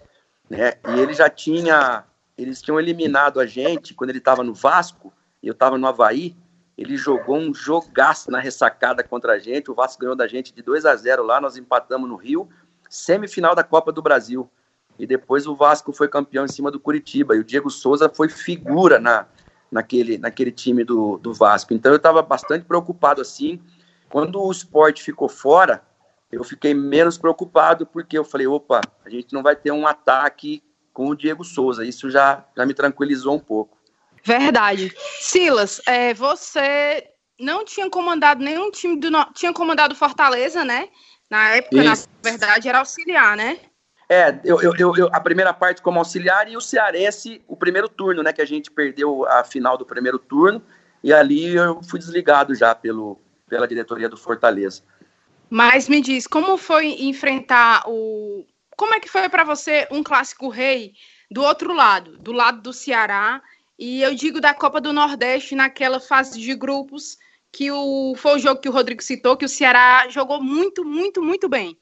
né? 0.50 0.74
E 0.88 1.00
ele 1.00 1.14
já 1.14 1.30
tinha, 1.30 2.06
eles 2.38 2.62
tinham 2.62 2.80
eliminado 2.80 3.40
a 3.40 3.46
gente 3.46 3.94
quando 3.94 4.10
ele 4.10 4.20
estava 4.20 4.44
no 4.44 4.54
Vasco, 4.54 5.14
e 5.44 5.48
eu 5.48 5.52
estava 5.52 5.78
no 5.78 5.86
Havaí, 5.86 6.36
ele 6.78 6.98
jogou 6.98 7.38
um 7.38 7.54
jogaço 7.54 8.32
na 8.32 8.40
ressacada 8.40 9.04
contra 9.04 9.34
a 9.34 9.40
gente, 9.40 9.70
o 9.70 9.76
Vasco 9.76 10.02
ganhou 10.02 10.16
da 10.16 10.28
gente 10.28 10.54
de 10.54 10.62
2 10.62 10.86
a 10.86 10.96
0 10.96 11.24
lá, 11.24 11.40
nós 11.40 11.56
empatamos 11.56 12.10
no 12.10 12.16
Rio, 12.16 12.50
semifinal 12.90 13.56
da 13.56 13.64
Copa 13.64 13.92
do 13.92 14.02
Brasil. 14.02 14.50
E 14.98 15.06
depois 15.06 15.46
o 15.46 15.56
Vasco 15.56 15.92
foi 15.92 16.08
campeão 16.08 16.46
em 16.46 16.50
cima 16.50 16.72
do 16.72 16.80
Curitiba, 16.80 17.36
e 17.36 17.40
o 17.40 17.44
Diego 17.44 17.70
Souza 17.70 18.10
foi 18.10 18.30
figura 18.30 19.00
na, 19.00 19.28
naquele, 19.72 20.18
naquele 20.18 20.52
time 20.52 20.84
do, 20.84 21.18
do 21.18 21.34
Vasco. 21.34 21.74
Então 21.74 21.92
eu 21.92 21.98
estava 21.98 22.22
bastante 22.22 22.66
preocupado 22.66 23.22
assim. 23.22 23.60
Quando 24.10 24.42
o 24.42 24.52
esporte 24.52 25.04
ficou 25.04 25.28
fora, 25.28 25.84
eu 26.32 26.44
fiquei 26.44 26.74
menos 26.74 27.18
preocupado, 27.18 27.86
porque 27.86 28.18
eu 28.18 28.24
falei, 28.24 28.48
opa, 28.48 28.82
a 29.06 29.10
gente 29.10 29.34
não 29.34 29.44
vai 29.44 29.56
ter 29.56 29.72
um 29.72 29.86
ataque 29.86 30.64
com 30.94 31.10
o 31.10 31.16
Diego 31.16 31.44
Souza. 31.44 31.86
Isso 31.86 32.10
já, 32.10 32.46
já 32.56 32.66
me 32.66 32.74
tranquilizou 32.74 33.36
um 33.36 33.40
pouco. 33.40 33.78
Verdade. 34.24 34.94
Silas, 35.20 35.82
é, 35.86 36.14
você 36.14 37.15
não 37.40 37.66
tinha 37.66 37.90
comandado 37.90 38.44
nenhum 38.44 38.72
time 38.72 39.00
do. 39.00 39.10
Tinha 39.34 39.54
comandado 39.54 39.96
Fortaleza, 39.96 40.64
né? 40.64 40.90
Na 41.30 41.50
época, 41.50 41.84
Isso. 41.84 42.08
na 42.24 42.30
verdade, 42.30 42.70
era 42.70 42.80
auxiliar, 42.80 43.36
né? 43.36 43.60
É, 44.08 44.40
eu, 44.44 44.62
eu, 44.62 44.96
eu, 44.96 45.10
a 45.12 45.20
primeira 45.20 45.52
parte 45.54 45.82
como 45.82 45.98
auxiliar 45.98 46.48
e 46.48 46.56
o 46.56 46.62
Cearense, 46.62 47.42
o 47.48 47.56
primeiro 47.56 47.90
turno, 47.90 48.22
né? 48.22 48.32
Que 48.32 48.42
a 48.42 48.46
gente 48.46 48.70
perdeu 48.70 49.28
a 49.28 49.44
final 49.44 49.78
do 49.78 49.86
primeiro 49.86 50.20
turno. 50.20 50.62
E 51.04 51.12
ali 51.12 51.56
eu 51.56 51.82
fui 51.84 52.00
desligado 52.00 52.54
já 52.56 52.74
pelo, 52.74 53.20
pela 53.48 53.68
diretoria 53.68 54.08
do 54.08 54.18
Fortaleza. 54.18 54.84
Mas 55.50 55.90
me 55.90 56.02
diz, 56.02 56.28
como 56.28 56.58
foi 56.58 56.88
enfrentar 57.04 57.84
o. 57.88 58.46
Como 58.78 58.94
é 58.94 59.00
que 59.00 59.10
foi 59.10 59.28
para 59.30 59.44
você 59.44 59.88
um 59.90 60.04
clássico 60.04 60.50
rei 60.50 60.94
do 61.32 61.42
outro 61.42 61.74
lado, 61.74 62.18
do 62.18 62.32
lado 62.32 62.62
do 62.62 62.74
Ceará? 62.74 63.42
E 63.78 64.02
eu 64.02 64.14
digo 64.16 64.40
da 64.40 64.54
Copa 64.54 64.80
do 64.80 64.94
Nordeste 64.94 65.56
naquela 65.56 66.00
fase 66.00 66.40
de 66.40 66.56
grupos 66.56 67.18
que 67.56 67.72
o, 67.72 68.14
foi 68.18 68.36
o 68.36 68.40
jogo 68.40 68.60
que 68.60 68.68
o 68.68 68.72
Rodrigo 68.72 69.02
citou, 69.02 69.38
que 69.38 69.46
o 69.46 69.50
Ceará 69.50 70.10
jogou 70.10 70.44
muito, 70.44 70.84
muito, 70.84 71.24
muito 71.24 71.48
bem. 71.48 71.78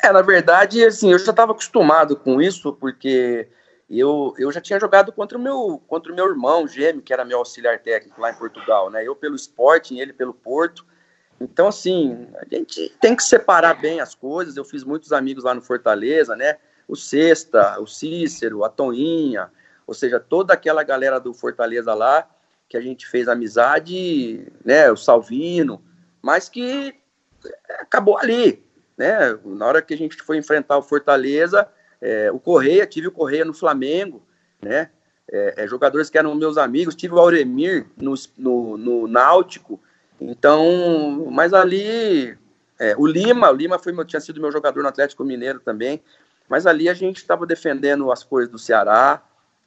É, 0.00 0.12
na 0.12 0.22
verdade, 0.22 0.84
assim, 0.84 1.10
eu 1.10 1.18
já 1.18 1.30
estava 1.30 1.50
acostumado 1.50 2.14
com 2.14 2.40
isso, 2.40 2.72
porque 2.72 3.48
eu, 3.90 4.32
eu 4.38 4.52
já 4.52 4.60
tinha 4.60 4.78
jogado 4.78 5.10
contra 5.10 5.36
o 5.36 5.40
meu 5.40 5.82
contra 5.88 6.12
o 6.12 6.14
meu 6.14 6.28
irmão 6.28 6.68
gêmeo, 6.68 7.02
que 7.02 7.12
era 7.12 7.24
meu 7.24 7.38
auxiliar 7.38 7.80
técnico 7.80 8.20
lá 8.20 8.30
em 8.30 8.36
Portugal, 8.36 8.90
né? 8.90 9.04
Eu 9.04 9.16
pelo 9.16 9.34
Sporting, 9.34 9.98
ele 9.98 10.12
pelo 10.12 10.32
Porto. 10.32 10.86
Então, 11.40 11.66
assim, 11.66 12.28
a 12.36 12.54
gente 12.54 12.88
tem 13.00 13.16
que 13.16 13.24
separar 13.24 13.74
bem 13.74 14.00
as 14.00 14.14
coisas. 14.14 14.56
Eu 14.56 14.64
fiz 14.64 14.84
muitos 14.84 15.12
amigos 15.12 15.42
lá 15.42 15.52
no 15.52 15.60
Fortaleza, 15.60 16.36
né? 16.36 16.58
O 16.86 16.94
Sexta, 16.94 17.80
o 17.80 17.88
Cícero, 17.88 18.62
a 18.62 18.68
Toninha, 18.68 19.50
ou 19.84 19.94
seja, 19.94 20.20
toda 20.20 20.54
aquela 20.54 20.84
galera 20.84 21.18
do 21.18 21.34
Fortaleza 21.34 21.92
lá, 21.92 22.24
que 22.68 22.76
a 22.76 22.80
gente 22.80 23.06
fez 23.06 23.28
amizade, 23.28 24.46
né? 24.64 24.90
O 24.90 24.96
Salvino, 24.96 25.82
mas 26.20 26.48
que 26.48 26.94
acabou 27.80 28.18
ali, 28.18 28.62
né? 28.96 29.38
Na 29.44 29.66
hora 29.66 29.82
que 29.82 29.94
a 29.94 29.96
gente 29.96 30.16
foi 30.22 30.36
enfrentar 30.36 30.76
o 30.76 30.82
Fortaleza, 30.82 31.68
é, 32.00 32.30
o 32.30 32.38
Correia, 32.38 32.86
tive 32.86 33.08
o 33.08 33.12
Correia 33.12 33.44
no 33.44 33.54
Flamengo, 33.54 34.22
né? 34.60 34.90
É, 35.30 35.64
é, 35.64 35.68
jogadores 35.68 36.08
que 36.08 36.18
eram 36.18 36.34
meus 36.34 36.56
amigos, 36.56 36.94
tive 36.94 37.14
o 37.14 37.18
Auremir 37.18 37.86
no, 37.96 38.14
no, 38.36 38.78
no 38.78 39.06
Náutico, 39.06 39.80
então, 40.20 41.28
mas 41.30 41.52
ali, 41.52 42.36
é, 42.78 42.96
o 42.96 43.06
Lima, 43.06 43.50
o 43.50 43.54
Lima 43.54 43.78
foi, 43.78 43.92
tinha 44.06 44.20
sido 44.20 44.40
meu 44.40 44.50
jogador 44.50 44.82
no 44.82 44.88
Atlético 44.88 45.24
Mineiro 45.24 45.60
também, 45.60 46.02
mas 46.48 46.66
ali 46.66 46.88
a 46.88 46.94
gente 46.94 47.18
estava 47.18 47.46
defendendo 47.46 48.10
as 48.10 48.24
coisas 48.24 48.50
do 48.50 48.58
Ceará 48.58 49.22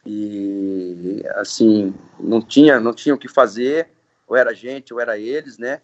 e, 0.06 1.24
assim, 1.36 1.94
não 2.20 2.42
tinha, 2.42 2.80
não 2.80 2.94
tinha 2.94 3.14
o 3.14 3.18
que 3.18 3.28
fazer, 3.28 3.90
ou 4.28 4.36
era 4.36 4.52
a 4.52 4.54
gente, 4.54 4.94
ou 4.94 5.00
era 5.00 5.18
eles, 5.18 5.58
né? 5.58 5.82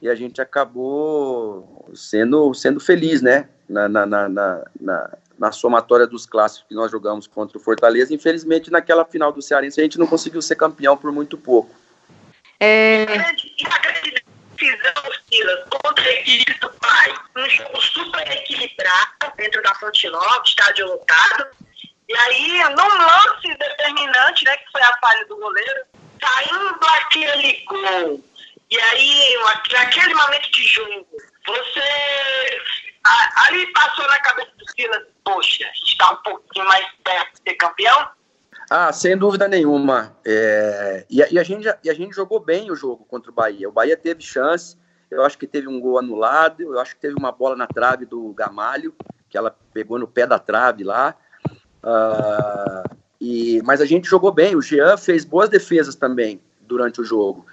E 0.00 0.08
a 0.08 0.14
gente 0.14 0.40
acabou 0.40 1.90
sendo, 1.94 2.54
sendo 2.54 2.80
feliz, 2.80 3.20
né? 3.20 3.48
Na, 3.68 3.88
na, 3.88 4.06
na, 4.06 4.28
na, 4.80 5.18
na 5.38 5.52
somatória 5.52 6.06
dos 6.06 6.24
clássicos 6.24 6.68
que 6.68 6.74
nós 6.74 6.90
jogamos 6.90 7.26
contra 7.26 7.58
o 7.58 7.60
Fortaleza. 7.60 8.14
Infelizmente, 8.14 8.70
naquela 8.70 9.04
final 9.04 9.32
do 9.32 9.42
Cearense, 9.42 9.80
a 9.80 9.84
gente 9.84 9.98
não 9.98 10.06
conseguiu 10.06 10.40
ser 10.40 10.56
campeão 10.56 10.96
por 10.96 11.12
muito 11.12 11.36
pouco. 11.36 11.74
É... 12.58 13.04
E 13.04 13.66
a 13.66 13.78
grande 13.78 14.22
decisão, 14.56 15.12
Silas, 15.28 15.64
contra 15.68 16.04
a 16.04 16.12
equipe 16.12 16.58
do 16.60 16.70
pai, 16.70 17.14
um 17.36 17.50
jogo 17.50 17.80
super 17.80 18.30
equilibrado 18.32 19.36
dentro 19.36 19.62
da 19.62 19.74
Fonte 19.74 20.08
Nova, 20.08 20.42
estádio 20.44 20.86
lotado. 20.86 21.46
E 22.08 22.16
aí, 22.16 22.62
num 22.74 22.88
lance 22.88 23.58
determinante, 23.58 24.44
né, 24.44 24.56
que 24.56 24.72
foi 24.72 24.82
a 24.82 24.96
falha 24.98 25.26
do 25.26 25.36
goleiro, 25.36 25.84
saindo 26.20 26.78
aquele 26.82 27.64
gol, 27.66 28.24
e 28.70 28.80
aí, 28.80 29.38
naquele 29.72 30.14
momento 30.14 30.50
de 30.50 30.62
jogo, 30.64 31.06
você 31.46 32.60
ali 33.36 33.66
passou 33.72 34.06
na 34.06 34.18
cabeça 34.20 34.50
do 34.58 34.70
Silas, 34.72 35.02
poxa, 35.24 35.64
está 35.84 36.12
um 36.12 36.16
pouquinho 36.16 36.66
mais 36.66 36.86
perto 37.02 37.32
de 37.32 37.50
ser 37.50 37.54
campeão? 37.56 38.08
Ah, 38.70 38.92
sem 38.92 39.16
dúvida 39.16 39.48
nenhuma. 39.48 40.14
É, 40.26 41.06
e, 41.08 41.22
a, 41.22 41.28
e, 41.30 41.38
a 41.38 41.42
gente, 41.42 41.66
e 41.82 41.88
a 41.88 41.94
gente 41.94 42.14
jogou 42.14 42.38
bem 42.38 42.70
o 42.70 42.76
jogo 42.76 43.06
contra 43.06 43.30
o 43.30 43.34
Bahia. 43.34 43.68
O 43.68 43.72
Bahia 43.72 43.96
teve 43.96 44.22
chance, 44.22 44.76
eu 45.10 45.24
acho 45.24 45.38
que 45.38 45.46
teve 45.46 45.68
um 45.68 45.80
gol 45.80 45.98
anulado, 45.98 46.60
eu 46.62 46.78
acho 46.78 46.94
que 46.94 47.00
teve 47.00 47.14
uma 47.18 47.32
bola 47.32 47.56
na 47.56 47.66
trave 47.66 48.04
do 48.04 48.32
Gamalho, 48.34 48.94
que 49.30 49.38
ela 49.38 49.56
pegou 49.72 49.98
no 49.98 50.06
pé 50.06 50.26
da 50.26 50.38
trave 50.38 50.84
lá. 50.84 51.16
Uh, 51.82 52.96
e, 53.20 53.62
mas 53.62 53.80
a 53.80 53.86
gente 53.86 54.08
jogou 54.08 54.32
bem, 54.32 54.56
o 54.56 54.62
Jean 54.62 54.96
fez 54.96 55.24
boas 55.24 55.48
defesas 55.48 55.94
também 55.94 56.40
durante 56.60 57.00
o 57.00 57.04
jogo. 57.04 57.46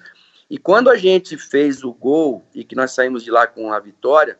E 0.50 0.58
quando 0.58 0.90
a 0.90 0.96
gente 0.96 1.38
fez 1.38 1.84
o 1.84 1.92
gol 1.92 2.44
e 2.54 2.64
que 2.64 2.76
nós 2.76 2.92
saímos 2.92 3.24
de 3.24 3.32
lá 3.32 3.48
com 3.48 3.74
a 3.74 3.80
vitória, 3.80 4.40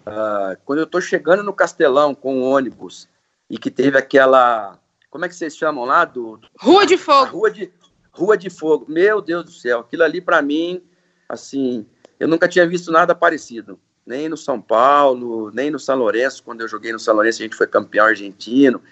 uh, 0.00 0.56
quando 0.64 0.80
eu 0.80 0.84
estou 0.84 1.00
chegando 1.00 1.42
no 1.42 1.52
Castelão 1.52 2.14
com 2.14 2.42
o 2.42 2.44
ônibus 2.44 3.08
e 3.48 3.56
que 3.56 3.70
teve 3.70 3.96
aquela 3.96 4.78
como 5.16 5.24
é 5.24 5.28
que 5.30 5.34
vocês 5.34 5.56
chamam 5.56 5.86
lá? 5.86 6.04
Do, 6.04 6.38
Rua 6.60 6.84
de 6.84 6.98
Fogo. 6.98 7.38
Rua 7.38 7.50
de, 7.50 7.72
Rua 8.12 8.36
de 8.36 8.50
Fogo. 8.50 8.84
Meu 8.86 9.22
Deus 9.22 9.44
do 9.46 9.50
céu, 9.50 9.80
aquilo 9.80 10.02
ali 10.02 10.20
para 10.20 10.42
mim, 10.42 10.82
assim, 11.26 11.86
eu 12.20 12.28
nunca 12.28 12.46
tinha 12.46 12.66
visto 12.66 12.92
nada 12.92 13.14
parecido. 13.14 13.80
Nem 14.04 14.28
no 14.28 14.36
São 14.36 14.60
Paulo, 14.60 15.50
nem 15.52 15.70
no 15.70 15.78
São 15.78 15.96
Lourenço, 15.96 16.42
quando 16.42 16.60
eu 16.60 16.68
joguei 16.68 16.92
no 16.92 16.98
São 16.98 17.14
Lourenço, 17.14 17.40
a 17.40 17.44
gente 17.44 17.56
foi 17.56 17.66
campeão 17.66 18.04
argentino. 18.04 18.82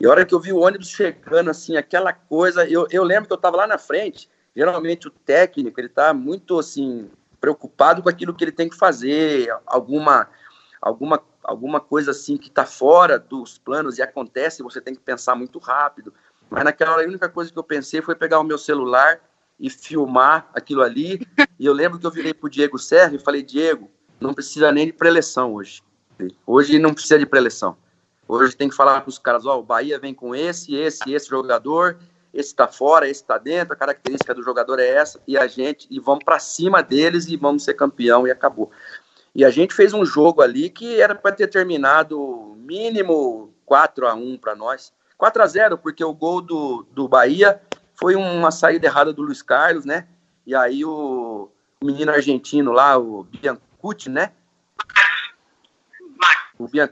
E 0.00 0.06
a 0.06 0.10
hora 0.10 0.24
que 0.24 0.34
eu 0.34 0.40
vi 0.40 0.52
o 0.52 0.60
ônibus 0.60 0.88
chegando, 0.88 1.50
assim, 1.50 1.76
aquela 1.76 2.12
coisa, 2.12 2.66
eu, 2.68 2.86
eu 2.90 3.04
lembro 3.04 3.26
que 3.26 3.32
eu 3.32 3.36
estava 3.36 3.58
lá 3.58 3.66
na 3.66 3.76
frente, 3.76 4.30
geralmente 4.56 5.08
o 5.08 5.10
técnico, 5.10 5.78
ele 5.78 5.88
está 5.88 6.14
muito, 6.14 6.58
assim, 6.58 7.10
preocupado 7.40 8.02
com 8.02 8.08
aquilo 8.08 8.34
que 8.34 8.42
ele 8.42 8.52
tem 8.52 8.68
que 8.68 8.76
fazer, 8.76 9.54
alguma, 9.66 10.28
alguma 10.80 11.22
alguma 11.42 11.80
coisa 11.80 12.10
assim 12.12 12.36
que 12.36 12.48
está 12.48 12.64
fora 12.64 13.18
dos 13.18 13.58
planos 13.58 13.98
e 13.98 14.02
acontece, 14.02 14.62
você 14.62 14.80
tem 14.80 14.94
que 14.94 15.00
pensar 15.00 15.34
muito 15.34 15.58
rápido. 15.58 16.12
Mas 16.48 16.64
naquela 16.64 16.92
hora, 16.92 17.04
a 17.04 17.08
única 17.08 17.28
coisa 17.28 17.52
que 17.52 17.58
eu 17.58 17.64
pensei 17.64 18.02
foi 18.02 18.14
pegar 18.14 18.40
o 18.40 18.44
meu 18.44 18.58
celular 18.58 19.20
e 19.58 19.68
filmar 19.70 20.48
aquilo 20.54 20.82
ali. 20.82 21.26
E 21.58 21.66
eu 21.66 21.72
lembro 21.72 21.98
que 21.98 22.06
eu 22.06 22.10
virei 22.10 22.32
para 22.32 22.46
o 22.46 22.50
Diego 22.50 22.78
Serra 22.78 23.14
e 23.14 23.18
falei: 23.18 23.42
Diego, 23.42 23.90
não 24.20 24.34
precisa 24.34 24.72
nem 24.72 24.86
de 24.86 24.92
preleção 24.92 25.54
hoje. 25.54 25.82
Hoje 26.46 26.78
não 26.78 26.92
precisa 26.92 27.18
de 27.18 27.26
preleção. 27.26 27.76
Hoje 28.32 28.56
tem 28.56 28.68
que 28.68 28.76
falar 28.76 29.00
para 29.00 29.08
os 29.08 29.18
caras: 29.18 29.44
ó, 29.44 29.56
oh, 29.56 29.60
o 29.60 29.62
Bahia 29.64 29.98
vem 29.98 30.14
com 30.14 30.34
esse, 30.34 30.74
esse, 30.76 31.12
esse 31.12 31.28
jogador, 31.28 31.98
esse 32.32 32.50
está 32.50 32.68
fora, 32.68 33.08
esse 33.08 33.20
está 33.22 33.36
dentro, 33.38 33.74
a 33.74 33.76
característica 33.76 34.32
do 34.32 34.42
jogador 34.42 34.78
é 34.78 34.88
essa, 34.88 35.20
e 35.26 35.36
a 35.36 35.48
gente, 35.48 35.88
e 35.90 35.98
vamos 35.98 36.22
para 36.22 36.38
cima 36.38 36.80
deles 36.80 37.26
e 37.26 37.36
vamos 37.36 37.64
ser 37.64 37.74
campeão, 37.74 38.26
e 38.26 38.30
acabou. 38.30 38.70
E 39.34 39.44
a 39.44 39.50
gente 39.50 39.74
fez 39.74 39.92
um 39.92 40.04
jogo 40.04 40.42
ali 40.42 40.70
que 40.70 41.00
era 41.00 41.14
para 41.14 41.34
ter 41.34 41.48
terminado 41.48 42.56
mínimo 42.58 43.52
4 43.66 44.06
a 44.06 44.14
1 44.14 44.38
para 44.38 44.54
nós. 44.54 44.92
4 45.18 45.42
a 45.42 45.46
0 45.46 45.78
porque 45.78 46.04
o 46.04 46.14
gol 46.14 46.40
do, 46.40 46.86
do 46.92 47.08
Bahia 47.08 47.60
foi 47.94 48.14
uma 48.14 48.52
saída 48.52 48.86
errada 48.86 49.12
do 49.12 49.22
Luiz 49.22 49.42
Carlos, 49.42 49.84
né? 49.84 50.06
E 50.46 50.54
aí 50.54 50.84
o, 50.84 51.50
menino 51.82 52.12
argentino 52.12 52.72
lá, 52.72 52.96
o 52.96 53.24
Biancucci, 53.24 54.08
né? 54.08 54.32
O, 56.58 56.68
Bian, 56.68 56.90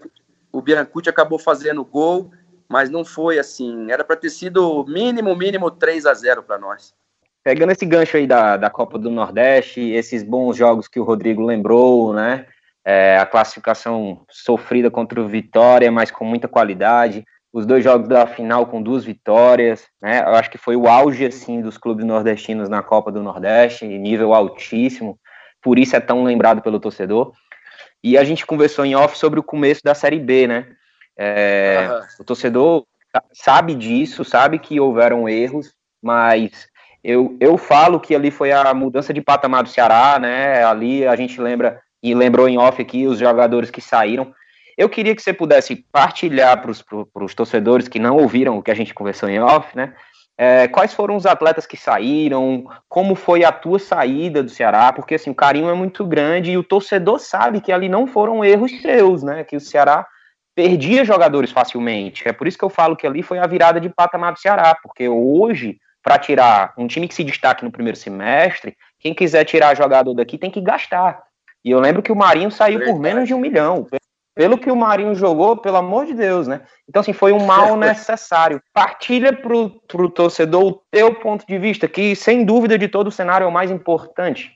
o 0.58 0.62
Biancucci 0.62 1.08
acabou 1.08 1.38
fazendo 1.38 1.84
gol, 1.84 2.32
mas 2.68 2.90
não 2.90 3.04
foi 3.04 3.38
assim. 3.38 3.90
Era 3.90 4.02
para 4.02 4.16
ter 4.16 4.30
sido 4.30 4.84
mínimo, 4.88 5.34
mínimo 5.36 5.70
3 5.70 6.04
a 6.04 6.12
0 6.12 6.42
para 6.42 6.58
nós. 6.58 6.92
Pegando 7.44 7.70
esse 7.70 7.86
gancho 7.86 8.16
aí 8.16 8.26
da, 8.26 8.56
da 8.56 8.68
Copa 8.68 8.98
do 8.98 9.08
Nordeste, 9.08 9.80
esses 9.80 10.22
bons 10.24 10.56
jogos 10.56 10.88
que 10.88 10.98
o 10.98 11.04
Rodrigo 11.04 11.46
lembrou, 11.46 12.12
né? 12.12 12.46
É, 12.84 13.18
a 13.18 13.24
classificação 13.24 14.22
sofrida 14.28 14.90
contra 14.90 15.20
o 15.20 15.28
Vitória, 15.28 15.90
mas 15.90 16.10
com 16.10 16.24
muita 16.24 16.48
qualidade. 16.48 17.24
Os 17.52 17.64
dois 17.64 17.82
jogos 17.82 18.08
da 18.08 18.26
final 18.26 18.66
com 18.66 18.82
duas 18.82 19.04
vitórias, 19.04 19.86
né? 20.02 20.20
Eu 20.20 20.34
acho 20.34 20.50
que 20.50 20.58
foi 20.58 20.76
o 20.76 20.88
auge 20.88 21.24
assim 21.24 21.62
dos 21.62 21.78
clubes 21.78 22.04
nordestinos 22.04 22.68
na 22.68 22.82
Copa 22.82 23.12
do 23.12 23.22
Nordeste, 23.22 23.86
nível 23.86 24.34
altíssimo. 24.34 25.18
Por 25.62 25.78
isso 25.78 25.96
é 25.96 26.00
tão 26.00 26.24
lembrado 26.24 26.60
pelo 26.60 26.80
torcedor. 26.80 27.32
E 28.02 28.16
a 28.16 28.24
gente 28.24 28.46
conversou 28.46 28.84
em 28.84 28.94
off 28.94 29.18
sobre 29.18 29.40
o 29.40 29.42
começo 29.42 29.82
da 29.82 29.94
Série 29.94 30.18
B, 30.18 30.46
né? 30.46 30.66
É, 31.16 31.88
uhum. 31.90 32.06
O 32.20 32.24
torcedor 32.24 32.86
sabe 33.32 33.74
disso, 33.74 34.24
sabe 34.24 34.58
que 34.58 34.78
houveram 34.78 35.28
erros, 35.28 35.74
mas 36.02 36.68
eu, 37.02 37.36
eu 37.40 37.56
falo 37.56 37.98
que 37.98 38.14
ali 38.14 38.30
foi 38.30 38.52
a 38.52 38.72
mudança 38.72 39.12
de 39.12 39.20
patamar 39.20 39.62
do 39.62 39.68
Ceará, 39.68 40.18
né? 40.18 40.64
Ali 40.64 41.06
a 41.06 41.16
gente 41.16 41.40
lembra, 41.40 41.80
e 42.02 42.14
lembrou 42.14 42.48
em 42.48 42.58
off 42.58 42.80
aqui, 42.80 43.06
os 43.06 43.18
jogadores 43.18 43.70
que 43.70 43.80
saíram. 43.80 44.32
Eu 44.76 44.88
queria 44.88 45.14
que 45.14 45.22
você 45.22 45.32
pudesse 45.32 45.84
partilhar 45.90 46.62
para 46.62 47.24
os 47.24 47.34
torcedores 47.34 47.88
que 47.88 47.98
não 47.98 48.16
ouviram 48.16 48.56
o 48.56 48.62
que 48.62 48.70
a 48.70 48.74
gente 48.74 48.94
conversou 48.94 49.28
em 49.28 49.40
off, 49.40 49.76
né? 49.76 49.92
É, 50.40 50.68
quais 50.68 50.94
foram 50.94 51.16
os 51.16 51.26
atletas 51.26 51.66
que 51.66 51.76
saíram? 51.76 52.64
Como 52.88 53.16
foi 53.16 53.44
a 53.44 53.50
tua 53.50 53.80
saída 53.80 54.40
do 54.40 54.48
Ceará? 54.48 54.92
Porque 54.92 55.16
assim, 55.16 55.30
o 55.30 55.34
carinho 55.34 55.68
é 55.68 55.74
muito 55.74 56.06
grande 56.06 56.52
e 56.52 56.56
o 56.56 56.62
torcedor 56.62 57.18
sabe 57.18 57.60
que 57.60 57.72
ali 57.72 57.88
não 57.88 58.06
foram 58.06 58.44
erros 58.44 58.70
seus, 58.80 59.24
né? 59.24 59.42
Que 59.42 59.56
o 59.56 59.60
Ceará 59.60 60.06
perdia 60.54 61.04
jogadores 61.04 61.50
facilmente. 61.50 62.28
É 62.28 62.32
por 62.32 62.46
isso 62.46 62.56
que 62.56 62.64
eu 62.64 62.70
falo 62.70 62.96
que 62.96 63.06
ali 63.06 63.20
foi 63.20 63.40
a 63.40 63.46
virada 63.48 63.80
de 63.80 63.88
patamar 63.88 64.32
do 64.32 64.38
Ceará, 64.38 64.76
porque 64.80 65.08
hoje, 65.08 65.76
para 66.04 66.18
tirar 66.18 66.72
um 66.78 66.86
time 66.86 67.08
que 67.08 67.14
se 67.14 67.24
destaque 67.24 67.64
no 67.64 67.72
primeiro 67.72 67.98
semestre, 67.98 68.76
quem 69.00 69.12
quiser 69.12 69.44
tirar 69.44 69.76
jogador 69.76 70.14
daqui 70.14 70.38
tem 70.38 70.52
que 70.52 70.60
gastar. 70.60 71.20
E 71.64 71.70
eu 71.72 71.80
lembro 71.80 72.02
que 72.02 72.12
o 72.12 72.16
Marinho 72.16 72.50
saiu 72.52 72.84
por 72.84 73.00
menos 73.00 73.26
de 73.26 73.34
um 73.34 73.40
milhão 73.40 73.86
pelo 74.38 74.56
que 74.56 74.70
o 74.70 74.76
Marinho 74.76 75.16
jogou, 75.16 75.56
pelo 75.56 75.78
amor 75.78 76.06
de 76.06 76.14
Deus, 76.14 76.46
né? 76.46 76.60
Então, 76.88 77.00
assim, 77.00 77.12
foi 77.12 77.32
um 77.32 77.44
mal 77.44 77.76
necessário. 77.76 78.62
Partilha 78.72 79.32
pro, 79.32 79.68
pro 79.88 80.08
torcedor 80.08 80.64
o 80.64 80.80
teu 80.92 81.12
ponto 81.12 81.44
de 81.44 81.58
vista, 81.58 81.88
que, 81.88 82.14
sem 82.14 82.44
dúvida, 82.44 82.78
de 82.78 82.86
todo 82.86 83.08
o 83.08 83.10
cenário 83.10 83.44
é 83.44 83.48
o 83.48 83.50
mais 83.50 83.68
importante. 83.68 84.52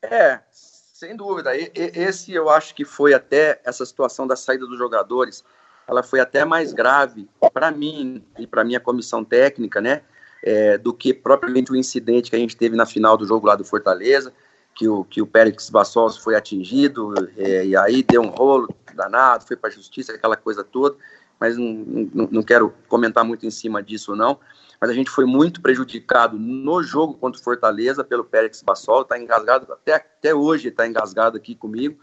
É, 0.00 0.40
sem 0.50 1.14
dúvida. 1.14 1.50
Esse 1.54 2.32
eu 2.32 2.48
acho 2.48 2.74
que 2.74 2.82
foi 2.82 3.12
até 3.12 3.60
essa 3.62 3.84
situação 3.84 4.26
da 4.26 4.36
saída 4.36 4.66
dos 4.66 4.78
jogadores, 4.78 5.44
ela 5.86 6.02
foi 6.02 6.20
até 6.20 6.42
mais 6.42 6.72
grave 6.72 7.28
para 7.52 7.70
mim 7.70 8.24
e 8.38 8.46
para 8.46 8.64
minha 8.64 8.80
comissão 8.80 9.22
técnica, 9.22 9.82
né? 9.82 10.00
É, 10.42 10.78
do 10.78 10.94
que 10.94 11.12
propriamente 11.12 11.70
o 11.70 11.76
incidente 11.76 12.30
que 12.30 12.36
a 12.36 12.38
gente 12.38 12.56
teve 12.56 12.74
na 12.74 12.86
final 12.86 13.18
do 13.18 13.26
jogo 13.26 13.46
lá 13.46 13.54
do 13.54 13.66
Fortaleza 13.66 14.32
que 14.74 14.88
o, 14.88 15.04
que 15.04 15.20
o 15.20 15.26
Pérez 15.26 15.68
Bassols 15.70 16.16
foi 16.16 16.34
atingido, 16.34 17.14
é, 17.36 17.66
e 17.66 17.76
aí 17.76 18.02
deu 18.02 18.22
um 18.22 18.28
rolo 18.28 18.68
danado, 18.94 19.44
foi 19.46 19.56
para 19.56 19.70
a 19.70 19.72
justiça, 19.72 20.12
aquela 20.12 20.36
coisa 20.36 20.64
toda, 20.64 20.96
mas 21.38 21.56
não, 21.56 22.28
não, 22.30 22.42
quero 22.42 22.72
comentar 22.88 23.24
muito 23.24 23.44
em 23.44 23.50
cima 23.50 23.82
disso, 23.82 24.14
não. 24.14 24.38
Mas 24.80 24.90
a 24.90 24.94
gente 24.94 25.10
foi 25.10 25.24
muito 25.24 25.60
prejudicado 25.60 26.38
no 26.38 26.82
jogo 26.82 27.14
contra 27.14 27.40
o 27.40 27.44
Fortaleza 27.44 28.02
pelo 28.02 28.24
Pérez 28.24 28.62
Bassol, 28.62 29.02
está 29.02 29.18
engasgado, 29.18 29.72
até, 29.72 29.94
até 29.94 30.34
hoje 30.34 30.68
está 30.68 30.86
engasgado 30.86 31.36
aqui 31.36 31.54
comigo, 31.54 31.98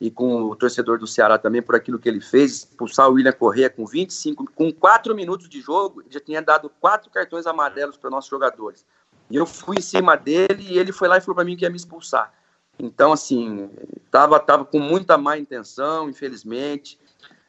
e 0.00 0.10
com 0.10 0.44
o 0.44 0.56
torcedor 0.56 0.98
do 0.98 1.06
Ceará 1.06 1.38
também 1.38 1.60
por 1.60 1.74
aquilo 1.74 1.98
que 1.98 2.08
ele 2.08 2.20
fez, 2.20 2.58
expulsar 2.58 3.08
o 3.08 3.14
William 3.14 3.32
Correa 3.32 3.68
com 3.68 3.84
25, 3.84 4.50
com 4.54 4.72
4 4.72 5.14
minutos 5.14 5.48
de 5.48 5.60
jogo, 5.60 6.02
já 6.08 6.20
tinha 6.20 6.40
dado 6.40 6.70
quatro 6.80 7.10
cartões 7.10 7.46
amarelos 7.46 7.96
para 7.96 8.10
nossos 8.10 8.30
jogadores. 8.30 8.86
E 9.30 9.36
eu 9.36 9.46
fui 9.46 9.76
em 9.78 9.82
cima 9.82 10.16
dele 10.16 10.66
e 10.68 10.78
ele 10.78 10.92
foi 10.92 11.08
lá 11.08 11.18
e 11.18 11.20
falou 11.20 11.34
para 11.34 11.44
mim 11.44 11.56
que 11.56 11.64
ia 11.64 11.70
me 11.70 11.76
expulsar. 11.76 12.32
Então, 12.78 13.12
assim, 13.12 13.70
tava, 14.10 14.38
tava 14.38 14.64
com 14.64 14.78
muita 14.78 15.18
má 15.18 15.36
intenção, 15.36 16.08
infelizmente. 16.08 16.98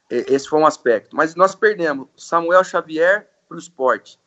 Esse 0.09 0.49
foi 0.49 0.59
um 0.59 0.65
aspecto. 0.65 1.15
Mas 1.15 1.35
nós 1.35 1.53
perdemos 1.53 2.07
Samuel 2.17 2.63
Xavier 2.63 3.29
para 3.47 3.55
o 3.55 3.59
esporte. 3.59 4.19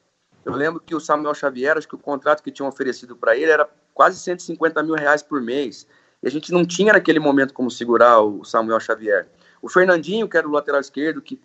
Eu 0.44 0.54
lembro 0.54 0.80
que 0.80 0.94
o 0.94 1.00
Samuel 1.00 1.34
Xavier, 1.34 1.76
acho 1.76 1.88
que 1.88 1.94
o 1.94 1.98
contrato 1.98 2.42
que 2.42 2.50
tinham 2.50 2.68
oferecido 2.68 3.16
para 3.16 3.36
ele 3.36 3.50
era 3.50 3.68
quase 3.92 4.18
150 4.18 4.82
mil 4.82 4.94
reais 4.94 5.22
por 5.22 5.40
mês. 5.40 5.86
E 6.22 6.28
a 6.28 6.30
gente 6.30 6.52
não 6.52 6.64
tinha 6.64 6.92
naquele 6.92 7.18
momento 7.18 7.52
como 7.52 7.70
segurar 7.70 8.20
o 8.20 8.44
Samuel 8.44 8.80
Xavier. 8.80 9.28
O 9.60 9.68
Fernandinho, 9.68 10.28
que 10.28 10.36
era 10.36 10.46
o 10.46 10.52
lateral 10.52 10.80
esquerdo, 10.80 11.20
que 11.20 11.40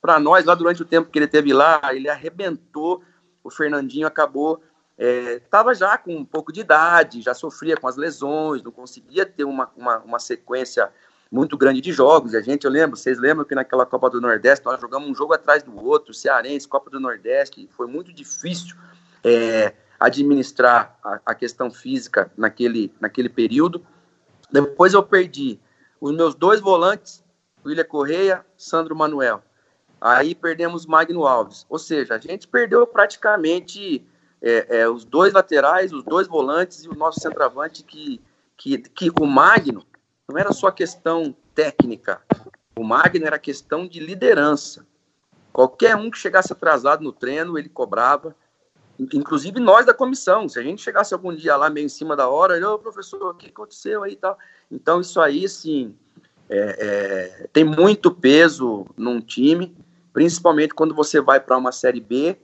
para 0.00 0.18
nós, 0.18 0.44
lá 0.44 0.54
durante 0.54 0.82
o 0.82 0.84
tempo 0.84 1.10
que 1.10 1.18
ele 1.18 1.26
teve 1.26 1.52
lá, 1.52 1.80
ele 1.92 2.08
arrebentou. 2.08 3.02
O 3.42 3.50
Fernandinho 3.50 4.06
acabou 4.06 4.62
estava 4.98 5.72
é, 5.72 5.74
já 5.74 5.98
com 5.98 6.14
um 6.14 6.24
pouco 6.24 6.52
de 6.52 6.60
idade, 6.60 7.20
já 7.20 7.34
sofria 7.34 7.76
com 7.76 7.88
as 7.88 7.96
lesões, 7.96 8.62
não 8.62 8.70
conseguia 8.70 9.26
ter 9.26 9.44
uma, 9.44 9.70
uma, 9.76 9.98
uma, 9.98 10.18
sequência 10.18 10.90
muito 11.30 11.56
grande 11.58 11.80
de 11.80 11.92
jogos. 11.92 12.32
E 12.32 12.36
a 12.36 12.40
gente, 12.40 12.64
eu 12.64 12.70
lembro, 12.70 12.96
vocês 12.96 13.18
lembram 13.18 13.44
que 13.44 13.54
naquela 13.54 13.84
Copa 13.84 14.08
do 14.08 14.20
Nordeste 14.20 14.64
nós 14.64 14.80
jogamos 14.80 15.08
um 15.08 15.14
jogo 15.14 15.34
atrás 15.34 15.62
do 15.62 15.76
outro, 15.84 16.14
Cearense, 16.14 16.68
Copa 16.68 16.90
do 16.90 17.00
Nordeste, 17.00 17.68
foi 17.72 17.86
muito 17.88 18.12
difícil 18.12 18.76
é, 19.24 19.74
administrar 19.98 20.96
a, 21.02 21.20
a, 21.26 21.34
questão 21.34 21.70
física 21.70 22.30
naquele, 22.36 22.94
naquele 23.00 23.28
período. 23.28 23.84
Depois 24.50 24.94
eu 24.94 25.02
perdi 25.02 25.58
os 26.00 26.14
meus 26.14 26.34
dois 26.34 26.60
volantes, 26.60 27.24
William 27.66 27.84
Correia, 27.84 28.46
Sandro 28.56 28.94
Manuel. 28.94 29.42
Aí 30.00 30.34
perdemos 30.34 30.84
Magno 30.86 31.26
Alves. 31.26 31.64
Ou 31.68 31.78
seja, 31.78 32.14
a 32.14 32.18
gente 32.18 32.46
perdeu 32.46 32.86
praticamente 32.86 34.06
é, 34.44 34.80
é, 34.80 34.88
os 34.88 35.06
dois 35.06 35.32
laterais, 35.32 35.90
os 35.90 36.04
dois 36.04 36.28
volantes 36.28 36.84
e 36.84 36.88
o 36.88 36.94
nosso 36.94 37.18
centroavante, 37.18 37.82
que, 37.82 38.20
que, 38.58 38.76
que 38.76 39.10
o 39.18 39.24
Magno 39.24 39.82
não 40.28 40.38
era 40.38 40.52
só 40.52 40.70
questão 40.70 41.34
técnica, 41.54 42.20
o 42.76 42.84
Magno 42.84 43.26
era 43.26 43.38
questão 43.38 43.88
de 43.88 44.00
liderança. 44.00 44.86
Qualquer 45.50 45.96
um 45.96 46.10
que 46.10 46.18
chegasse 46.18 46.52
atrasado 46.52 47.02
no 47.02 47.10
treino, 47.10 47.56
ele 47.56 47.70
cobrava, 47.70 48.36
inclusive 48.98 49.58
nós 49.60 49.86
da 49.86 49.94
comissão. 49.94 50.46
Se 50.46 50.58
a 50.58 50.62
gente 50.62 50.82
chegasse 50.82 51.14
algum 51.14 51.34
dia 51.34 51.56
lá 51.56 51.70
meio 51.70 51.86
em 51.86 51.88
cima 51.88 52.14
da 52.14 52.28
hora, 52.28 52.68
ô 52.68 52.78
professor, 52.78 53.22
o 53.22 53.34
que 53.34 53.48
aconteceu 53.48 54.02
aí 54.02 54.12
e 54.12 54.16
tal. 54.16 54.36
Então, 54.70 55.00
isso 55.00 55.20
aí, 55.22 55.46
assim, 55.46 55.96
é, 56.50 57.38
é, 57.40 57.48
tem 57.50 57.64
muito 57.64 58.10
peso 58.10 58.84
num 58.94 59.22
time, 59.22 59.74
principalmente 60.12 60.74
quando 60.74 60.94
você 60.94 61.18
vai 61.18 61.40
para 61.40 61.56
uma 61.56 61.72
Série 61.72 62.00
B 62.00 62.36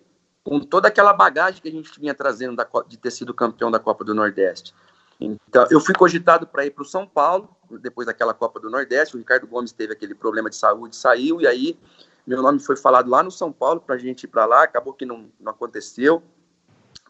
com 0.42 0.60
toda 0.60 0.88
aquela 0.88 1.12
bagagem 1.12 1.60
que 1.60 1.68
a 1.68 1.72
gente 1.72 1.98
vinha 1.98 2.14
trazendo 2.14 2.56
da, 2.56 2.66
de 2.86 2.96
ter 2.96 3.10
sido 3.10 3.34
campeão 3.34 3.70
da 3.70 3.78
Copa 3.78 4.04
do 4.04 4.14
Nordeste. 4.14 4.74
Então, 5.20 5.66
eu 5.70 5.80
fui 5.80 5.94
cogitado 5.94 6.46
para 6.46 6.64
ir 6.64 6.70
para 6.70 6.82
o 6.82 6.86
São 6.86 7.06
Paulo, 7.06 7.54
depois 7.82 8.06
daquela 8.06 8.32
Copa 8.32 8.58
do 8.58 8.70
Nordeste. 8.70 9.16
O 9.16 9.18
Ricardo 9.18 9.46
Gomes 9.46 9.70
teve 9.70 9.92
aquele 9.92 10.14
problema 10.14 10.48
de 10.48 10.56
saúde, 10.56 10.96
saiu, 10.96 11.40
e 11.40 11.46
aí 11.46 11.78
meu 12.26 12.42
nome 12.42 12.58
foi 12.58 12.76
falado 12.76 13.10
lá 13.10 13.22
no 13.22 13.30
São 13.30 13.52
Paulo 13.52 13.80
para 13.80 13.96
a 13.96 13.98
gente 13.98 14.24
ir 14.24 14.28
para 14.28 14.46
lá. 14.46 14.62
Acabou 14.62 14.94
que 14.94 15.04
não, 15.04 15.30
não 15.38 15.52
aconteceu, 15.52 16.22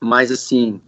mas 0.01 0.33
assim, 0.33 0.81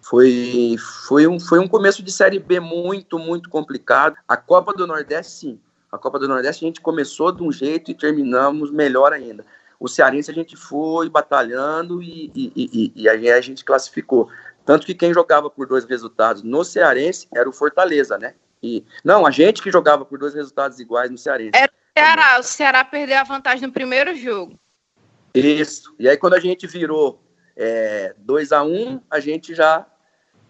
foi, 0.00 0.76
foi, 1.06 1.26
um, 1.26 1.38
foi 1.38 1.58
um 1.58 1.68
começo 1.68 2.02
de 2.02 2.10
Série 2.10 2.38
B 2.38 2.58
muito, 2.58 3.18
muito 3.18 3.50
complicado. 3.50 4.16
A 4.26 4.36
Copa 4.36 4.72
do 4.72 4.86
Nordeste, 4.86 5.32
sim. 5.32 5.60
A 5.90 5.98
Copa 5.98 6.18
do 6.18 6.26
Nordeste 6.26 6.64
a 6.64 6.68
gente 6.68 6.80
começou 6.80 7.30
de 7.30 7.42
um 7.42 7.52
jeito 7.52 7.90
e 7.90 7.94
terminamos 7.94 8.70
melhor 8.70 9.12
ainda 9.12 9.44
o 9.82 9.88
Cearense 9.88 10.30
a 10.30 10.34
gente 10.34 10.56
foi 10.56 11.10
batalhando 11.10 12.00
e, 12.00 12.30
e, 12.36 12.52
e, 12.54 12.92
e 12.94 13.08
aí 13.08 13.28
a 13.28 13.40
gente 13.40 13.64
classificou. 13.64 14.30
Tanto 14.64 14.86
que 14.86 14.94
quem 14.94 15.12
jogava 15.12 15.50
por 15.50 15.66
dois 15.66 15.84
resultados 15.84 16.44
no 16.44 16.64
Cearense 16.64 17.26
era 17.34 17.48
o 17.48 17.52
Fortaleza, 17.52 18.16
né? 18.16 18.34
E, 18.62 18.84
não, 19.04 19.26
a 19.26 19.30
gente 19.32 19.60
que 19.60 19.72
jogava 19.72 20.04
por 20.04 20.20
dois 20.20 20.34
resultados 20.34 20.78
iguais 20.78 21.10
no 21.10 21.18
Cearense. 21.18 21.50
Era 21.52 21.72
o 21.72 21.98
Ceará, 21.98 22.38
o 22.38 22.42
Ceará 22.44 22.84
perdeu 22.84 23.18
a 23.18 23.24
vantagem 23.24 23.66
no 23.66 23.72
primeiro 23.72 24.14
jogo. 24.14 24.56
Isso. 25.34 25.92
E 25.98 26.08
aí 26.08 26.16
quando 26.16 26.34
a 26.34 26.40
gente 26.40 26.64
virou 26.68 27.20
2 28.18 28.52
é, 28.52 28.54
a 28.54 28.62
1 28.62 28.68
um, 28.68 29.00
a 29.10 29.18
gente 29.18 29.52
já 29.52 29.84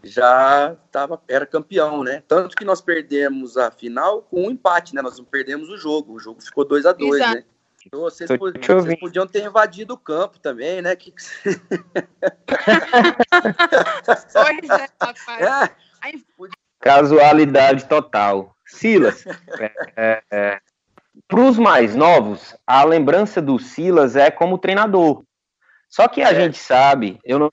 já 0.04 0.76
tava, 0.90 1.22
era 1.28 1.46
campeão, 1.46 2.02
né? 2.02 2.22
Tanto 2.28 2.56
que 2.56 2.64
nós 2.64 2.80
perdemos 2.82 3.56
a 3.56 3.70
final 3.70 4.22
com 4.22 4.46
um 4.46 4.50
empate, 4.50 4.94
né? 4.94 5.00
Nós 5.00 5.16
não 5.16 5.24
perdemos 5.24 5.70
o 5.70 5.78
jogo. 5.78 6.14
O 6.14 6.18
jogo 6.18 6.42
ficou 6.42 6.64
2 6.64 6.84
a 6.84 6.92
2 6.92 7.20
né? 7.20 7.44
Vocês, 7.90 8.30
podiam, 8.38 8.80
vocês 8.80 9.00
podiam 9.00 9.26
ter 9.26 9.44
invadido 9.44 9.94
o 9.94 9.98
campo 9.98 10.38
também, 10.38 10.80
né? 10.82 10.94
Que... 10.94 11.12
pois 14.32 14.70
é, 14.70 14.88
rapaz. 15.00 15.40
É. 15.40 15.70
Casualidade 16.80 17.86
total. 17.86 18.54
Silas, 18.66 19.24
é, 19.58 19.72
é, 19.96 20.22
é 20.30 20.60
para 21.28 21.40
os 21.40 21.58
mais 21.58 21.94
novos, 21.94 22.56
a 22.66 22.84
lembrança 22.84 23.40
do 23.40 23.58
Silas 23.58 24.16
é 24.16 24.30
como 24.30 24.58
treinador. 24.58 25.22
Só 25.88 26.08
que 26.08 26.22
a 26.22 26.30
é. 26.30 26.34
gente 26.34 26.58
sabe, 26.58 27.18
eu 27.24 27.38
não, 27.38 27.52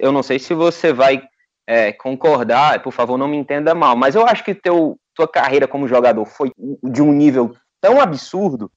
eu 0.00 0.12
não 0.12 0.22
sei 0.22 0.38
se 0.38 0.52
você 0.52 0.92
vai 0.92 1.22
é, 1.66 1.92
concordar, 1.92 2.82
por 2.82 2.92
favor, 2.92 3.16
não 3.16 3.28
me 3.28 3.36
entenda 3.36 3.74
mal, 3.74 3.96
mas 3.96 4.14
eu 4.14 4.26
acho 4.26 4.44
que 4.44 4.54
teu, 4.54 4.98
tua 5.14 5.26
carreira 5.26 5.66
como 5.66 5.88
jogador 5.88 6.24
foi 6.26 6.52
de 6.82 7.00
um 7.00 7.12
nível 7.12 7.54
tão 7.80 8.00
absurdo 8.00 8.70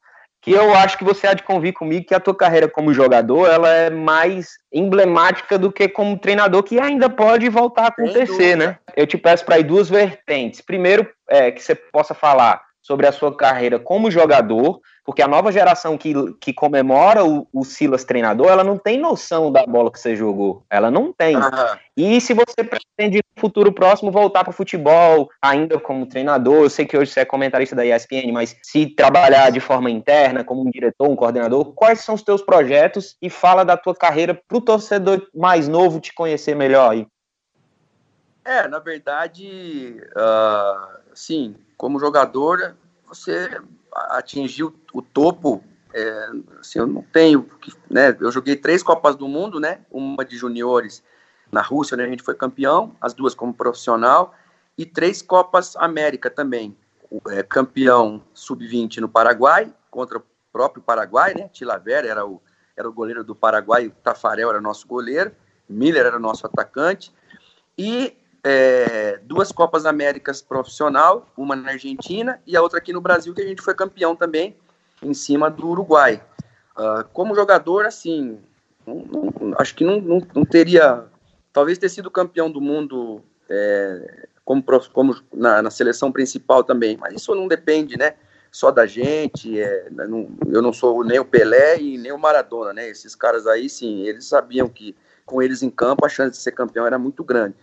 que 0.43 0.51
eu 0.51 0.75
acho 0.75 0.97
que 0.97 1.05
você 1.05 1.25
há 1.25 1.33
de 1.33 1.41
convir 1.41 1.73
comigo 1.73 2.05
que 2.05 2.13
a 2.13 2.19
tua 2.19 2.35
carreira 2.35 2.67
como 2.67 2.93
jogador 2.93 3.49
ela 3.49 3.69
é 3.69 3.89
mais 3.89 4.57
emblemática 4.73 5.57
do 5.57 5.71
que 5.71 5.87
como 5.87 6.19
treinador, 6.19 6.61
que 6.63 6.77
ainda 6.77 7.09
pode 7.09 7.47
voltar 7.47 7.83
a 7.83 7.87
acontecer, 7.87 8.57
né? 8.57 8.77
Eu 8.93 9.07
te 9.07 9.17
peço 9.17 9.45
para 9.45 9.57
ir 9.57 9.63
duas 9.63 9.89
vertentes. 9.89 10.59
Primeiro, 10.59 11.09
é, 11.29 11.49
que 11.49 11.63
você 11.63 11.73
possa 11.73 12.13
falar 12.13 12.61
sobre 12.81 13.07
a 13.07 13.13
sua 13.13 13.35
carreira 13.35 13.79
como 13.79 14.11
jogador, 14.11 14.81
porque 15.05 15.21
a 15.21 15.27
nova 15.27 15.51
geração 15.51 15.97
que, 15.97 16.13
que 16.39 16.53
comemora 16.53 17.25
o, 17.25 17.45
o, 17.51 17.65
Silas 17.65 18.05
treinador, 18.05 18.47
ela 18.47 18.63
não 18.63 18.77
tem 18.77 18.97
noção 18.97 19.51
da 19.51 19.65
bola 19.65 19.91
que 19.91 19.99
você 19.99 20.15
jogou. 20.15 20.63
Ela 20.69 20.89
não 20.89 21.11
tem. 21.11 21.35
Uhum. 21.35 21.41
E 21.95 22.21
se 22.21 22.33
você 22.33 22.63
pretende 22.63 23.17
no 23.17 23.41
futuro 23.41 23.71
próximo 23.73 24.11
voltar 24.11 24.43
para 24.43 24.51
o 24.51 24.55
futebol, 24.55 25.29
ainda 25.41 25.77
como 25.77 26.05
treinador, 26.05 26.63
eu 26.63 26.69
sei 26.69 26.85
que 26.85 26.97
hoje 26.97 27.11
você 27.11 27.19
é 27.19 27.25
comentarista 27.25 27.75
da 27.75 27.85
ESPN, 27.85 28.31
mas 28.31 28.55
se 28.63 28.85
trabalhar 28.85 29.51
de 29.51 29.59
forma 29.59 29.91
interna, 29.91 30.43
como 30.43 30.65
um 30.65 30.71
diretor, 30.71 31.09
um 31.09 31.15
coordenador, 31.15 31.73
quais 31.73 31.99
são 31.99 32.15
os 32.15 32.23
teus 32.23 32.41
projetos 32.41 33.17
e 33.21 33.29
fala 33.29 33.65
da 33.65 33.75
tua 33.75 33.93
carreira 33.93 34.33
para 34.33 34.57
o 34.57 34.61
torcedor 34.61 35.27
mais 35.35 35.67
novo 35.67 35.99
te 35.99 36.13
conhecer 36.13 36.55
melhor 36.55 36.91
aí? 36.91 37.07
É, 38.45 38.67
na 38.67 38.79
verdade, 38.79 40.01
uh, 40.15 40.99
sim, 41.13 41.55
como 41.77 41.99
jogador, 41.99 42.75
você 43.05 43.49
atingiu 43.93 44.73
o 44.93 45.01
topo. 45.01 45.63
É, 45.93 46.29
assim, 46.59 46.79
eu 46.79 46.87
não 46.87 47.03
tenho, 47.03 47.47
né? 47.89 48.15
Eu 48.19 48.31
joguei 48.31 48.55
três 48.55 48.81
Copas 48.81 49.15
do 49.15 49.27
Mundo, 49.27 49.59
né? 49.59 49.81
Uma 49.91 50.25
de 50.25 50.35
juniores 50.35 51.03
na 51.51 51.61
Rússia, 51.61 51.95
onde 51.95 52.03
a 52.03 52.07
gente 52.07 52.23
foi 52.23 52.33
campeão, 52.33 52.95
as 52.99 53.13
duas 53.13 53.35
como 53.35 53.53
profissional, 53.53 54.33
e 54.75 54.85
três 54.85 55.21
Copas 55.21 55.75
América 55.75 56.29
também. 56.29 56.75
É, 57.29 57.43
campeão 57.43 58.23
sub-20 58.33 58.97
no 58.97 59.07
Paraguai, 59.07 59.71
contra 59.91 60.17
o 60.17 60.23
próprio 60.51 60.81
Paraguai, 60.81 61.35
né? 61.35 61.47
Tilavera 61.49 62.07
era 62.07 62.25
o, 62.25 62.41
era 62.75 62.89
o 62.89 62.93
goleiro 62.93 63.23
do 63.23 63.35
Paraguai, 63.35 63.87
o 63.87 63.91
Tafarel 63.91 64.49
era 64.49 64.59
nosso 64.59 64.87
goleiro, 64.87 65.31
Miller 65.69 66.07
era 66.07 66.17
nosso 66.17 66.45
atacante, 66.47 67.13
e 67.77 68.17
é, 68.43 69.19
duas 69.23 69.51
Copas 69.51 69.85
Américas 69.85 70.41
profissional, 70.41 71.31
uma 71.37 71.55
na 71.55 71.71
Argentina 71.71 72.41
e 72.45 72.57
a 72.57 72.61
outra 72.61 72.79
aqui 72.79 72.91
no 72.91 72.99
Brasil, 72.99 73.33
que 73.33 73.41
a 73.41 73.47
gente 73.47 73.61
foi 73.61 73.73
campeão 73.73 74.15
também, 74.15 74.55
em 75.01 75.13
cima 75.13 75.49
do 75.49 75.67
Uruguai. 75.67 76.21
Uh, 76.75 77.07
como 77.13 77.35
jogador, 77.35 77.85
assim, 77.85 78.39
não, 78.85 79.31
não, 79.39 79.55
acho 79.57 79.75
que 79.75 79.85
não, 79.85 79.99
não, 80.33 80.45
teria. 80.45 81.05
Talvez 81.51 81.77
ter 81.77 81.89
sido 81.89 82.09
campeão 82.09 82.51
do 82.51 82.59
mundo 82.59 83.21
é, 83.47 84.27
como, 84.43 84.63
como 84.91 85.15
na, 85.31 85.61
na, 85.61 85.69
seleção 85.69 86.11
principal 86.11 86.63
também, 86.63 86.97
mas 86.97 87.13
isso 87.13 87.33
não 87.35 87.47
depende, 87.47 87.97
né? 87.97 88.15
Só 88.51 88.71
da 88.71 88.85
gente. 88.85 89.59
É, 89.59 89.87
eu 90.47 90.61
não 90.61 90.73
sou 90.73 91.03
nem 91.03 91.19
o 91.19 91.25
Pelé 91.25 91.79
e 91.79 91.97
nem 91.97 92.11
o 92.11 92.17
Maradona, 92.17 92.73
né? 92.73 92.89
Esses 92.89 93.15
caras 93.15 93.45
aí, 93.47 93.69
sim, 93.69 94.01
eles 94.01 94.25
sabiam 94.25 94.67
que 94.67 94.95
com 95.25 95.41
eles 95.41 95.63
em 95.63 95.69
campo 95.69 96.05
a 96.05 96.09
chance 96.09 96.31
de 96.31 96.37
ser 96.37 96.51
campeão 96.51 96.85
era 96.85 96.99
muito 96.99 97.23
grande. 97.23 97.55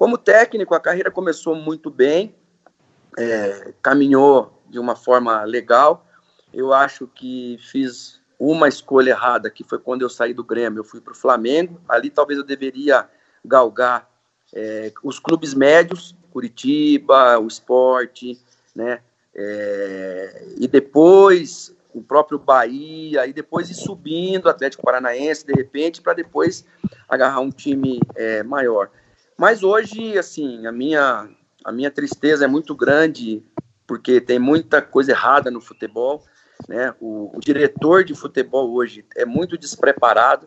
Como 0.00 0.16
técnico, 0.16 0.74
a 0.74 0.80
carreira 0.80 1.10
começou 1.10 1.54
muito 1.54 1.90
bem, 1.90 2.34
é, 3.18 3.74
caminhou 3.82 4.58
de 4.66 4.78
uma 4.78 4.96
forma 4.96 5.44
legal. 5.44 6.06
Eu 6.54 6.72
acho 6.72 7.06
que 7.06 7.58
fiz 7.60 8.18
uma 8.38 8.66
escolha 8.66 9.10
errada, 9.10 9.50
que 9.50 9.62
foi 9.62 9.78
quando 9.78 10.00
eu 10.00 10.08
saí 10.08 10.32
do 10.32 10.42
Grêmio, 10.42 10.80
eu 10.80 10.84
fui 10.84 11.02
para 11.02 11.12
o 11.12 11.14
Flamengo. 11.14 11.78
Ali 11.86 12.08
talvez 12.08 12.38
eu 12.38 12.46
deveria 12.46 13.06
galgar 13.44 14.08
é, 14.54 14.90
os 15.04 15.18
clubes 15.18 15.52
médios, 15.52 16.16
Curitiba, 16.32 17.38
o 17.38 17.46
Esporte, 17.46 18.40
né? 18.74 19.02
É, 19.34 20.46
e 20.56 20.66
depois 20.66 21.76
o 21.92 22.00
próprio 22.00 22.38
Bahia, 22.38 23.26
e 23.26 23.34
depois 23.34 23.68
ir 23.68 23.74
subindo, 23.74 24.48
Atlético 24.48 24.82
Paranaense, 24.82 25.44
de 25.44 25.52
repente, 25.52 26.00
para 26.00 26.14
depois 26.14 26.64
agarrar 27.06 27.40
um 27.40 27.50
time 27.50 28.00
é, 28.14 28.42
maior. 28.42 28.88
Mas 29.40 29.62
hoje, 29.62 30.18
assim, 30.18 30.66
a 30.66 30.70
minha, 30.70 31.26
a 31.64 31.72
minha 31.72 31.90
tristeza 31.90 32.44
é 32.44 32.46
muito 32.46 32.74
grande, 32.74 33.42
porque 33.86 34.20
tem 34.20 34.38
muita 34.38 34.82
coisa 34.82 35.12
errada 35.12 35.50
no 35.50 35.62
futebol. 35.62 36.22
Né? 36.68 36.94
O, 37.00 37.34
o 37.34 37.40
diretor 37.40 38.04
de 38.04 38.14
futebol 38.14 38.70
hoje 38.70 39.02
é 39.16 39.24
muito 39.24 39.56
despreparado. 39.56 40.46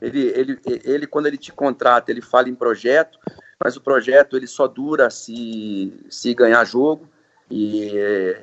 Ele, 0.00 0.20
ele, 0.28 0.60
ele, 0.64 1.04
quando 1.08 1.26
ele 1.26 1.36
te 1.36 1.50
contrata, 1.50 2.12
ele 2.12 2.22
fala 2.22 2.48
em 2.48 2.54
projeto, 2.54 3.18
mas 3.58 3.76
o 3.76 3.80
projeto 3.80 4.36
ele 4.36 4.46
só 4.46 4.68
dura 4.68 5.10
se, 5.10 5.92
se 6.08 6.32
ganhar 6.32 6.64
jogo. 6.64 7.08
E 7.50 7.88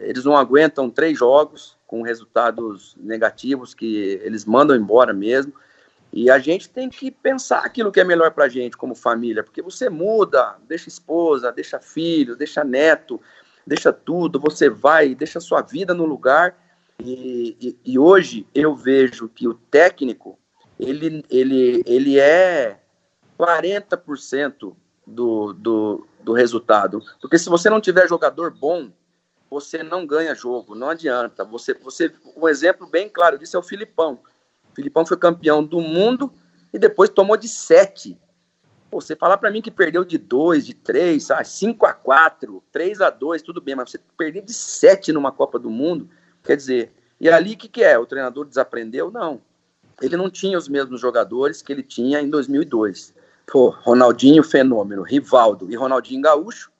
eles 0.01 0.25
não 0.25 0.35
aguentam 0.35 0.89
três 0.89 1.17
jogos 1.17 1.77
com 1.87 2.01
resultados 2.01 2.97
negativos 2.99 3.73
que 3.73 4.19
eles 4.21 4.43
mandam 4.43 4.75
embora 4.75 5.13
mesmo. 5.13 5.53
E 6.15 6.31
a 6.31 6.39
gente 6.39 6.69
tem 6.69 6.89
que 6.89 7.11
pensar 7.11 7.59
aquilo 7.59 7.91
que 7.91 7.99
é 7.99 8.03
melhor 8.05 8.31
para 8.31 8.45
a 8.45 8.49
gente 8.49 8.77
como 8.77 8.95
família, 8.95 9.43
porque 9.43 9.61
você 9.61 9.89
muda, 9.89 10.55
deixa 10.65 10.87
esposa, 10.87 11.51
deixa 11.51 11.77
filho, 11.77 12.37
deixa 12.37 12.63
neto, 12.63 13.19
deixa 13.67 13.91
tudo, 13.91 14.39
você 14.39 14.69
vai, 14.69 15.13
deixa 15.13 15.41
sua 15.41 15.61
vida 15.61 15.93
no 15.93 16.05
lugar. 16.05 16.55
E, 17.03 17.57
e, 17.59 17.91
e 17.93 17.99
hoje 17.99 18.47
eu 18.55 18.73
vejo 18.73 19.27
que 19.27 19.45
o 19.45 19.55
técnico, 19.55 20.39
ele, 20.79 21.21
ele, 21.29 21.83
ele 21.85 22.17
é 22.17 22.79
40% 23.37 24.73
do, 25.05 25.51
do, 25.51 26.07
do 26.23 26.31
resultado. 26.31 27.01
Porque 27.19 27.37
se 27.37 27.49
você 27.49 27.69
não 27.69 27.81
tiver 27.81 28.07
jogador 28.07 28.51
bom, 28.51 28.89
você 29.49 29.83
não 29.83 30.07
ganha 30.07 30.33
jogo, 30.33 30.75
não 30.75 30.91
adianta. 30.91 31.43
Você, 31.43 31.73
você, 31.73 32.09
um 32.37 32.47
exemplo 32.47 32.87
bem 32.87 33.09
claro 33.09 33.37
disso 33.37 33.57
é 33.57 33.59
o 33.59 33.63
Filipão. 33.63 34.17
Filipão 34.75 35.05
foi 35.05 35.17
campeão 35.17 35.63
do 35.63 35.79
mundo 35.79 36.31
e 36.73 36.79
depois 36.79 37.09
tomou 37.09 37.37
de 37.37 37.47
sete. 37.47 38.19
Pô, 38.91 38.99
você 39.01 39.15
falar 39.15 39.37
para 39.37 39.49
mim 39.49 39.61
que 39.61 39.71
perdeu 39.71 40.03
de 40.03 40.17
dois, 40.17 40.65
de 40.65 40.73
três, 40.73 41.31
ah, 41.31 41.43
5 41.43 41.85
a 41.85 41.93
4 41.93 42.63
3 42.71 43.01
a 43.01 43.09
2 43.09 43.41
tudo 43.41 43.61
bem, 43.61 43.75
mas 43.75 43.91
você 43.91 43.99
perder 44.17 44.41
de 44.41 44.53
sete 44.53 45.11
numa 45.11 45.31
Copa 45.31 45.57
do 45.57 45.69
Mundo, 45.69 46.09
quer 46.43 46.55
dizer, 46.55 46.93
e 47.19 47.29
ali 47.29 47.53
o 47.53 47.57
que, 47.57 47.67
que 47.67 47.83
é? 47.83 47.97
O 47.97 48.05
treinador 48.05 48.45
desaprendeu? 48.45 49.09
Não. 49.09 49.41
Ele 50.01 50.17
não 50.17 50.29
tinha 50.29 50.57
os 50.57 50.67
mesmos 50.67 50.99
jogadores 50.99 51.61
que 51.61 51.71
ele 51.71 51.83
tinha 51.83 52.21
em 52.21 52.29
2002. 52.29 53.13
Pô, 53.47 53.69
Ronaldinho, 53.69 54.43
fenômeno, 54.43 55.03
Rivaldo 55.03 55.71
e 55.71 55.75
Ronaldinho 55.75 56.21
Gaúcho, 56.21 56.71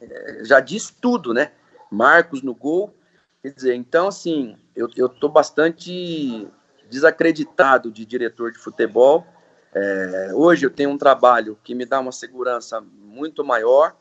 é, 0.00 0.44
já 0.44 0.60
diz 0.60 0.90
tudo, 0.90 1.32
né? 1.32 1.52
Marcos 1.90 2.42
no 2.42 2.54
gol. 2.54 2.94
Quer 3.42 3.52
dizer, 3.52 3.74
então, 3.74 4.08
assim, 4.08 4.56
eu, 4.74 4.88
eu 4.96 5.08
tô 5.08 5.28
bastante 5.28 6.46
desacreditado 6.88 7.90
de 7.90 8.04
diretor 8.04 8.52
de 8.52 8.58
futebol. 8.58 9.26
É, 9.74 10.30
hoje 10.34 10.66
eu 10.66 10.70
tenho 10.70 10.90
um 10.90 10.98
trabalho 10.98 11.58
que 11.62 11.74
me 11.74 11.84
dá 11.84 12.00
uma 12.00 12.12
segurança 12.12 12.80
muito 12.80 13.44
maior, 13.44 13.94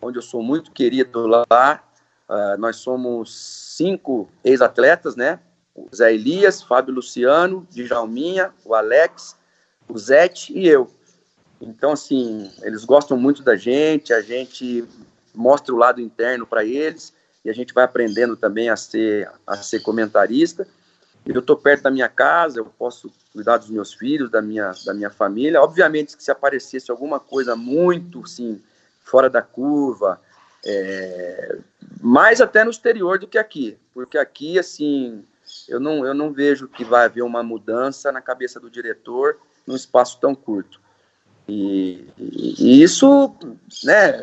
onde 0.00 0.18
eu 0.18 0.22
sou 0.22 0.42
muito 0.42 0.70
querido 0.70 1.26
lá. 1.26 1.82
Uh, 2.28 2.58
nós 2.58 2.76
somos 2.76 3.74
cinco 3.76 4.28
ex-atletas, 4.42 5.14
né? 5.14 5.40
O 5.74 5.88
Zé 5.94 6.14
Elias, 6.14 6.62
Fábio 6.62 6.94
Luciano, 6.94 7.66
Djalminha, 7.70 8.52
o 8.64 8.74
Alex, 8.74 9.36
o 9.88 9.98
Zete 9.98 10.56
e 10.56 10.66
eu. 10.66 10.90
Então, 11.60 11.92
assim, 11.92 12.50
eles 12.62 12.84
gostam 12.84 13.16
muito 13.16 13.42
da 13.42 13.56
gente, 13.56 14.12
a 14.12 14.20
gente 14.20 14.86
mostra 15.34 15.74
o 15.74 15.78
lado 15.78 16.00
interno 16.00 16.46
para 16.46 16.64
eles 16.64 17.12
e 17.44 17.50
a 17.50 17.52
gente 17.52 17.74
vai 17.74 17.84
aprendendo 17.84 18.36
também 18.36 18.68
a 18.68 18.76
ser, 18.76 19.30
a 19.46 19.56
ser 19.56 19.80
comentarista 19.80 20.66
eu 21.26 21.40
estou 21.40 21.56
perto 21.56 21.82
da 21.82 21.90
minha 21.90 22.08
casa, 22.08 22.60
eu 22.60 22.66
posso 22.66 23.10
cuidar 23.32 23.56
dos 23.56 23.70
meus 23.70 23.94
filhos, 23.94 24.30
da 24.30 24.42
minha, 24.42 24.72
da 24.84 24.92
minha 24.92 25.10
família. 25.10 25.62
Obviamente 25.62 26.16
que 26.16 26.22
se 26.22 26.30
aparecesse 26.30 26.90
alguma 26.90 27.18
coisa 27.18 27.56
muito, 27.56 28.26
sim, 28.26 28.62
fora 29.02 29.30
da 29.30 29.40
curva, 29.40 30.20
é, 30.64 31.58
mais 32.00 32.40
até 32.40 32.64
no 32.64 32.70
exterior 32.70 33.18
do 33.18 33.26
que 33.26 33.38
aqui, 33.38 33.78
porque 33.92 34.18
aqui, 34.18 34.58
assim, 34.58 35.24
eu 35.68 35.78
não, 35.78 36.06
eu 36.06 36.14
não 36.14 36.32
vejo 36.32 36.68
que 36.68 36.84
vai 36.84 37.04
haver 37.04 37.22
uma 37.22 37.42
mudança 37.42 38.10
na 38.10 38.20
cabeça 38.20 38.58
do 38.58 38.70
diretor 38.70 39.38
num 39.66 39.76
espaço 39.76 40.18
tão 40.20 40.34
curto. 40.34 40.80
E, 41.46 42.06
e, 42.18 42.54
e 42.58 42.82
isso, 42.82 43.34
né, 43.82 44.20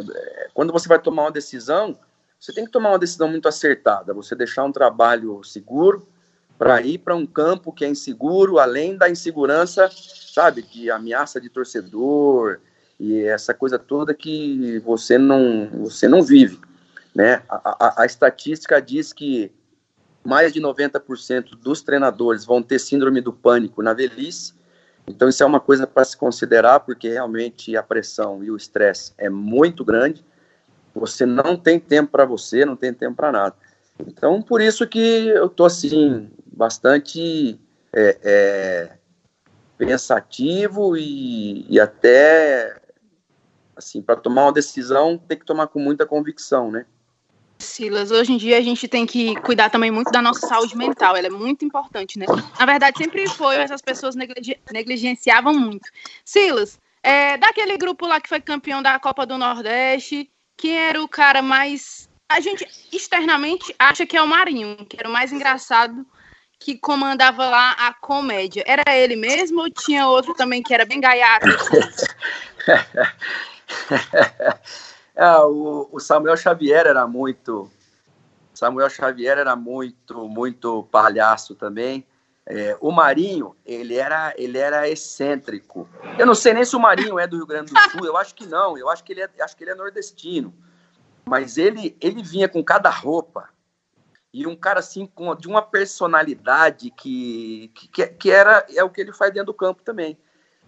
quando 0.54 0.74
você 0.74 0.88
vai 0.88 1.00
tomar 1.00 1.24
uma 1.24 1.32
decisão, 1.32 1.98
você 2.40 2.52
tem 2.52 2.66
que 2.66 2.72
tomar 2.72 2.90
uma 2.90 3.00
decisão 3.00 3.28
muito 3.28 3.48
acertada, 3.48 4.14
você 4.14 4.36
deixar 4.36 4.64
um 4.64 4.72
trabalho 4.72 5.44
seguro, 5.44 6.08
para 6.62 6.80
ir 6.80 7.00
para 7.00 7.16
um 7.16 7.26
campo 7.26 7.74
que 7.74 7.84
é 7.84 7.90
inseguro, 7.90 8.60
além 8.60 8.96
da 8.96 9.10
insegurança, 9.10 9.90
sabe, 9.92 10.62
de 10.62 10.92
ameaça 10.92 11.42
de 11.42 11.50
torcedor 11.50 12.60
e 13.00 13.24
essa 13.24 13.52
coisa 13.52 13.80
toda 13.80 14.14
que 14.14 14.78
você 14.86 15.18
não, 15.18 15.68
você 15.80 16.08
não 16.08 16.22
vive, 16.22 16.60
né? 17.16 17.42
A, 17.50 17.88
a, 17.88 18.04
a 18.04 18.06
estatística 18.06 18.80
diz 18.80 19.12
que 19.12 19.52
mais 20.24 20.54
de 20.54 20.62
90% 20.62 21.56
dos 21.56 21.82
treinadores 21.82 22.46
vão 22.46 22.62
ter 22.62 22.78
síndrome 22.78 23.22
do 23.22 23.34
pânico 23.34 23.82
na 23.82 23.92
velhice 23.92 24.54
Então, 25.08 25.28
isso 25.28 25.42
é 25.42 25.46
uma 25.48 25.60
coisa 25.60 25.88
para 25.88 26.06
se 26.06 26.16
considerar, 26.16 26.82
porque 26.82 27.10
realmente 27.10 27.76
a 27.76 27.82
pressão 27.82 28.44
e 28.44 28.52
o 28.52 28.56
estresse 28.56 29.14
é 29.18 29.32
muito 29.32 29.84
grande. 29.84 30.24
Você 30.94 31.26
não 31.26 31.58
tem 31.58 31.80
tempo 31.80 32.12
para 32.12 32.24
você, 32.24 32.64
não 32.66 32.76
tem 32.76 32.94
tempo 32.94 33.16
para 33.16 33.32
nada. 33.32 33.56
Então, 34.06 34.44
por 34.44 34.62
isso 34.62 34.88
que 34.88 35.28
eu 35.28 35.48
estou, 35.48 35.66
assim, 35.66 36.30
bastante 36.62 37.60
é, 37.92 38.18
é, 38.24 38.98
pensativo 39.80 40.96
e, 40.96 41.66
e 41.68 41.80
até, 41.80 42.80
assim, 43.76 44.00
para 44.00 44.16
tomar 44.16 44.44
uma 44.44 44.54
decisão, 44.54 45.18
tem 45.18 45.40
que 45.40 45.46
tomar 45.46 45.66
com 45.66 45.80
muita 45.80 46.06
convicção, 46.06 46.70
né? 46.70 46.86
Silas, 47.58 48.12
hoje 48.12 48.34
em 48.34 48.38
dia 48.38 48.60
a 48.60 48.62
gente 48.62 48.88
tem 48.88 49.08
que 49.08 49.36
cuidar 49.42 49.72
também 49.72 49.90
muito 49.90 50.12
da 50.12 50.22
nossa 50.22 50.48
saúde 50.48 50.78
mental, 50.78 51.16
ela 51.16 51.28
é 51.28 51.32
muito 51.32 51.66
importante, 51.66 52.20
né? 52.20 52.28
Na 52.60 52.66
verdade, 52.68 53.00
sempre 53.00 53.28
foi, 53.28 53.58
mas 53.58 53.72
as 53.72 53.82
pessoas 53.82 54.16
negligenciavam 54.72 55.54
muito. 55.54 55.90
Silas, 56.24 56.80
é, 57.02 57.38
daquele 57.38 57.76
grupo 57.76 58.06
lá 58.06 58.22
que 58.22 58.30
foi 58.30 58.40
campeão 58.40 58.84
da 58.84 59.00
Copa 59.00 59.26
do 59.26 59.36
Nordeste, 59.36 60.30
quem 60.56 60.78
era 60.78 61.02
o 61.02 61.08
cara 61.08 61.42
mais. 61.42 62.08
A 62.30 62.40
gente 62.40 62.68
externamente 62.94 63.76
acha 63.80 64.06
que 64.06 64.16
é 64.16 64.22
o 64.22 64.28
Marinho, 64.28 64.78
que 64.88 64.98
era 65.00 65.10
o 65.10 65.12
mais 65.12 65.32
engraçado 65.32 66.06
que 66.62 66.78
comandava 66.78 67.50
lá 67.50 67.72
a 67.72 67.92
comédia. 67.92 68.64
Era 68.68 68.96
ele 68.96 69.16
mesmo 69.16 69.62
ou 69.62 69.70
tinha 69.70 70.08
outro 70.08 70.36
também 70.36 70.62
que 70.62 70.74
era 70.74 70.86
bem 70.86 71.02
gaiato? 71.02 71.48
ah, 75.18 75.46
o, 75.48 75.90
o, 75.92 76.00
Samuel 76.00 76.38
Xavier 76.38 76.86
era 76.86 77.08
muito. 77.08 77.70
Samuel 78.54 78.92
Xavier 78.92 79.40
era 79.40 79.56
muito, 79.56 80.30
muito 80.30 80.88
palhaço 80.92 81.56
também. 81.56 82.06
É, 82.46 82.78
o 82.80 82.92
Marinho, 82.92 83.56
ele 83.66 83.96
era, 83.96 84.32
ele 84.38 84.60
era 84.60 84.88
excêntrico. 84.88 85.90
Eu 86.20 86.28
não 86.28 86.36
sei 86.36 86.54
nem 86.54 86.64
se 86.64 86.76
o 86.76 86.80
Marinho 86.80 87.18
é 87.18 87.26
do 87.26 87.38
Rio 87.38 87.48
Grande 87.48 87.74
do 87.74 87.80
Sul, 87.90 88.06
eu 88.06 88.16
acho 88.18 88.36
que 88.36 88.46
não, 88.46 88.78
eu 88.78 88.88
acho 88.88 89.04
que 89.04 89.14
ele 89.14 89.22
é, 89.22 89.30
acho 89.40 89.58
que 89.58 89.64
ele 89.64 89.72
é 89.72 89.76
nordestino. 89.76 90.54
Mas 91.26 91.58
ele, 91.58 91.98
ele 92.00 92.22
vinha 92.22 92.48
com 92.48 92.64
cada 92.64 92.90
roupa 92.90 93.50
e 94.34 94.48
um 94.48 94.56
cara 94.56 94.80
assim 94.80 95.06
com, 95.06 95.36
de 95.36 95.48
uma 95.48 95.62
personalidade 95.62 96.90
que, 96.92 97.72
que, 97.74 98.08
que 98.08 98.32
era 98.32 98.66
é 98.74 98.84
o 98.84 98.90
que 98.90 99.02
ele 99.02 99.14
faz 99.14 99.34
dentro 99.34 99.48
do 99.48 99.54
campo 99.54 99.84
também, 99.84 100.18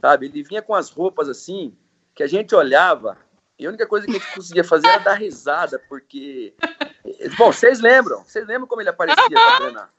sabe? 0.01 0.26
Ele 0.26 0.43
vinha 0.43 0.61
com 0.61 0.76
as 0.76 0.89
roupas 0.89 1.30
assim 1.30 1.76
que 2.14 2.24
a 2.24 2.28
gente 2.28 2.53
olhava 2.53 3.18
e 3.57 3.66
a 3.66 3.70
única 3.70 3.88
coisa 3.88 4.05
que 4.05 4.11
a 4.11 4.20
gente 4.20 4.34
conseguia 4.34 4.64
fazer 4.64 4.88
era 4.88 4.99
dar 4.99 5.14
risada, 5.14 5.80
porque 5.88 6.53
bom, 7.38 7.51
vocês 7.51 7.80
lembram? 7.80 8.24
Vocês 8.24 8.45
lembram 8.45 8.68
como 8.68 8.82
ele 8.82 8.89
aparecia 8.89 9.30
para 9.30 9.57
treinar? 9.57 9.93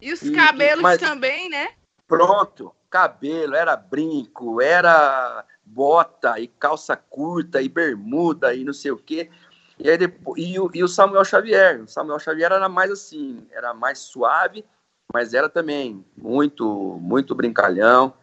E 0.00 0.12
os 0.12 0.30
cabelos 0.30 0.82
mas, 0.82 1.00
também, 1.00 1.48
né? 1.48 1.70
Pronto, 2.06 2.74
cabelo, 2.88 3.54
era 3.54 3.76
brinco, 3.76 4.60
era 4.60 5.44
bota 5.64 6.38
e 6.38 6.46
calça 6.46 6.96
curta 6.96 7.60
e 7.60 7.68
bermuda 7.68 8.54
e 8.54 8.64
não 8.64 8.72
sei 8.72 8.92
o 8.92 8.96
quê. 8.96 9.30
E, 9.78 9.90
aí 9.90 9.98
depois, 9.98 10.42
e, 10.42 10.58
o, 10.58 10.70
e 10.74 10.82
o 10.82 10.88
Samuel 10.88 11.24
Xavier. 11.24 11.82
O 11.82 11.88
Samuel 11.88 12.18
Xavier 12.18 12.52
era 12.52 12.68
mais 12.68 12.90
assim, 12.90 13.46
era 13.50 13.74
mais 13.74 13.98
suave, 13.98 14.64
mas 15.12 15.34
era 15.34 15.48
também 15.48 16.04
muito, 16.16 16.98
muito 17.00 17.34
brincalhão. 17.34 18.14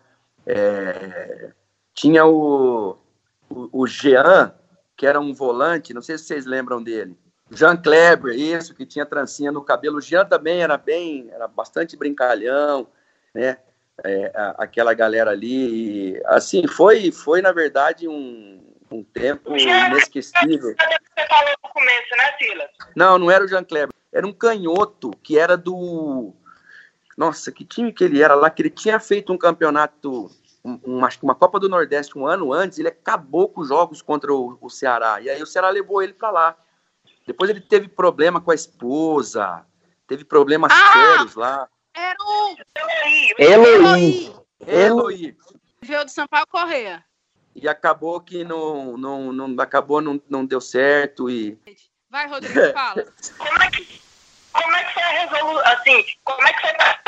É, 0.46 1.52
tinha 1.94 2.26
o, 2.26 2.98
o, 3.50 3.82
o 3.82 3.88
Jean, 3.88 4.54
que 4.96 5.06
era 5.06 5.20
um 5.20 5.34
volante, 5.34 5.94
não 5.94 6.02
sei 6.02 6.18
se 6.18 6.26
vocês 6.26 6.46
lembram 6.46 6.82
dele. 6.82 7.18
Jean 7.52 7.78
Kleber, 7.78 8.34
isso, 8.34 8.74
que 8.74 8.86
tinha 8.86 9.06
trancinha 9.06 9.52
no 9.52 9.64
cabelo. 9.64 9.98
O 9.98 10.02
Jean 10.02 10.26
também 10.26 10.62
era 10.62 10.78
bem, 10.78 11.30
era 11.32 11.48
bastante 11.48 11.96
brincalhão, 11.96 12.88
né? 13.34 13.58
É, 14.04 14.32
aquela 14.58 14.94
galera 14.94 15.32
ali. 15.32 16.20
Assim, 16.26 16.68
foi, 16.68 17.12
foi 17.12 17.42
na 17.42 17.52
verdade 17.52 18.08
um, 18.08 18.60
um 18.90 19.04
tempo 19.04 19.56
inesquecível. 19.56 20.76
Você 21.16 21.28
falou 21.28 21.54
no 21.64 21.70
começo, 21.70 22.16
né, 22.18 22.38
Silas? 22.38 22.70
Não, 22.96 23.18
não 23.18 23.32
era 23.32 23.44
o 23.44 23.48
Jean 23.48 23.64
Kleber. 23.64 23.94
Era 24.12 24.26
um 24.26 24.34
canhoto 24.34 25.12
que 25.24 25.38
era 25.38 25.56
do. 25.56 26.34
Nossa, 27.18 27.52
que 27.52 27.64
time 27.64 27.94
que 27.94 28.04
ele 28.04 28.22
era 28.22 28.36
lá, 28.36 28.50
que 28.50 28.62
ele 28.62 28.70
tinha 28.70 29.00
feito 29.00 29.32
um 29.32 29.38
campeonato, 29.38 30.32
um, 30.66 30.80
um, 30.86 31.06
acho 31.06 31.20
que 31.20 31.24
uma 31.24 31.36
Copa 31.36 31.60
do 31.60 31.70
Nordeste 31.70 32.18
um 32.18 32.26
ano 32.26 32.52
antes, 32.52 32.80
ele 32.80 32.88
acabou 32.88 33.50
com 33.50 33.62
os 33.62 33.68
jogos 33.68 34.02
contra 34.02 34.34
o, 34.34 34.58
o 34.60 34.70
Ceará. 34.70 35.22
E 35.22 35.30
aí 35.30 35.42
o 35.42 35.48
Ceará 35.48 35.70
levou 35.70 36.02
ele 36.02 36.14
para 36.14 36.32
lá. 36.32 36.58
Depois 37.26 37.50
ele 37.50 37.62
teve 37.62 37.88
problema 37.88 38.42
com 38.42 38.52
a 38.52 38.56
esposa, 38.56 39.66
teve 40.08 40.26
problemas 40.26 40.72
ah, 40.72 40.92
sérios 40.94 41.36
lá. 41.36 41.70
Era 41.96 42.18
o 42.20 42.56
Eloy. 43.38 44.34
Eloy. 44.66 45.38
Veio 45.82 46.06
do 46.06 46.12
Sampaio 46.12 46.48
Correia 46.48 47.06
e 47.56 47.68
acabou 47.68 48.20
que 48.22 48.44
não, 48.44 48.98
não, 48.98 49.32
não 49.32 49.64
acabou 49.64 50.02
não, 50.02 50.22
não 50.30 50.46
deu 50.46 50.62
certo 50.62 51.30
e 51.30 51.58
vai 52.10 52.28
Rodrigo 52.28 52.74
fala. 52.74 53.04
Como 53.38 53.64
é 53.64 53.72
que 53.72 54.04
como 54.54 54.76
é 54.76 54.84
que 54.84 54.94
foi 54.94 55.02
a 55.02 55.10
resolução 55.10 55.74
assim 55.74 56.06
como 56.24 56.48
é 56.48 56.54
que 56.54 56.62
foi 56.62 56.74
pra, 56.74 57.02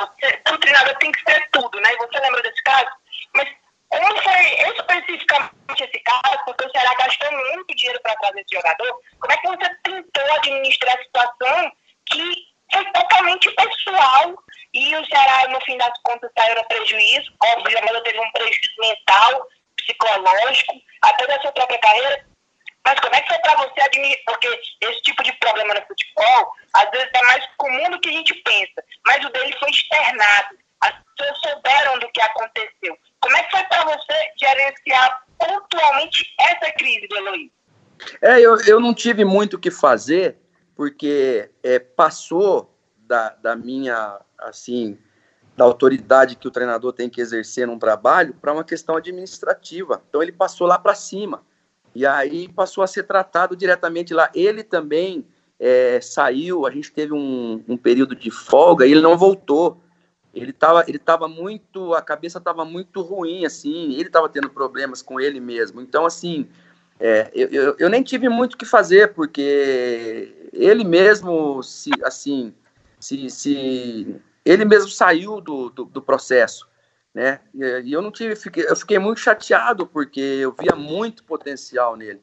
o 0.51 0.57
treinador 0.57 0.97
tem 0.97 1.11
que 1.11 1.31
ser 1.31 1.47
tudo 1.51 1.79
né? 1.79 1.95
Você 1.97 2.19
lembra 2.19 2.41
desse 2.41 2.63
caso? 2.63 2.89
Mas 3.35 3.47
como 3.89 4.21
foi 4.21 4.41
especificamente 4.73 5.83
esse 5.83 5.99
caso? 5.99 6.43
Porque 6.45 6.65
o 6.65 6.71
Ceará 6.71 6.93
gastou 6.95 7.31
muito 7.31 7.75
dinheiro 7.75 7.99
para 8.01 8.15
trazer 8.15 8.41
esse 8.41 8.55
jogador. 8.55 8.99
Como 9.19 9.33
é 9.33 9.37
que 9.37 9.47
você 9.47 9.75
tentou 9.83 10.33
administrar 10.35 10.95
a 10.95 11.03
situação 11.03 11.71
que 12.07 12.35
foi 12.71 12.85
totalmente 12.91 13.51
pessoal 13.51 14.35
e 14.73 14.95
o 14.95 15.05
Ceará 15.05 15.47
no 15.49 15.61
fim 15.61 15.77
das 15.77 15.97
contas 16.03 16.31
saiu 16.37 16.55
no 16.55 16.67
prejuízo? 16.67 17.31
Óbvio 17.43 17.79
mas 17.83 18.03
teve 18.03 18.19
um 18.19 18.31
prejuízo 18.31 18.73
mental 18.79 19.47
psicológico, 19.77 20.73
até 21.01 21.27
da 21.27 21.41
sua 21.41 21.51
própria 21.51 21.79
carreira. 21.79 22.25
Mas 22.85 22.99
como 22.99 23.15
é 23.15 23.21
que 23.21 23.29
foi 23.29 23.37
para 23.39 23.55
você 23.55 23.81
admitir? 23.81 24.23
Porque 24.25 24.47
esse 24.81 25.01
tipo 25.01 25.23
de 25.23 25.33
problema 25.33 25.73
no 25.73 25.85
futebol, 25.87 26.53
às 26.73 26.89
vezes 26.91 27.09
é 27.13 27.23
mais 27.23 27.45
comum 27.57 27.89
do 27.89 27.99
que 27.99 28.09
a 28.09 28.13
gente 28.13 28.33
pensa. 28.35 28.83
Mas 29.07 29.25
o 29.25 29.29
dele 29.29 29.55
foi 29.59 29.69
externado. 29.71 30.55
As 30.81 30.93
pessoas 31.17 31.39
souberam 31.39 31.99
do 31.99 32.11
que 32.11 32.21
aconteceu. 32.21 32.97
Como 33.21 33.35
é 33.35 33.43
que 33.43 33.51
foi 33.51 33.63
para 33.63 33.85
você 33.85 34.13
gerenciar 34.39 35.23
pontualmente 35.39 36.31
essa 36.39 36.71
crise 36.73 37.07
Eloy? 37.11 37.51
É, 38.21 38.39
eu, 38.39 38.57
eu 38.67 38.79
não 38.79 38.93
tive 38.93 39.25
muito 39.25 39.55
o 39.55 39.59
que 39.59 39.71
fazer, 39.71 40.37
porque 40.75 41.49
é, 41.63 41.79
passou 41.79 42.71
da, 42.97 43.29
da 43.29 43.55
minha, 43.55 44.19
assim, 44.37 44.99
da 45.55 45.63
autoridade 45.63 46.35
que 46.35 46.47
o 46.47 46.51
treinador 46.51 46.91
tem 46.91 47.09
que 47.09 47.21
exercer 47.21 47.65
num 47.65 47.79
trabalho 47.79 48.35
para 48.41 48.53
uma 48.53 48.63
questão 48.63 48.97
administrativa. 48.97 50.01
Então 50.09 50.21
ele 50.21 50.31
passou 50.31 50.67
lá 50.67 50.77
para 50.77 50.93
cima 50.93 51.43
e 51.93 52.05
aí 52.05 52.49
passou 52.49 52.83
a 52.83 52.87
ser 52.87 53.03
tratado 53.03 53.55
diretamente 53.55 54.13
lá. 54.13 54.29
Ele 54.35 54.63
também 54.63 55.25
é, 55.57 55.99
saiu, 56.01 56.65
a 56.65 56.71
gente 56.71 56.91
teve 56.91 57.13
um, 57.13 57.63
um, 57.67 57.77
período 57.77 58.15
de 58.15 58.29
folga 58.29 58.85
e 58.85 58.91
ele 58.91 59.01
não 59.01 59.17
voltou. 59.17 59.81
Ele 60.33 60.51
estava 60.51 60.83
ele 60.85 60.99
tava 60.99 61.29
muito, 61.29 61.93
a 61.93 62.01
cabeça 62.01 62.39
estava 62.39 62.65
muito 62.65 63.01
ruim, 63.01 63.45
assim, 63.45 63.93
ele 63.93 64.07
estava 64.07 64.27
tendo 64.27 64.49
problemas 64.49 65.01
com 65.01 65.17
ele 65.17 65.39
mesmo. 65.39 65.79
Então, 65.79 66.05
assim, 66.05 66.49
é, 66.99 67.31
eu, 67.33 67.47
eu, 67.47 67.75
eu, 67.79 67.89
nem 67.89 68.03
tive 68.03 68.27
muito 68.27 68.55
o 68.55 68.57
que 68.57 68.65
fazer, 68.65 69.13
porque 69.13 70.49
ele 70.51 70.83
mesmo, 70.83 71.63
se, 71.63 71.89
assim, 72.03 72.53
se, 72.99 73.29
se 73.29 74.21
ele 74.45 74.63
mesmo 74.63 74.89
saiu 74.89 75.41
do, 75.41 75.69
do, 75.71 75.85
do 75.85 76.01
processo, 76.01 76.69
né? 77.13 77.39
E, 77.53 77.91
eu 77.91 78.01
não 78.01 78.11
tive, 78.11 78.35
fiquei, 78.35 78.69
eu 78.69 78.75
fiquei 78.75 78.99
muito 78.99 79.19
chateado 79.19 79.87
porque 79.87 80.19
eu 80.19 80.55
via 80.57 80.75
muito 80.75 81.23
potencial 81.23 81.95
nele, 81.95 82.21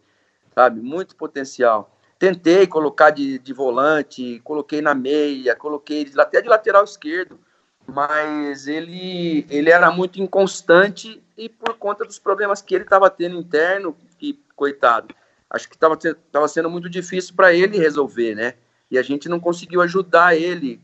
sabe? 0.54 0.80
Muito 0.80 1.16
potencial. 1.16 1.98
Tentei 2.18 2.66
colocar 2.68 3.10
de, 3.10 3.38
de 3.40 3.52
volante, 3.52 4.40
coloquei 4.44 4.80
na 4.80 4.94
meia, 4.94 5.56
coloquei 5.56 6.08
até 6.16 6.40
de 6.40 6.48
lateral 6.48 6.84
esquerdo, 6.84 7.36
mas 7.84 8.68
ele, 8.68 9.44
ele 9.50 9.70
era 9.70 9.90
muito 9.90 10.22
inconstante 10.22 11.20
e 11.36 11.48
por 11.48 11.74
conta 11.74 12.04
dos 12.04 12.20
problemas 12.20 12.62
que 12.62 12.74
ele 12.76 12.84
estava 12.84 13.10
tendo 13.10 13.36
interno, 13.36 13.96
que 14.18 14.40
coitado, 14.54 15.12
acho 15.50 15.68
que 15.68 15.74
estava 15.74 16.46
sendo 16.46 16.70
muito 16.70 16.88
difícil 16.88 17.34
para 17.34 17.52
ele 17.52 17.76
resolver, 17.76 18.36
né? 18.36 18.54
E 18.88 18.96
a 18.96 19.02
gente 19.02 19.28
não 19.28 19.40
conseguiu 19.40 19.80
ajudar 19.80 20.36
ele 20.36 20.80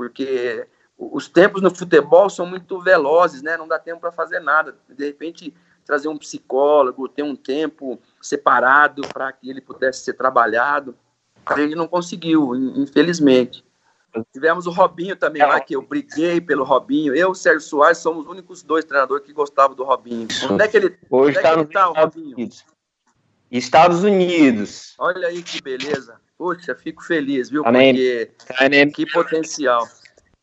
porque 0.00 0.66
os 0.96 1.28
tempos 1.28 1.60
no 1.60 1.70
futebol 1.70 2.30
são 2.30 2.46
muito 2.46 2.80
velozes, 2.80 3.42
né? 3.42 3.54
Não 3.58 3.68
dá 3.68 3.78
tempo 3.78 4.00
para 4.00 4.10
fazer 4.10 4.40
nada. 4.40 4.74
De 4.88 5.04
repente, 5.04 5.54
trazer 5.84 6.08
um 6.08 6.16
psicólogo, 6.16 7.06
ter 7.06 7.22
um 7.22 7.36
tempo 7.36 8.00
separado 8.18 9.02
para 9.12 9.30
que 9.30 9.50
ele 9.50 9.60
pudesse 9.60 10.02
ser 10.02 10.14
trabalhado. 10.14 10.96
A 11.44 11.60
gente 11.60 11.74
não 11.74 11.86
conseguiu, 11.86 12.54
infelizmente. 12.54 13.62
Tivemos 14.32 14.66
o 14.66 14.70
Robinho 14.70 15.14
também 15.16 15.42
lá, 15.42 15.60
que 15.60 15.76
eu 15.76 15.82
briguei 15.82 16.40
pelo 16.40 16.64
Robinho. 16.64 17.14
Eu 17.14 17.28
e 17.28 17.30
o 17.30 17.34
Sérgio 17.34 17.60
Soares 17.60 17.98
somos 17.98 18.24
os 18.24 18.30
únicos 18.30 18.62
dois 18.62 18.86
treinadores 18.86 19.26
que 19.26 19.34
gostavam 19.34 19.76
do 19.76 19.84
Robinho. 19.84 20.28
Onde 20.50 20.64
é 20.64 20.68
que 20.68 20.78
ele, 20.78 20.98
Hoje 21.10 21.36
está 21.36 21.50
é 21.50 21.56
no 21.56 21.66
tá, 21.66 21.84
Robinho? 21.84 22.36
Unidos. 22.36 22.64
Estados 23.50 24.02
Unidos. 24.02 24.94
Olha 24.98 25.28
aí 25.28 25.42
que 25.42 25.60
beleza. 25.60 26.18
Puxa, 26.40 26.74
fico 26.74 27.04
feliz, 27.04 27.50
viu? 27.50 27.62
Porque 27.62 27.74
que 28.86 29.04
potencial. 29.12 29.86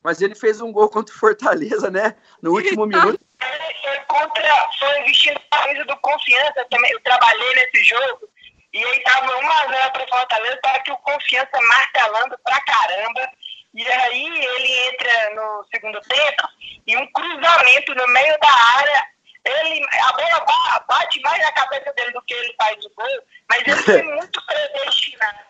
Mas 0.03 0.21
ele 0.21 0.35
fez 0.35 0.61
um 0.61 0.71
gol 0.71 0.87
contra 0.89 1.11
o 1.11 1.17
Fortaleza, 1.17 1.89
né? 1.89 2.15
No 2.39 2.51
último 2.51 2.85
minuto. 2.85 3.19
Ele 3.41 3.73
foi 3.81 3.99
contra, 4.01 4.69
foi 4.77 5.03
vestindo 5.05 5.41
a 5.49 5.57
camisa 5.57 5.85
do 5.85 5.97
Confiança 5.97 6.67
também. 6.69 6.91
Eu 6.91 6.99
trabalhei 6.99 7.55
nesse 7.55 7.83
jogo 7.83 8.29
e 8.71 8.85
aí 8.85 9.03
tava 9.05 9.37
uma 9.39 9.67
zero 9.69 9.91
pro 9.93 10.07
Fortaleza, 10.07 10.59
para 10.61 10.79
que 10.81 10.91
o 10.91 10.97
Confiança 10.97 11.59
martelando 11.67 12.37
pra 12.43 12.61
caramba. 12.61 13.31
E 13.73 13.87
aí 13.87 14.27
ele 14.27 14.71
entra 14.89 15.33
no 15.33 15.65
segundo 15.73 15.99
tempo 16.01 16.47
e 16.85 16.95
um 16.95 17.11
cruzamento 17.11 17.95
no 17.95 18.07
meio 18.09 18.37
da 18.39 18.53
área. 18.77 19.03
Ele, 19.43 19.83
a 19.99 20.13
bola 20.13 20.85
bate 20.87 21.19
mais 21.21 21.41
na 21.41 21.51
cabeça 21.53 21.91
dele 21.93 22.11
do 22.11 22.21
que 22.21 22.35
ele 22.35 22.53
faz 22.55 22.85
o 22.85 22.91
gol, 22.95 23.23
mas 23.49 23.63
ele 23.65 23.77
foi 23.77 24.03
muito 24.13 24.45
predestinado. 24.45 25.47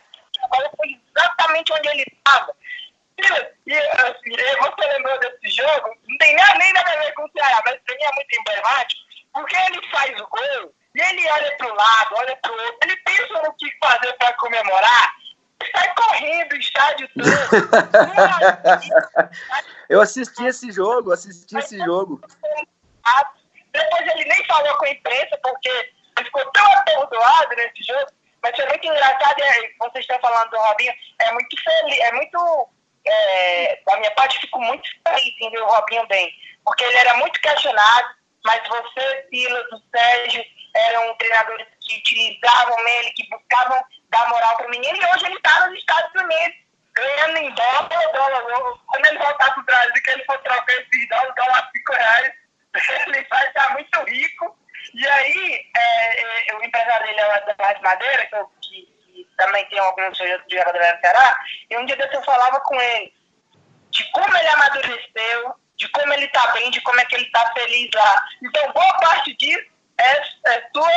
Bola 0.47 0.69
foi 0.77 0.97
exatamente 1.15 1.73
onde 1.73 1.89
ele 1.89 2.03
estava. 2.03 2.55
E, 3.65 3.77
assim, 3.77 4.35
você 4.59 4.87
lembrou 4.87 5.19
desse 5.19 5.49
jogo? 5.55 5.89
Não 6.07 6.17
tem 6.17 6.35
nem 6.35 6.73
nada 6.73 6.91
a 6.91 6.97
ver 6.97 7.13
com 7.13 7.25
o 7.25 7.31
Ceará, 7.31 7.61
mas 7.65 7.79
pra 7.85 7.95
mim 7.95 8.03
é 8.03 8.11
muito 8.13 8.39
emblemático, 8.39 9.01
porque 9.33 9.55
ele 9.55 9.89
faz 9.89 10.21
o 10.21 10.27
gol 10.27 10.73
e 10.95 11.01
ele 11.01 11.27
olha 11.29 11.57
para 11.57 11.71
o 11.71 11.75
lado, 11.75 12.15
olha 12.15 12.35
para 12.37 12.51
o 12.51 12.55
outro, 12.55 12.77
ele 12.83 12.95
pensa 12.97 13.41
no 13.41 13.53
que 13.55 13.71
fazer 13.79 14.13
para 14.13 14.33
comemorar, 14.33 15.15
sai 15.75 15.95
correndo 15.95 16.53
o 16.53 16.57
estádio 16.57 17.09
todo. 17.15 17.27
Eu 19.89 20.01
assisti 20.01 20.45
esse 20.45 20.71
jogo, 20.71 21.11
assisti 21.11 21.57
esse 21.57 21.77
jogo. 21.77 22.21
Depois 23.71 24.07
ele 24.07 24.25
nem 24.25 24.45
falou 24.45 24.75
com 24.77 24.85
a 24.85 24.89
imprensa, 24.89 25.39
porque 25.41 25.69
ele 25.69 26.25
ficou 26.25 26.45
tão 26.51 26.65
atordoado 26.73 27.55
nesse 27.55 27.83
jogo. 27.83 28.11
Mas 28.41 28.55
foi 28.55 28.65
muito 28.67 28.85
engraçado, 28.85 29.39
e 29.39 29.75
vocês 29.79 30.03
estão 30.03 30.19
falando 30.19 30.49
do 30.49 30.57
Robinho, 30.57 30.93
é 31.19 31.31
muito 31.31 31.63
feliz, 31.63 31.99
é 31.99 32.11
muito. 32.13 32.69
É, 33.05 33.79
da 33.85 33.97
minha 33.97 34.11
parte, 34.11 34.39
fico 34.39 34.59
muito 34.59 34.89
feliz 35.07 35.33
em 35.39 35.49
ver 35.49 35.61
o 35.61 35.67
Robinho 35.67 36.05
bem, 36.07 36.29
porque 36.65 36.83
ele 36.83 36.97
era 36.97 37.13
muito 37.15 37.39
questionado, 37.39 38.09
mas 38.43 38.67
você, 38.67 39.27
Silas, 39.29 39.71
o 39.71 39.81
Sérgio, 39.95 40.43
eram 40.75 41.15
treinadores 41.15 41.67
que 41.81 41.97
utilizavam 41.97 42.87
ele, 42.87 43.11
que 43.11 43.29
buscavam 43.29 43.81
dar 44.09 44.27
moral 44.29 44.57
para 44.57 44.67
o 44.67 44.69
menino, 44.69 44.97
e 44.97 45.05
hoje 45.05 45.25
ele 45.25 45.35
está 45.35 45.67
nos 45.67 45.79
Estados 45.79 46.21
Unidos, 46.21 46.57
ganhando 46.97 47.37
em 47.37 47.53
dólar, 47.53 48.11
dólar. 48.13 48.79
Quando 48.87 49.05
ele 49.05 49.19
voltar 49.19 49.53
para 49.53 49.61
o 49.61 49.65
Brasil, 49.65 50.03
que 50.03 50.11
ele 50.11 50.25
for 50.25 50.37
trocar 50.39 50.73
esses 50.73 51.09
dólares, 51.09 51.35
dólar 51.35 51.69
5 51.75 51.93
reais, 51.93 52.33
ele 53.07 53.23
vai 53.29 53.47
estar 53.47 53.69
muito 53.71 54.03
rico. 54.03 54.57
E 54.93 55.07
aí, 55.07 55.65
é, 55.75 56.51
é, 56.51 56.55
o 56.57 56.63
empresário 56.63 57.05
dele 57.07 57.19
é 57.19 57.27
o 57.27 57.31
Ademar 57.31 57.81
Madeira, 57.81 58.25
que, 58.25 58.45
que, 58.61 58.85
que, 59.13 59.27
também 59.37 59.65
tem 59.69 59.79
alguns 59.79 60.17
jogadores 60.17 60.95
no 60.95 61.01
Ceará, 61.01 61.37
e 61.69 61.77
um 61.77 61.85
dia 61.85 61.95
desse 61.97 62.15
eu 62.15 62.23
falava 62.23 62.59
com 62.61 62.79
ele 62.79 63.13
de 63.91 64.11
como 64.11 64.37
ele 64.37 64.47
amadureceu, 64.47 65.55
de 65.75 65.89
como 65.89 66.13
ele 66.13 66.25
está 66.25 66.51
bem, 66.53 66.69
de 66.71 66.81
como 66.81 66.99
é 66.99 67.05
que 67.05 67.15
ele 67.15 67.25
está 67.25 67.51
feliz 67.53 67.89
lá. 67.93 68.25
Então, 68.43 68.73
boa 68.73 68.97
parte 68.99 69.35
disso 69.37 69.65
é, 69.97 70.51
é, 70.51 70.61
tua, 70.73 70.91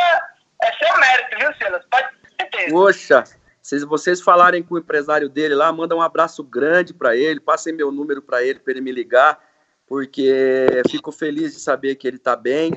é 0.62 0.72
seu 0.78 0.98
mérito, 0.98 1.38
viu, 1.38 1.54
Silas? 1.54 1.84
Pode 1.90 2.08
ter 2.08 2.30
certeza. 2.36 2.70
Poxa, 2.70 3.24
se 3.62 3.84
vocês 3.84 4.20
falarem 4.20 4.62
com 4.62 4.74
o 4.74 4.78
empresário 4.78 5.28
dele 5.28 5.54
lá, 5.54 5.72
manda 5.72 5.96
um 5.96 6.02
abraço 6.02 6.42
grande 6.42 6.92
para 6.92 7.16
ele, 7.16 7.40
passem 7.40 7.72
meu 7.72 7.90
número 7.90 8.22
para 8.22 8.42
ele, 8.42 8.58
para 8.58 8.72
ele 8.72 8.80
me 8.80 8.92
ligar, 8.92 9.38
porque 9.86 10.66
fico 10.90 11.10
feliz 11.10 11.54
de 11.54 11.60
saber 11.60 11.96
que 11.96 12.06
ele 12.06 12.16
está 12.16 12.36
bem 12.36 12.70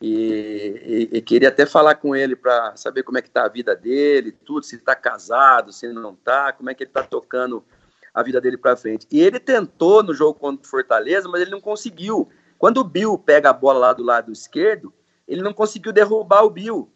e, 0.00 1.08
e, 1.12 1.16
e, 1.16 1.22
queria 1.22 1.48
até 1.48 1.64
falar 1.64 1.94
com 1.94 2.14
ele 2.14 2.36
para 2.36 2.76
saber 2.76 3.02
como 3.02 3.16
é 3.16 3.22
que 3.22 3.28
está 3.28 3.44
a 3.44 3.48
vida 3.48 3.74
dele, 3.74 4.30
tudo, 4.30 4.64
se 4.64 4.76
está 4.76 4.94
casado, 4.94 5.72
se 5.72 5.90
não 5.90 6.12
está, 6.12 6.52
como 6.52 6.68
é 6.68 6.74
que 6.74 6.82
ele 6.82 6.90
está 6.90 7.02
tocando 7.02 7.64
a 8.12 8.22
vida 8.22 8.40
dele 8.40 8.58
para 8.58 8.76
frente. 8.76 9.06
E 9.10 9.20
ele 9.20 9.40
tentou 9.40 10.02
no 10.02 10.12
jogo 10.12 10.38
contra 10.38 10.66
o 10.66 10.70
Fortaleza, 10.70 11.28
mas 11.28 11.40
ele 11.40 11.50
não 11.50 11.60
conseguiu. 11.60 12.28
Quando 12.58 12.78
o 12.78 12.84
Bill 12.84 13.16
pega 13.18 13.50
a 13.50 13.54
bola 13.54 13.78
lá 13.78 13.92
do 13.92 14.02
lado 14.02 14.32
esquerdo, 14.32 14.92
ele 15.26 15.42
não 15.42 15.52
conseguiu 15.52 15.92
derrubar 15.92 16.44
o 16.44 16.50
Bill. 16.50 16.90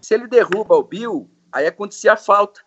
Se 0.00 0.14
ele 0.14 0.26
derruba 0.28 0.76
o 0.76 0.82
Bill, 0.82 1.28
aí 1.52 1.66
acontecia 1.66 2.12
a 2.12 2.16
falta. 2.16 2.60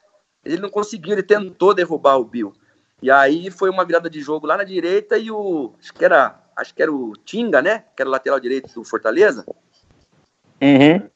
Ele 0.44 0.62
não 0.62 0.70
conseguiu, 0.70 1.14
ele 1.14 1.24
tentou 1.24 1.74
derrubar 1.74 2.18
o 2.18 2.26
Bill. 2.26 2.54
E 3.02 3.12
aí 3.12 3.52
foi 3.52 3.70
uma 3.70 3.86
virada 3.86 4.10
de 4.10 4.22
jogo 4.22 4.48
lá 4.48 4.58
na 4.58 4.64
direita 4.64 5.18
e 5.18 5.30
o. 5.30 5.74
Acho 5.80 5.94
que 5.94 6.04
era, 6.04 6.42
acho 6.56 6.74
que 6.74 6.82
era 6.82 6.92
o 6.92 7.14
Tinga, 7.14 7.62
né? 7.62 7.86
Que 7.96 8.02
era 8.02 8.10
o 8.10 8.12
lateral 8.12 8.40
direito 8.40 8.74
do 8.74 8.84
Fortaleza. 8.84 9.46
Uhum. 10.62 11.10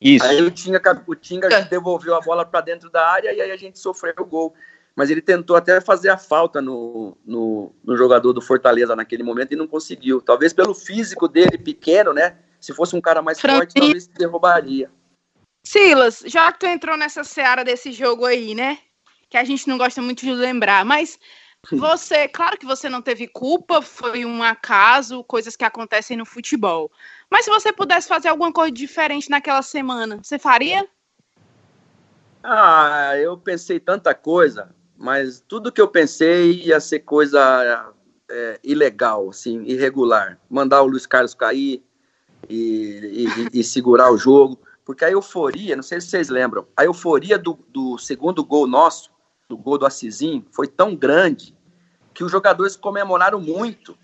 Isso. 0.00 0.24
Aí 0.24 0.40
o 0.42 0.50
Tinga, 0.50 1.04
o 1.06 1.14
Tinga 1.14 1.48
é. 1.52 1.64
devolveu 1.64 2.14
a 2.14 2.20
bola 2.20 2.44
para 2.44 2.60
dentro 2.60 2.88
da 2.90 3.06
área 3.06 3.32
e 3.32 3.40
aí 3.40 3.50
a 3.50 3.56
gente 3.56 3.78
sofreu 3.78 4.14
o 4.18 4.24
gol. 4.24 4.54
Mas 4.94 5.10
ele 5.10 5.22
tentou 5.22 5.56
até 5.56 5.80
fazer 5.80 6.08
a 6.08 6.18
falta 6.18 6.60
no, 6.60 7.16
no, 7.24 7.72
no 7.84 7.96
jogador 7.96 8.32
do 8.32 8.40
Fortaleza 8.40 8.96
naquele 8.96 9.22
momento 9.22 9.52
e 9.52 9.56
não 9.56 9.66
conseguiu. 9.66 10.20
Talvez 10.20 10.52
pelo 10.52 10.74
físico 10.74 11.28
dele 11.28 11.56
pequeno, 11.56 12.12
né? 12.12 12.36
Se 12.60 12.72
fosse 12.72 12.96
um 12.96 13.00
cara 13.00 13.22
mais 13.22 13.40
forte, 13.40 13.74
talvez 13.74 14.08
derrubaria. 14.08 14.90
Silas, 15.64 16.22
já 16.26 16.50
que 16.52 16.60
tu 16.60 16.66
entrou 16.66 16.96
nessa 16.96 17.22
seara 17.22 17.64
desse 17.64 17.92
jogo 17.92 18.24
aí, 18.24 18.54
né? 18.54 18.78
Que 19.30 19.36
a 19.36 19.44
gente 19.44 19.68
não 19.68 19.78
gosta 19.78 20.02
muito 20.02 20.20
de 20.20 20.32
lembrar, 20.32 20.84
mas 20.84 21.18
você, 21.72 22.26
claro 22.28 22.56
que 22.56 22.64
você 22.64 22.88
não 22.88 23.02
teve 23.02 23.28
culpa, 23.28 23.82
foi 23.82 24.24
um 24.24 24.42
acaso, 24.42 25.22
coisas 25.24 25.56
que 25.56 25.64
acontecem 25.64 26.16
no 26.16 26.24
futebol. 26.24 26.90
Mas 27.30 27.44
se 27.44 27.50
você 27.50 27.72
pudesse 27.72 28.08
fazer 28.08 28.28
alguma 28.28 28.52
coisa 28.52 28.72
diferente 28.72 29.30
naquela 29.30 29.62
semana, 29.62 30.18
você 30.22 30.38
faria? 30.38 30.88
Ah, 32.42 33.12
eu 33.16 33.36
pensei 33.36 33.78
tanta 33.78 34.14
coisa, 34.14 34.74
mas 34.96 35.42
tudo 35.46 35.72
que 35.72 35.80
eu 35.80 35.88
pensei 35.88 36.62
ia 36.64 36.80
ser 36.80 37.00
coisa 37.00 37.92
é, 38.30 38.60
ilegal, 38.62 39.28
assim, 39.28 39.62
irregular. 39.64 40.38
Mandar 40.48 40.82
o 40.82 40.86
Luiz 40.86 41.06
Carlos 41.06 41.34
cair, 41.34 41.82
e, 42.48 43.26
e, 43.52 43.60
e, 43.60 43.64
segurar 43.64 44.12
o 44.12 44.18
jogo. 44.18 44.58
Porque 44.84 45.04
a 45.04 45.10
euforia, 45.10 45.76
não 45.76 45.82
sei 45.82 46.00
se 46.00 46.08
vocês 46.08 46.28
lembram, 46.28 46.66
a 46.76 46.84
euforia 46.84 47.38
do, 47.38 47.58
do 47.68 47.98
segundo 47.98 48.44
gol 48.44 48.66
nosso, 48.66 49.10
do 49.48 49.56
gol 49.56 49.78
do 49.78 49.86
Assisim, 49.86 50.44
foi 50.50 50.66
tão 50.66 50.94
grande 50.94 51.56
que 52.14 52.24
os 52.24 52.32
jogadores 52.32 52.76
comemoraram 52.76 53.40
muito. 53.40 53.96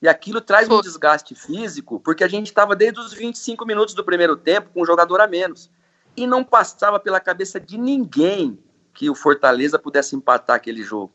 E 0.00 0.08
aquilo 0.08 0.40
traz 0.40 0.68
um 0.68 0.80
desgaste 0.80 1.34
físico, 1.34 2.00
porque 2.00 2.24
a 2.24 2.28
gente 2.28 2.46
estava 2.46 2.74
desde 2.76 3.00
os 3.00 3.12
25 3.12 3.64
minutos 3.64 3.94
do 3.94 4.04
primeiro 4.04 4.36
tempo 4.36 4.70
com 4.72 4.82
um 4.82 4.86
jogador 4.86 5.20
a 5.20 5.26
menos. 5.26 5.70
E 6.16 6.26
não 6.26 6.44
passava 6.44 7.00
pela 7.00 7.20
cabeça 7.20 7.58
de 7.58 7.78
ninguém 7.78 8.58
que 8.92 9.10
o 9.10 9.14
Fortaleza 9.14 9.78
pudesse 9.78 10.14
empatar 10.14 10.56
aquele 10.56 10.82
jogo. 10.82 11.12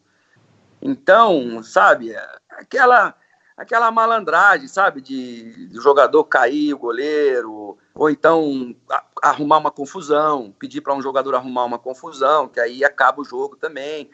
Então, 0.81 1.61
sabe, 1.63 2.15
aquela 2.49 3.15
aquela 3.59 3.91
malandragem, 3.91 4.69
sabe? 4.69 5.01
De, 5.01 5.67
de 5.67 5.81
jogador 5.81 6.23
cair, 6.23 6.73
o 6.73 6.77
goleiro, 6.77 7.77
ou 7.93 8.09
então 8.09 8.73
a, 8.89 9.03
arrumar 9.21 9.57
uma 9.57 9.69
confusão, 9.69 10.55
pedir 10.57 10.79
para 10.79 10.95
um 10.95 11.01
jogador 11.01 11.35
arrumar 11.35 11.65
uma 11.65 11.77
confusão, 11.77 12.47
que 12.47 12.59
aí 12.59 12.85
acaba 12.85 13.21
o 13.21 13.25
jogo 13.25 13.57
também. 13.57 14.09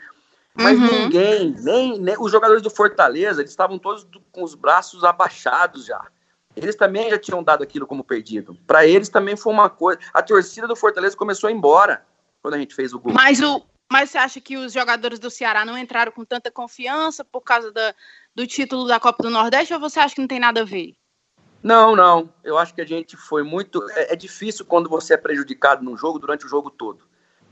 Mas 0.55 0.79
uhum. 0.79 0.85
ninguém, 0.85 1.55
nem, 1.59 1.99
nem 1.99 2.15
os 2.17 2.31
jogadores 2.31 2.61
do 2.61 2.69
Fortaleza, 2.69 3.41
eles 3.41 3.51
estavam 3.51 3.77
todos 3.77 4.05
do, 4.05 4.21
com 4.31 4.43
os 4.43 4.55
braços 4.55 5.03
abaixados 5.03 5.85
já. 5.85 6.07
Eles 6.55 6.75
também 6.75 7.09
já 7.09 7.19
tinham 7.19 7.43
dado 7.43 7.61
aquilo 7.61 7.85
como 7.85 8.03
perdido. 8.03 8.57
Para 8.65 8.87
eles 8.87 9.09
também 9.09 9.35
foi 9.35 9.51
uma 9.51 9.69
coisa. 9.69 9.99
A 10.13 10.21
torcida 10.21 10.67
do 10.67 10.75
Fortaleza 10.75 11.17
começou 11.17 11.49
a 11.49 11.51
ir 11.51 11.55
embora 11.55 12.05
quando 12.41 12.53
a 12.53 12.57
gente 12.57 12.73
fez 12.73 12.93
o 12.93 12.99
gol. 12.99 13.13
Mas 13.13 13.41
o, 13.41 13.61
mas 13.91 14.09
você 14.09 14.17
acha 14.17 14.39
que 14.39 14.55
os 14.55 14.71
jogadores 14.71 15.19
do 15.19 15.29
Ceará 15.29 15.65
não 15.65 15.77
entraram 15.77 16.11
com 16.11 16.23
tanta 16.23 16.49
confiança 16.49 17.25
por 17.25 17.41
causa 17.41 17.71
da, 17.71 17.93
do 18.33 18.47
título 18.47 18.87
da 18.87 18.99
Copa 18.99 19.23
do 19.23 19.29
Nordeste 19.29 19.73
ou 19.73 19.79
você 19.79 19.99
acha 19.99 20.15
que 20.15 20.21
não 20.21 20.27
tem 20.27 20.39
nada 20.39 20.61
a 20.61 20.65
ver? 20.65 20.93
Não, 21.61 21.95
não. 21.95 22.29
Eu 22.43 22.57
acho 22.57 22.73
que 22.73 22.81
a 22.81 22.85
gente 22.85 23.17
foi 23.17 23.43
muito. 23.43 23.83
É, 23.91 24.13
é 24.13 24.15
difícil 24.15 24.65
quando 24.65 24.89
você 24.89 25.15
é 25.15 25.17
prejudicado 25.17 25.83
num 25.83 25.97
jogo 25.97 26.19
durante 26.19 26.45
o 26.45 26.49
jogo 26.49 26.69
todo. 26.69 27.03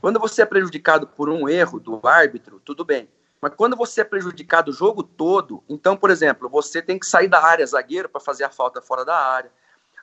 Quando 0.04 0.20
você 0.20 0.42
é 0.42 0.44
prejudicado 0.44 1.06
por 1.06 1.30
um 1.30 1.48
erro 1.48 1.80
do 1.80 1.98
árbitro, 2.06 2.60
tudo 2.62 2.84
bem. 2.84 3.08
Mas 3.40 3.54
quando 3.56 3.74
você 3.74 4.02
é 4.02 4.04
prejudicado 4.04 4.70
o 4.70 4.74
jogo 4.74 5.02
todo, 5.02 5.64
então, 5.66 5.96
por 5.96 6.10
exemplo, 6.10 6.46
você 6.46 6.82
tem 6.82 6.98
que 6.98 7.06
sair 7.06 7.26
da 7.26 7.42
área 7.42 7.64
zagueiro 7.64 8.06
para 8.06 8.20
fazer 8.20 8.44
a 8.44 8.50
falta 8.50 8.82
fora 8.82 9.02
da 9.02 9.16
área. 9.16 9.50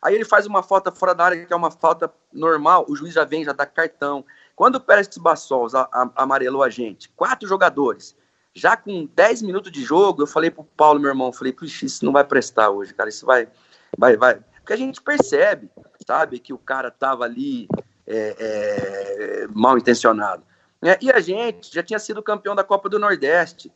Aí 0.02 0.16
ele 0.16 0.26
faz 0.26 0.48
uma 0.48 0.64
falta 0.64 0.92
fora 0.92 1.14
da 1.14 1.26
área, 1.26 1.46
que 1.46 1.54
é 1.54 1.56
uma 1.56 1.70
falta 1.70 2.12
normal, 2.34 2.84
o 2.90 2.96
juiz 2.96 3.14
já 3.14 3.24
vem, 3.24 3.46
já 3.46 3.54
dá 3.54 3.64
cartão. 3.64 4.26
Quando 4.56 4.78
o 4.78 4.82
Pérez 4.82 5.08
Bassols 5.20 5.74
amarelou 6.16 6.64
a 6.64 6.70
gente, 6.72 7.08
quatro 7.10 7.48
jogadores, 7.48 8.18
já 8.56 8.76
com 8.76 9.06
10 9.06 9.44
minutos 9.44 9.72
de 9.72 9.84
jogo, 9.84 10.24
eu 10.24 10.28
falei 10.28 10.50
pro 10.50 10.64
Paulo, 10.64 11.00
meu 11.00 11.10
irmão, 11.10 11.32
falei, 11.32 11.54
puxa, 11.54 11.86
isso 11.86 12.04
não 12.04 12.12
vai 12.12 12.24
prestar 12.24 12.72
hoje, 12.72 12.92
cara, 12.92 13.10
isso 13.10 13.24
vai, 13.24 13.48
vai, 13.96 14.18
vai. 14.18 14.40
Porque 14.56 14.74
a 14.74 14.78
gente 14.78 15.00
percebe, 15.00 15.70
sabe, 16.08 16.40
que 16.40 16.54
o 16.54 16.58
cara 16.58 16.90
tava 16.90 17.24
ali 17.24 17.68
é, 18.06 18.36
é, 18.40 19.48
mal 19.54 19.78
intencionado. 19.78 20.44
É, 20.82 20.98
e 21.02 21.12
a 21.12 21.20
gente 21.20 21.74
já 21.74 21.84
tinha 21.84 22.00
sido 22.00 22.24
campeão 22.24 22.56
da 22.56 22.64
Copa 22.64 22.90
do 22.90 23.00
Nordeste. 23.00 23.72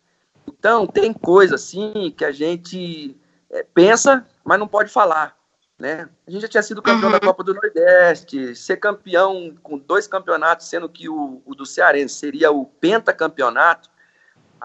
Então, 0.47 0.87
tem 0.87 1.13
coisa 1.13 1.55
assim 1.55 2.13
que 2.15 2.25
a 2.25 2.31
gente 2.31 3.15
é, 3.49 3.63
pensa, 3.63 4.25
mas 4.43 4.59
não 4.59 4.67
pode 4.67 4.91
falar. 4.91 5.37
Né? 5.77 6.09
A 6.25 6.31
gente 6.31 6.41
já 6.41 6.47
tinha 6.47 6.63
sido 6.63 6.81
campeão 6.81 7.07
uhum. 7.07 7.11
da 7.11 7.19
Copa 7.19 7.43
do 7.43 7.53
Nordeste, 7.53 8.55
ser 8.55 8.77
campeão 8.77 9.55
com 9.61 9.77
dois 9.77 10.07
campeonatos, 10.07 10.67
sendo 10.67 10.89
que 10.89 11.09
o, 11.09 11.41
o 11.45 11.53
do 11.53 11.65
Cearense 11.65 12.15
seria 12.15 12.51
o 12.51 12.65
pentacampeonato 12.65 13.89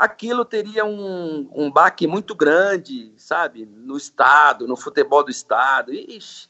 aquilo 0.01 0.47
teria 0.47 0.83
um, 0.85 1.51
um 1.53 1.71
baque 1.71 2.07
muito 2.07 2.35
grande, 2.35 3.13
sabe, 3.19 3.67
no 3.67 3.99
estado, 3.99 4.67
no 4.67 4.75
futebol 4.75 5.23
do 5.23 5.31
estado. 5.31 5.93
Ixi, 5.93 6.49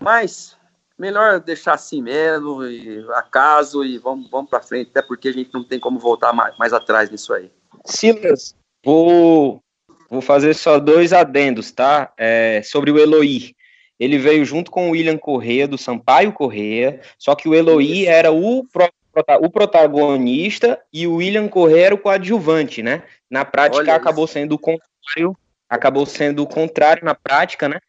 Mas 0.00 0.55
melhor 0.98 1.40
deixar 1.40 1.74
assim 1.74 2.02
mesmo, 2.02 2.64
e 2.64 3.04
acaso, 3.14 3.84
e 3.84 3.98
vamos, 3.98 4.30
vamos 4.30 4.50
para 4.50 4.62
frente, 4.62 4.90
até 4.90 5.02
porque 5.02 5.28
a 5.28 5.32
gente 5.32 5.52
não 5.52 5.62
tem 5.62 5.78
como 5.78 5.98
voltar 5.98 6.32
mais, 6.32 6.56
mais 6.58 6.72
atrás 6.72 7.10
nisso 7.10 7.32
aí. 7.32 7.50
Silas, 7.84 8.54
vou, 8.84 9.60
vou 10.08 10.20
fazer 10.20 10.54
só 10.54 10.78
dois 10.78 11.12
adendos, 11.12 11.70
tá? 11.70 12.12
É, 12.16 12.62
sobre 12.64 12.90
o 12.90 12.98
Eloy. 12.98 13.54
Ele 13.98 14.18
veio 14.18 14.44
junto 14.44 14.70
com 14.70 14.88
o 14.88 14.90
William 14.90 15.16
Correia, 15.16 15.66
do 15.66 15.78
Sampaio 15.78 16.32
Correia, 16.32 17.00
só 17.18 17.34
que 17.34 17.48
o 17.48 17.54
Eloy 17.54 18.06
era 18.06 18.30
o, 18.30 18.66
o 19.40 19.50
protagonista 19.50 20.78
e 20.92 21.06
o 21.06 21.16
William 21.16 21.48
Correia 21.48 21.86
era 21.86 21.94
o 21.94 21.98
coadjuvante, 21.98 22.82
né? 22.82 23.02
Na 23.30 23.44
prática, 23.44 23.94
acabou 23.94 24.26
sendo 24.26 24.54
o 24.54 24.58
contrário 24.58 25.36
acabou 25.68 26.06
sendo 26.06 26.42
o 26.42 26.46
contrário 26.46 27.04
na 27.04 27.14
prática, 27.14 27.68
né? 27.68 27.80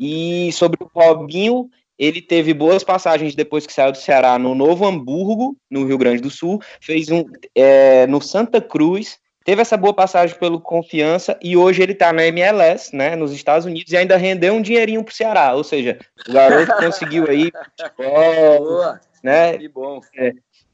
E 0.00 0.50
sobre 0.52 0.82
o 0.82 0.90
Robinho, 0.94 1.68
ele 1.98 2.20
teve 2.20 2.52
boas 2.52 2.84
passagens 2.84 3.34
depois 3.34 3.66
que 3.66 3.72
saiu 3.72 3.92
do 3.92 3.98
Ceará 3.98 4.38
no 4.38 4.54
Novo 4.54 4.86
Hamburgo, 4.86 5.56
no 5.70 5.86
Rio 5.86 5.98
Grande 5.98 6.22
do 6.22 6.30
Sul, 6.30 6.60
fez 6.80 7.10
um 7.10 7.24
é, 7.54 8.06
no 8.06 8.20
Santa 8.20 8.60
Cruz, 8.60 9.18
teve 9.44 9.62
essa 9.62 9.76
boa 9.76 9.94
passagem 9.94 10.38
pelo 10.38 10.60
Confiança 10.60 11.38
e 11.42 11.56
hoje 11.56 11.82
ele 11.82 11.94
tá 11.94 12.12
na 12.12 12.26
MLS, 12.26 12.94
né, 12.94 13.16
nos 13.16 13.32
Estados 13.32 13.64
Unidos 13.64 13.92
e 13.92 13.96
ainda 13.96 14.16
rendeu 14.16 14.54
um 14.54 14.62
dinheirinho 14.62 15.04
pro 15.04 15.14
Ceará, 15.14 15.54
ou 15.54 15.64
seja, 15.64 15.98
o 16.28 16.32
garoto 16.32 16.72
conseguiu 16.76 17.26
aí, 17.28 17.50
boa, 17.96 19.00
né? 19.22 19.56
Que 19.56 19.68
bom. 19.68 20.00
É, 20.16 20.32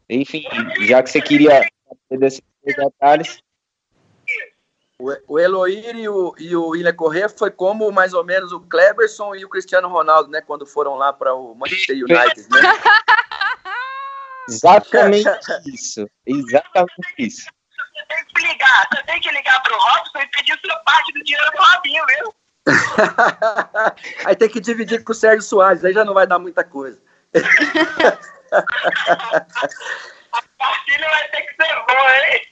enfim, 0.09 0.43
já 0.87 1.03
que 1.03 1.11
você 1.11 1.21
queria 1.21 1.69
ter 2.09 2.19
desses 2.19 2.43
detalhes, 2.65 3.39
o 5.27 5.39
Eloir 5.39 5.97
e 5.97 6.09
o, 6.09 6.35
e 6.39 6.55
o 6.55 6.69
William 6.69 6.95
Corrêa 6.95 7.29
foi 7.29 7.51
como 7.51 7.91
mais 7.91 8.13
ou 8.15 8.25
menos 8.25 8.53
o 8.53 8.61
Cleberson 8.61 9.35
e 9.35 9.45
o 9.45 9.49
Cristiano 9.49 9.89
Ronaldo, 9.89 10.31
né? 10.31 10.41
Quando 10.41 10.67
foram 10.67 10.95
lá 10.95 11.13
para 11.13 11.35
o 11.35 11.55
Manchester 11.55 11.97
United, 11.97 12.49
né? 12.51 12.61
Exatamente 14.49 15.29
isso. 15.67 16.09
Exatamente 16.27 17.15
isso. 17.19 17.47
Você 17.95 18.07
tem 18.09 18.25
que 18.27 18.47
ligar, 18.47 18.89
você 18.93 19.03
tem 19.05 19.21
que 19.21 19.31
ligar 19.31 19.63
pro 19.63 19.79
Robson 19.79 20.19
e 20.19 20.27
pedir 20.29 20.59
sua 20.65 20.77
parte 20.81 21.13
do 21.13 21.23
dinheiro 21.25 21.53
pro 21.53 21.65
Robinho, 21.65 22.05
viu? 22.07 22.35
aí 24.25 24.37
tem 24.37 24.49
que 24.49 24.61
dividir 24.61 25.03
com 25.05 25.13
o 25.13 25.15
Sérgio 25.15 25.43
Soares, 25.43 25.85
aí 25.85 25.93
já 25.93 26.05
não 26.05 26.15
vai 26.15 26.27
dar 26.27 26.39
muita 26.39 26.65
coisa. 26.65 27.01
A 28.53 30.43
partilha 30.59 31.09
vai 31.09 31.29
ter 31.29 31.43
que 31.43 31.55
ser 31.55 31.75
boa, 31.87 32.19
hein? 32.19 32.47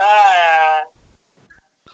Ah, 0.00 0.86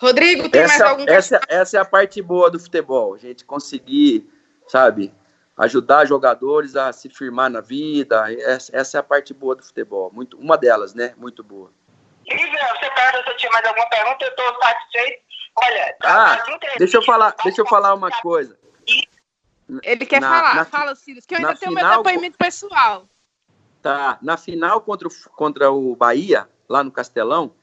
Rodrigo, 0.04 0.48
tem 0.48 0.62
essa, 0.62 0.78
mais 0.78 0.90
algum 0.90 1.10
essa, 1.10 1.40
essa 1.48 1.76
é 1.78 1.80
a 1.80 1.84
parte 1.84 2.20
boa 2.20 2.50
do 2.50 2.60
futebol, 2.60 3.14
a 3.14 3.18
gente 3.18 3.44
conseguir, 3.44 4.28
sabe, 4.68 5.12
ajudar 5.56 6.04
jogadores 6.04 6.76
a 6.76 6.92
se 6.92 7.08
firmar 7.08 7.48
na 7.50 7.60
vida. 7.60 8.30
Essa, 8.32 8.76
essa 8.76 8.98
é 8.98 9.00
a 9.00 9.02
parte 9.02 9.32
boa 9.32 9.54
do 9.54 9.62
futebol, 9.62 10.10
muito, 10.12 10.36
uma 10.38 10.58
delas, 10.58 10.94
né? 10.94 11.14
Muito 11.16 11.42
boa. 11.42 11.70
Lívia, 12.26 12.68
você 12.74 12.90
pergunta 12.90 13.24
se 13.24 13.30
eu 13.30 13.36
tinha 13.36 13.52
mais 13.52 13.66
alguma 13.66 13.88
pergunta, 13.88 14.24
eu 14.24 14.28
estou 14.28 14.62
satisfeito. 14.62 15.24
Olha, 15.56 15.96
ah, 16.02 16.44
deixa 16.78 16.96
eu 16.96 17.02
falar, 17.02 17.34
deixa 17.42 17.60
eu 17.60 17.66
falar 17.66 17.94
uma 17.94 18.10
coisa. 18.20 18.58
Ele 19.82 20.04
quer 20.04 20.20
na, 20.20 20.28
falar, 20.28 20.54
na, 20.56 20.64
fala, 20.64 20.94
Silas, 20.94 21.24
que 21.24 21.34
eu 21.34 21.38
ainda 21.38 21.54
tenho 21.54 21.72
final, 21.72 21.94
meu 21.94 22.02
depoimento 22.02 22.36
pessoal. 22.36 23.08
Tá, 23.80 24.18
na 24.20 24.36
final 24.36 24.80
contra 24.80 25.08
o, 25.08 25.10
contra 25.30 25.70
o 25.70 25.94
Bahia, 25.94 26.48
lá 26.68 26.82
no 26.82 26.90
Castelão, 26.90 27.54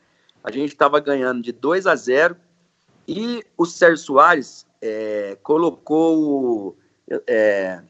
a 0.43 0.51
gente 0.51 0.69
estava 0.69 0.99
ganhando 0.99 1.41
de 1.41 1.51
2 1.51 1.87
a 1.87 1.95
0 1.95 2.35
e 3.07 3.43
o 3.57 3.65
Sérgio 3.65 3.97
Soares 3.97 4.65
é, 4.81 5.37
colocou 5.43 6.77
é, 7.27 7.81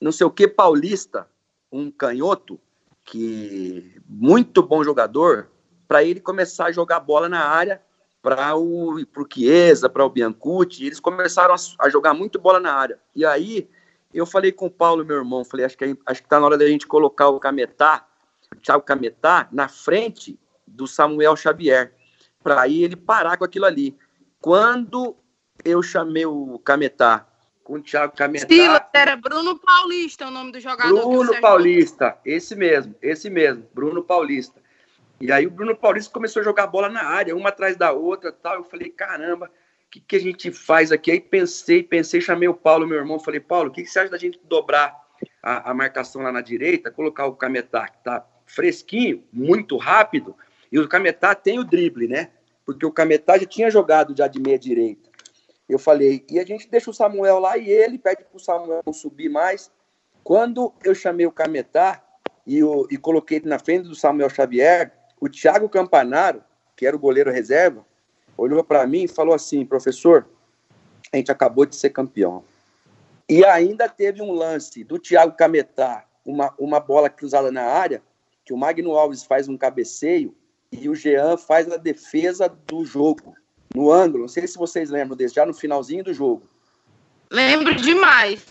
não 0.00 0.12
sei 0.12 0.26
o 0.26 0.30
que 0.30 0.48
paulista, 0.48 1.28
um 1.70 1.90
canhoto, 1.90 2.58
que 3.04 4.00
muito 4.06 4.62
bom 4.62 4.82
jogador, 4.82 5.50
para 5.86 6.02
ele 6.02 6.20
começar 6.20 6.66
a 6.66 6.72
jogar 6.72 7.00
bola 7.00 7.28
na 7.28 7.44
área 7.44 7.82
para 8.22 8.54
o 8.54 9.04
pro 9.06 9.26
Chiesa, 9.30 9.88
para 9.88 10.04
o 10.04 10.10
Biancucci, 10.10 10.86
eles 10.86 11.00
começaram 11.00 11.54
a, 11.54 11.58
a, 11.84 11.88
jogar 11.88 12.14
muito 12.14 12.38
bola 12.38 12.60
na 12.60 12.72
área. 12.72 12.98
E 13.14 13.24
aí 13.24 13.68
eu 14.12 14.26
falei 14.26 14.52
com 14.52 14.66
o 14.66 14.70
Paulo, 14.70 15.04
meu 15.04 15.16
irmão, 15.16 15.44
falei, 15.44 15.66
acho 15.66 15.76
que 15.76 15.96
acho 16.06 16.22
que 16.22 16.28
tá 16.28 16.38
na 16.38 16.46
hora 16.46 16.58
da 16.58 16.66
gente 16.66 16.86
colocar 16.86 17.28
o 17.28 17.40
Cametá, 17.40 18.06
o 18.54 18.60
Thiago 18.60 18.84
Cametá 18.84 19.48
na 19.50 19.68
frente 19.68 20.38
do 20.70 20.86
Samuel 20.86 21.36
Xavier, 21.36 21.94
para 22.42 22.62
aí 22.62 22.84
ele 22.84 22.96
parar 22.96 23.36
com 23.36 23.44
aquilo 23.44 23.66
ali. 23.66 23.96
Quando 24.40 25.16
eu 25.64 25.82
chamei 25.82 26.24
o 26.24 26.58
Cametá, 26.58 27.26
com 27.62 27.74
o 27.74 27.82
Thiago 27.82 28.16
Cametá. 28.16 28.48
Silas, 28.48 28.82
era 28.92 29.16
Bruno 29.16 29.58
Paulista 29.58 30.26
o 30.26 30.30
nome 30.30 30.52
do 30.52 30.60
jogador. 30.60 31.08
Bruno 31.08 31.40
Paulista, 31.40 32.18
esse 32.24 32.56
mesmo, 32.56 32.94
esse 33.00 33.30
mesmo, 33.30 33.64
Bruno 33.72 34.02
Paulista. 34.02 34.60
E 35.20 35.30
aí 35.30 35.46
o 35.46 35.50
Bruno 35.50 35.76
Paulista 35.76 36.10
começou 36.12 36.40
a 36.40 36.44
jogar 36.44 36.66
bola 36.66 36.88
na 36.88 37.04
área, 37.04 37.36
uma 37.36 37.50
atrás 37.50 37.76
da 37.76 37.92
outra 37.92 38.32
tal. 38.32 38.56
Eu 38.56 38.64
falei, 38.64 38.88
caramba, 38.88 39.46
o 39.86 39.90
que, 39.90 40.00
que 40.00 40.16
a 40.16 40.20
gente 40.20 40.50
faz 40.50 40.90
aqui? 40.90 41.10
Aí 41.10 41.20
pensei, 41.20 41.82
pensei, 41.82 42.20
chamei 42.20 42.48
o 42.48 42.54
Paulo, 42.54 42.86
meu 42.86 42.98
irmão, 42.98 43.20
falei, 43.20 43.38
Paulo, 43.38 43.68
o 43.68 43.72
que, 43.72 43.82
que 43.82 43.88
você 43.88 44.00
acha 44.00 44.10
da 44.10 44.18
gente 44.18 44.40
dobrar 44.44 44.96
a, 45.42 45.70
a 45.70 45.74
marcação 45.74 46.22
lá 46.22 46.32
na 46.32 46.40
direita, 46.40 46.90
colocar 46.90 47.26
o 47.26 47.36
Cametá, 47.36 47.86
que 47.88 48.02
tá 48.02 48.26
fresquinho, 48.46 49.22
muito 49.32 49.76
rápido, 49.76 50.34
e 50.70 50.78
o 50.78 50.88
Cametá 50.88 51.34
tem 51.34 51.58
o 51.58 51.64
drible, 51.64 52.06
né? 52.06 52.30
Porque 52.64 52.86
o 52.86 52.92
Cametá 52.92 53.36
já 53.38 53.46
tinha 53.46 53.70
jogado 53.70 54.14
já 54.16 54.28
de 54.28 54.40
meia 54.40 54.58
direita. 54.58 55.10
Eu 55.68 55.78
falei, 55.78 56.24
e 56.28 56.38
a 56.38 56.44
gente 56.44 56.68
deixa 56.68 56.90
o 56.90 56.94
Samuel 56.94 57.38
lá 57.38 57.56
e 57.56 57.68
ele 57.68 57.98
pede 57.98 58.24
para 58.24 58.36
o 58.36 58.40
Samuel 58.40 58.82
subir 58.92 59.28
mais. 59.28 59.70
Quando 60.22 60.72
eu 60.84 60.94
chamei 60.94 61.26
o 61.26 61.32
Cametá 61.32 62.02
e, 62.46 62.60
e 62.90 62.96
coloquei 62.96 63.40
na 63.44 63.58
frente 63.58 63.88
do 63.88 63.94
Samuel 63.94 64.28
Xavier, 64.30 64.92
o 65.20 65.28
Thiago 65.28 65.68
Campanaro, 65.68 66.42
que 66.76 66.86
era 66.86 66.96
o 66.96 66.98
goleiro 66.98 67.30
reserva, 67.30 67.84
olhou 68.36 68.62
para 68.64 68.86
mim 68.86 69.04
e 69.04 69.08
falou 69.08 69.34
assim: 69.34 69.64
professor, 69.64 70.28
a 71.12 71.16
gente 71.16 71.30
acabou 71.30 71.66
de 71.66 71.76
ser 71.76 71.90
campeão. 71.90 72.44
E 73.28 73.44
ainda 73.44 73.88
teve 73.88 74.20
um 74.22 74.32
lance 74.32 74.82
do 74.82 74.98
Thiago 74.98 75.36
Cametá, 75.36 76.04
uma, 76.24 76.52
uma 76.58 76.80
bola 76.80 77.08
cruzada 77.08 77.52
na 77.52 77.62
área, 77.62 78.02
que 78.44 78.52
o 78.52 78.56
Magno 78.56 78.96
Alves 78.96 79.22
faz 79.22 79.48
um 79.48 79.56
cabeceio 79.56 80.34
e 80.72 80.88
o 80.88 80.94
Jean 80.94 81.36
faz 81.36 81.70
a 81.70 81.76
defesa 81.76 82.48
do 82.66 82.84
jogo 82.84 83.34
no 83.74 83.90
ângulo. 83.92 84.22
Não 84.22 84.28
sei 84.28 84.46
se 84.46 84.56
vocês 84.56 84.90
lembram 84.90 85.16
desse, 85.16 85.34
já 85.34 85.44
no 85.44 85.54
finalzinho 85.54 86.04
do 86.04 86.14
jogo. 86.14 86.42
Lembro 87.30 87.74
demais. 87.74 88.44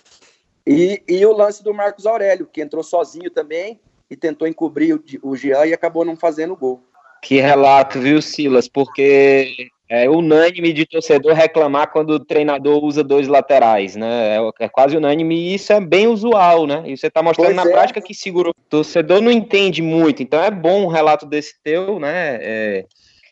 E, 0.66 1.02
e 1.08 1.26
o 1.26 1.34
lance 1.34 1.64
do 1.64 1.74
Marcos 1.74 2.06
Aurélio, 2.06 2.48
que 2.52 2.62
entrou 2.62 2.84
sozinho 2.84 3.30
também 3.30 3.80
e 4.10 4.16
tentou 4.16 4.48
encobrir 4.48 4.96
o, 4.96 5.04
o 5.24 5.36
Jean 5.36 5.66
e 5.66 5.74
acabou 5.74 6.06
não 6.06 6.16
fazendo 6.16 6.56
gol. 6.56 6.84
Que 7.22 7.42
relato, 7.42 8.00
viu, 8.00 8.22
Silas? 8.22 8.68
Porque 8.68 9.70
é 9.90 10.08
unânime 10.08 10.72
de 10.72 10.86
torcedor 10.86 11.34
reclamar 11.34 11.92
quando 11.92 12.12
o 12.12 12.20
treinador 12.20 12.84
usa 12.84 13.04
dois 13.04 13.28
laterais, 13.28 13.96
né? 13.96 14.38
É, 14.38 14.66
é 14.66 14.70
quase 14.70 14.96
unânime 14.96 15.36
e 15.36 15.56
isso 15.56 15.74
é 15.74 15.82
bem 15.82 16.08
usual, 16.08 16.68
né? 16.68 16.84
E 16.86 16.96
você 16.96 17.08
está 17.08 17.24
mostrando 17.24 17.48
pois 17.48 17.56
na 17.56 17.68
é. 17.68 17.72
prática 17.74 18.00
que 18.00 18.14
segura. 18.14 18.52
O 18.52 18.54
torcedor 18.54 19.20
não 19.20 19.32
entende 19.32 19.82
muito, 19.82 20.22
então 20.22 20.44
é 20.44 20.52
bom 20.52 20.84
um 20.84 20.88
relato 20.88 21.26
desse 21.26 21.56
teu, 21.64 22.00
né? 22.00 22.38
É, 22.40 22.86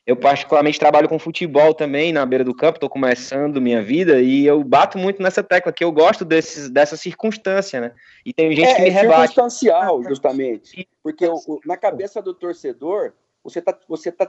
eu 0.07 0.15
particularmente 0.15 0.79
trabalho 0.79 1.07
com 1.07 1.19
futebol 1.19 1.75
também 1.75 2.11
na 2.11 2.25
beira 2.25 2.43
do 2.43 2.55
campo, 2.55 2.77
estou 2.77 2.89
começando 2.89 3.61
minha 3.61 3.83
vida 3.83 4.19
e 4.19 4.47
eu 4.47 4.63
bato 4.63 4.97
muito 4.97 5.21
nessa 5.21 5.43
tecla 5.43 5.71
que 5.71 5.83
eu 5.83 5.91
gosto 5.91 6.25
desses, 6.25 6.71
dessa 6.71 6.97
circunstância, 6.97 7.79
né? 7.79 7.91
E 8.25 8.33
tem 8.33 8.51
gente 8.55 8.67
é, 8.67 8.73
que 8.73 8.81
me 8.81 8.89
é 8.89 8.91
rebate. 8.91 9.27
circunstancial, 9.27 10.01
justamente, 10.03 10.87
porque 11.03 11.27
o, 11.27 11.59
na 11.63 11.77
cabeça 11.77 12.19
do 12.19 12.33
torcedor 12.33 13.13
você 13.43 13.59
está 13.59 13.77
você 13.87 14.11
tá 14.11 14.27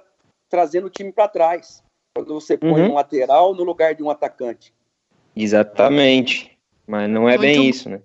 trazendo 0.51 0.89
o 0.89 0.91
time 0.91 1.11
para 1.11 1.27
trás 1.29 1.83
quando 2.19 2.35
você 2.35 2.57
põe 2.57 2.83
uhum. 2.83 2.91
um 2.91 2.95
lateral 2.95 3.55
no 3.55 3.63
lugar 3.63 3.95
de 3.95 4.03
um 4.03 4.11
atacante. 4.11 4.75
Exatamente. 5.37 6.59
Mas 6.85 7.09
não 7.09 7.29
é 7.29 7.39
Muito... 7.39 7.41
bem 7.41 7.69
isso, 7.69 7.89
né? 7.89 8.01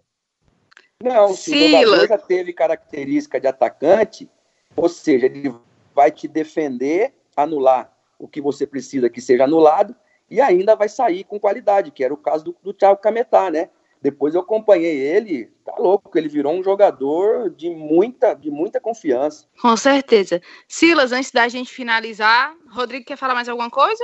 Não, 1.02 1.34
se 1.34 1.52
Sila. 1.52 1.80
o 1.80 1.86
jogador 1.86 2.08
já 2.08 2.18
teve 2.20 2.54
característica 2.54 3.42
de 3.42 3.48
atacante, 3.48 4.30
ou 4.76 4.88
seja, 4.88 5.26
ele 5.26 5.54
vai 5.96 6.12
te 6.12 6.28
defender, 6.28 7.14
anular 7.36 7.92
o 8.20 8.28
que 8.28 8.40
você 8.40 8.68
precisa 8.68 9.10
que 9.10 9.20
seja 9.20 9.46
anulado, 9.46 9.96
e 10.30 10.40
ainda 10.40 10.76
vai 10.76 10.88
sair 10.88 11.24
com 11.24 11.40
qualidade, 11.40 11.92
que 11.92 12.04
era 12.04 12.14
o 12.14 12.18
caso 12.18 12.46
do, 12.46 12.56
do 12.62 12.74
Thiago 12.74 13.02
Cametá, 13.02 13.50
né? 13.50 13.70
Depois 14.04 14.36
eu 14.36 14.42
acompanhei 14.42 14.98
ele, 14.98 15.46
tá 15.66 15.76
louco, 15.78 16.18
ele 16.18 16.28
virou 16.28 16.52
um 16.52 16.62
jogador 16.62 17.50
de 17.50 17.70
muita, 17.70 18.34
de 18.34 18.52
muita 18.52 18.78
confiança. 18.78 19.48
Com 19.62 19.78
certeza. 19.78 20.42
Silas, 20.68 21.14
antes 21.14 21.32
da 21.32 21.48
gente 21.48 21.72
finalizar, 21.72 22.54
Rodrigo 22.70 23.06
quer 23.06 23.16
falar 23.16 23.34
mais 23.34 23.48
alguma 23.48 23.70
coisa? 23.70 24.04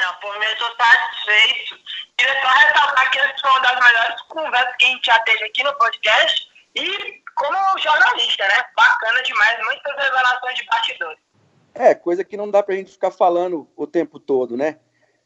Não, 0.00 0.14
por 0.14 0.40
mim 0.40 0.46
eu 0.46 0.56
tô 0.56 0.64
satisfeito. 0.82 1.78
Queria 2.16 2.40
só 2.40 2.48
ressaltar 2.48 3.10
que 3.10 3.18
essa 3.18 3.34
foi 3.42 3.50
uma 3.50 3.60
das 3.60 3.84
melhores 3.84 4.22
conversas 4.22 4.76
que 4.78 4.84
a 4.86 4.88
gente 4.88 5.06
já 5.06 5.18
teve 5.20 5.44
aqui 5.44 5.62
no 5.62 5.74
podcast. 5.74 6.48
E 6.74 7.22
como 7.34 7.78
jornalista, 7.78 8.48
né? 8.48 8.64
Bacana 8.74 9.22
demais, 9.24 9.62
muitas 9.62 9.94
revelações 9.94 10.54
de 10.56 10.64
bastidores. 10.64 11.18
É, 11.74 11.94
coisa 11.94 12.24
que 12.24 12.36
não 12.36 12.50
dá 12.50 12.62
pra 12.62 12.76
gente 12.76 12.92
ficar 12.92 13.10
falando 13.10 13.68
o 13.76 13.86
tempo 13.86 14.18
todo, 14.18 14.56
né? 14.56 14.78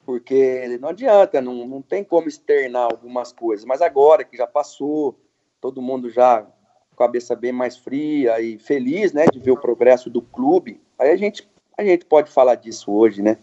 Porque 0.08 0.78
não 0.80 0.88
adianta, 0.88 1.38
não, 1.38 1.68
não 1.68 1.82
tem 1.82 2.02
como 2.02 2.28
externar 2.28 2.84
algumas 2.84 3.30
coisas, 3.30 3.66
mas 3.66 3.82
agora 3.82 4.24
que 4.24 4.38
já 4.38 4.46
passou, 4.46 5.20
todo 5.60 5.82
mundo 5.82 6.08
já 6.08 6.40
com 6.40 6.94
a 6.94 7.06
cabeça 7.06 7.36
bem 7.36 7.52
mais 7.52 7.76
fria 7.76 8.40
e 8.40 8.58
feliz, 8.58 9.12
né, 9.12 9.26
de 9.30 9.38
ver 9.38 9.50
o 9.50 9.60
progresso 9.60 10.08
do 10.08 10.22
clube. 10.22 10.80
Aí 10.98 11.10
a 11.10 11.16
gente, 11.16 11.46
a 11.76 11.84
gente 11.84 12.06
pode 12.06 12.30
falar 12.30 12.54
disso 12.54 12.90
hoje, 12.90 13.20
né? 13.20 13.36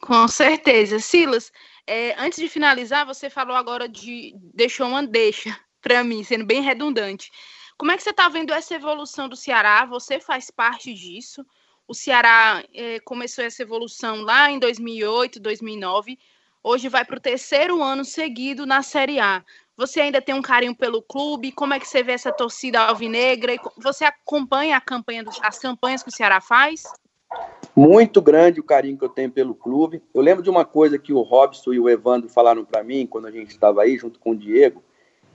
Com 0.00 0.26
certeza. 0.28 0.98
Silas, 0.98 1.52
é, 1.86 2.14
antes 2.18 2.40
de 2.40 2.48
finalizar, 2.48 3.04
você 3.04 3.28
falou 3.28 3.54
agora 3.54 3.86
de 3.86 4.34
deixou 4.54 4.86
uma 4.86 5.06
deixa 5.06 5.54
para 5.82 6.02
mim, 6.02 6.24
sendo 6.24 6.46
bem 6.46 6.62
redundante. 6.62 7.30
Como 7.76 7.92
é 7.92 7.98
que 7.98 8.02
você 8.02 8.10
está 8.12 8.30
vendo 8.30 8.54
essa 8.54 8.74
evolução 8.74 9.28
do 9.28 9.36
Ceará? 9.36 9.84
Você 9.84 10.18
faz 10.18 10.50
parte 10.50 10.94
disso. 10.94 11.44
O 11.88 11.94
Ceará 11.94 12.62
é, 12.74 13.00
começou 13.00 13.42
essa 13.42 13.62
evolução 13.62 14.20
lá 14.20 14.50
em 14.50 14.58
2008, 14.58 15.40
2009. 15.40 16.18
Hoje 16.62 16.86
vai 16.86 17.02
para 17.02 17.16
o 17.16 17.20
terceiro 17.20 17.82
ano 17.82 18.04
seguido 18.04 18.66
na 18.66 18.82
Série 18.82 19.18
A. 19.18 19.42
Você 19.74 20.02
ainda 20.02 20.20
tem 20.20 20.34
um 20.34 20.42
carinho 20.42 20.76
pelo 20.76 21.00
clube? 21.00 21.50
Como 21.50 21.72
é 21.72 21.80
que 21.80 21.88
você 21.88 22.02
vê 22.02 22.12
essa 22.12 22.30
torcida 22.30 22.80
alvinegra? 22.80 23.56
Você 23.78 24.04
acompanha 24.04 24.78
campanha 24.82 25.24
do, 25.24 25.30
as 25.40 25.58
campanhas 25.58 26.02
que 26.02 26.10
o 26.10 26.12
Ceará 26.12 26.42
faz? 26.42 26.82
Muito 27.74 28.20
grande 28.20 28.60
o 28.60 28.64
carinho 28.64 28.98
que 28.98 29.04
eu 29.06 29.08
tenho 29.08 29.30
pelo 29.30 29.54
clube. 29.54 30.02
Eu 30.12 30.20
lembro 30.20 30.42
de 30.42 30.50
uma 30.50 30.66
coisa 30.66 30.98
que 30.98 31.14
o 31.14 31.22
Robson 31.22 31.72
e 31.72 31.80
o 31.80 31.88
Evandro 31.88 32.28
falaram 32.28 32.66
para 32.66 32.84
mim 32.84 33.06
quando 33.06 33.28
a 33.28 33.30
gente 33.30 33.52
estava 33.52 33.80
aí 33.80 33.96
junto 33.96 34.20
com 34.20 34.32
o 34.32 34.36
Diego, 34.36 34.84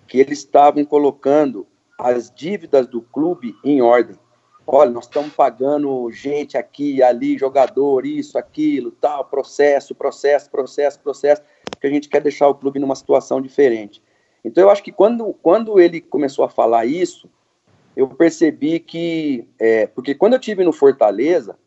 que 0.07 0.19
eles 0.19 0.37
estavam 0.37 0.85
colocando 0.85 1.65
as 1.97 2.29
dívidas 2.29 2.85
do 2.85 3.01
clube 3.01 3.55
em 3.63 3.81
ordem. 3.81 4.19
Olha, 4.65 4.91
nós 4.91 5.05
estamos 5.05 5.33
pagando 5.33 6.09
gente 6.09 6.57
aqui, 6.57 7.03
ali, 7.03 7.37
jogador, 7.37 8.05
isso, 8.05 8.37
aquilo, 8.37 8.91
tal, 8.91 9.25
processo, 9.25 9.93
processo, 9.93 10.49
processo, 10.49 10.99
processo, 11.01 11.41
porque 11.69 11.87
a 11.87 11.89
gente 11.89 12.07
quer 12.07 12.21
deixar 12.21 12.47
o 12.47 12.55
clube 12.55 12.79
numa 12.79 12.95
situação 12.95 13.41
diferente. 13.41 14.01
Então, 14.43 14.63
eu 14.63 14.69
acho 14.69 14.81
que 14.81 14.91
quando, 14.91 15.33
quando 15.41 15.79
ele 15.79 15.99
começou 15.99 16.45
a 16.45 16.49
falar 16.49 16.85
isso, 16.85 17.29
eu 17.95 18.07
percebi 18.07 18.79
que, 18.79 19.47
é, 19.59 19.87
porque 19.87 20.15
quando 20.15 20.33
eu 20.33 20.39
tive 20.39 20.63
no 20.63 20.71
Fortaleza, 20.71 21.57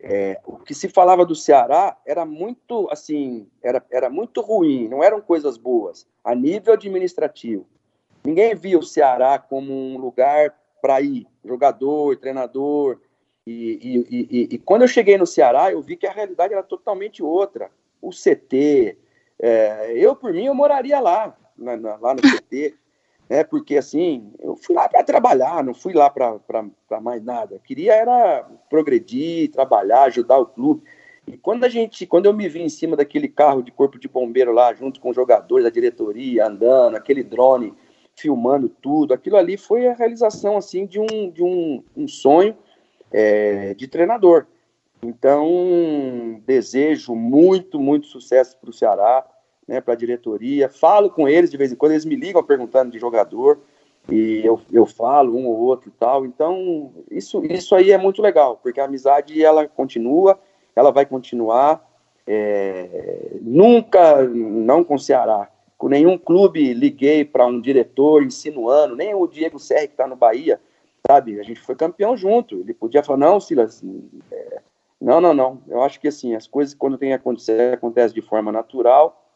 é, 0.00 0.38
o 0.44 0.58
que 0.58 0.74
se 0.74 0.88
falava 0.88 1.24
do 1.24 1.34
Ceará 1.34 1.96
era 2.04 2.24
muito, 2.26 2.88
assim, 2.90 3.46
era, 3.62 3.82
era 3.90 4.10
muito 4.10 4.40
ruim, 4.40 4.88
não 4.88 5.02
eram 5.02 5.20
coisas 5.20 5.56
boas, 5.56 6.06
a 6.22 6.34
nível 6.34 6.74
administrativo. 6.74 7.66
Ninguém 8.24 8.54
via 8.54 8.78
o 8.78 8.82
Ceará 8.82 9.38
como 9.38 9.72
um 9.72 9.98
lugar 9.98 10.54
para 10.82 11.00
ir, 11.00 11.26
jogador, 11.44 12.16
treinador. 12.16 13.00
E, 13.46 13.52
e, 13.52 14.06
e, 14.10 14.48
e, 14.54 14.58
quando 14.58 14.82
eu 14.82 14.88
cheguei 14.88 15.16
no 15.16 15.26
Ceará, 15.26 15.70
eu 15.70 15.80
vi 15.80 15.96
que 15.96 16.06
a 16.06 16.12
realidade 16.12 16.52
era 16.52 16.62
totalmente 16.62 17.22
outra. 17.22 17.70
O 18.00 18.10
CT, 18.10 18.98
é, 19.40 19.92
eu 19.94 20.16
por 20.16 20.32
mim, 20.32 20.46
eu 20.46 20.54
moraria 20.54 20.98
lá, 20.98 21.36
na, 21.56 21.76
na, 21.76 21.96
lá 21.96 22.14
no 22.14 22.20
CT, 22.20 22.74
né? 23.30 23.44
Porque 23.44 23.76
assim, 23.76 24.32
eu 24.40 24.56
fui 24.56 24.74
lá 24.74 24.88
para 24.88 25.04
trabalhar, 25.04 25.62
não 25.62 25.72
fui 25.72 25.92
lá 25.92 26.10
para 26.10 27.00
mais 27.00 27.22
nada. 27.22 27.54
Eu 27.54 27.60
queria 27.60 27.94
era 27.94 28.44
progredir, 28.68 29.50
trabalhar, 29.52 30.02
ajudar 30.04 30.38
o 30.38 30.46
clube. 30.46 30.82
E 31.26 31.36
quando 31.36 31.62
a 31.62 31.68
gente, 31.68 32.04
quando 32.06 32.26
eu 32.26 32.32
me 32.32 32.48
vi 32.48 32.60
em 32.60 32.68
cima 32.68 32.96
daquele 32.96 33.28
carro 33.28 33.62
de 33.62 33.70
corpo 33.70 33.98
de 33.98 34.08
bombeiro 34.08 34.52
lá, 34.52 34.74
junto 34.74 35.00
com 35.00 35.10
os 35.10 35.16
jogadores 35.16 35.64
da 35.64 35.70
diretoria, 35.70 36.46
andando, 36.46 36.96
aquele 36.96 37.22
drone 37.22 37.72
filmando 38.16 38.68
tudo. 38.68 39.14
Aquilo 39.14 39.36
ali 39.36 39.56
foi 39.56 39.86
a 39.86 39.94
realização 39.94 40.56
assim 40.56 40.86
de 40.86 41.00
um, 41.00 41.30
de 41.30 41.42
um, 41.42 41.82
um 41.96 42.08
sonho 42.08 42.56
é, 43.10 43.74
de 43.74 43.86
treinador. 43.88 44.46
Então, 45.02 46.40
desejo 46.46 47.14
muito, 47.14 47.80
muito 47.80 48.06
sucesso 48.06 48.56
para 48.58 48.70
o 48.70 48.72
Ceará, 48.72 49.26
né, 49.66 49.80
para 49.80 49.94
a 49.94 49.96
diretoria. 49.96 50.68
Falo 50.68 51.10
com 51.10 51.28
eles 51.28 51.50
de 51.50 51.56
vez 51.56 51.72
em 51.72 51.76
quando, 51.76 51.92
eles 51.92 52.04
me 52.04 52.14
ligam 52.14 52.42
perguntando 52.42 52.92
de 52.92 52.98
jogador, 52.98 53.60
e 54.08 54.42
eu, 54.44 54.60
eu 54.70 54.86
falo 54.86 55.36
um 55.36 55.46
ou 55.46 55.58
outro 55.58 55.88
e 55.88 55.92
tal. 55.92 56.24
Então, 56.24 56.92
isso, 57.10 57.44
isso 57.44 57.74
aí 57.74 57.90
é 57.90 57.98
muito 57.98 58.22
legal, 58.22 58.58
porque 58.62 58.80
a 58.80 58.84
amizade 58.84 59.42
ela 59.44 59.66
continua, 59.66 60.38
ela 60.74 60.92
vai 60.92 61.04
continuar. 61.04 61.90
É, 62.24 63.38
nunca, 63.40 64.22
não 64.22 64.84
com 64.84 64.94
o 64.94 64.98
Ceará, 64.98 65.48
com 65.82 65.88
nenhum 65.88 66.16
clube 66.16 66.72
liguei 66.74 67.24
para 67.24 67.44
um 67.44 67.60
diretor 67.60 68.22
insinuando, 68.22 68.94
nem 68.94 69.16
o 69.16 69.26
Diego 69.26 69.58
Serri 69.58 69.88
que 69.88 69.94
está 69.94 70.06
no 70.06 70.14
Bahia, 70.14 70.60
sabe? 71.04 71.40
A 71.40 71.42
gente 71.42 71.58
foi 71.58 71.74
campeão 71.74 72.16
junto. 72.16 72.60
Ele 72.60 72.72
podia 72.72 73.02
falar, 73.02 73.18
não, 73.18 73.40
Silas, 73.40 73.82
é... 74.30 74.60
não, 75.00 75.20
não, 75.20 75.34
não. 75.34 75.60
Eu 75.66 75.82
acho 75.82 75.98
que 75.98 76.06
assim, 76.06 76.36
as 76.36 76.46
coisas 76.46 76.72
quando 76.72 76.96
tem 76.96 77.08
que 77.08 77.16
acontecer, 77.16 77.74
acontece 77.74 78.14
de 78.14 78.22
forma 78.22 78.52
natural. 78.52 79.26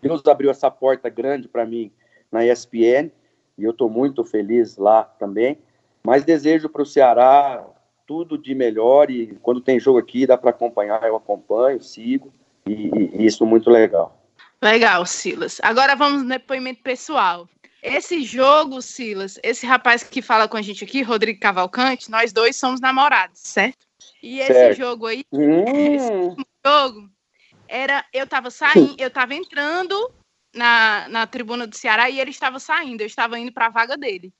Deus 0.00 0.24
abriu 0.26 0.48
essa 0.48 0.70
porta 0.70 1.08
grande 1.08 1.48
para 1.48 1.66
mim 1.66 1.90
na 2.30 2.46
ESPN 2.46 3.10
e 3.58 3.64
eu 3.64 3.72
estou 3.72 3.90
muito 3.90 4.24
feliz 4.24 4.76
lá 4.76 5.02
também. 5.02 5.58
Mas 6.04 6.24
desejo 6.24 6.68
para 6.68 6.82
o 6.82 6.86
Ceará 6.86 7.66
tudo 8.06 8.38
de 8.38 8.54
melhor 8.54 9.10
e 9.10 9.36
quando 9.42 9.60
tem 9.60 9.80
jogo 9.80 9.98
aqui 9.98 10.24
dá 10.24 10.38
para 10.38 10.50
acompanhar, 10.50 11.02
eu 11.02 11.16
acompanho, 11.16 11.82
sigo 11.82 12.32
e, 12.64 12.92
e 13.12 13.26
isso 13.26 13.44
muito 13.44 13.68
legal. 13.70 14.15
Legal, 14.62 15.04
Silas. 15.06 15.58
Agora 15.62 15.94
vamos 15.94 16.22
no 16.22 16.28
depoimento 16.28 16.82
pessoal. 16.82 17.48
Esse 17.82 18.22
jogo, 18.24 18.82
Silas, 18.82 19.38
esse 19.42 19.64
rapaz 19.64 20.02
que 20.02 20.20
fala 20.20 20.48
com 20.48 20.56
a 20.56 20.62
gente 20.62 20.82
aqui, 20.82 21.02
Rodrigo 21.02 21.38
Cavalcante, 21.38 22.10
nós 22.10 22.32
dois 22.32 22.56
somos 22.56 22.80
namorados, 22.80 23.38
certo? 23.40 23.86
E 24.22 24.40
esse 24.40 24.52
certo. 24.52 24.76
jogo 24.76 25.06
aí, 25.06 25.24
hum. 25.30 25.94
esse 25.94 26.46
jogo, 26.66 27.08
era. 27.68 28.04
Eu 28.12 28.26
tava 28.26 28.50
saindo, 28.50 28.96
eu 28.98 29.10
tava 29.10 29.34
entrando 29.34 30.12
na, 30.54 31.06
na 31.08 31.26
tribuna 31.26 31.66
do 31.66 31.76
Ceará 31.76 32.10
e 32.10 32.18
ele 32.18 32.30
estava 32.30 32.58
saindo, 32.58 33.02
eu 33.02 33.06
estava 33.06 33.38
indo 33.38 33.52
para 33.52 33.66
a 33.66 33.70
vaga 33.70 33.96
dele. 33.96 34.32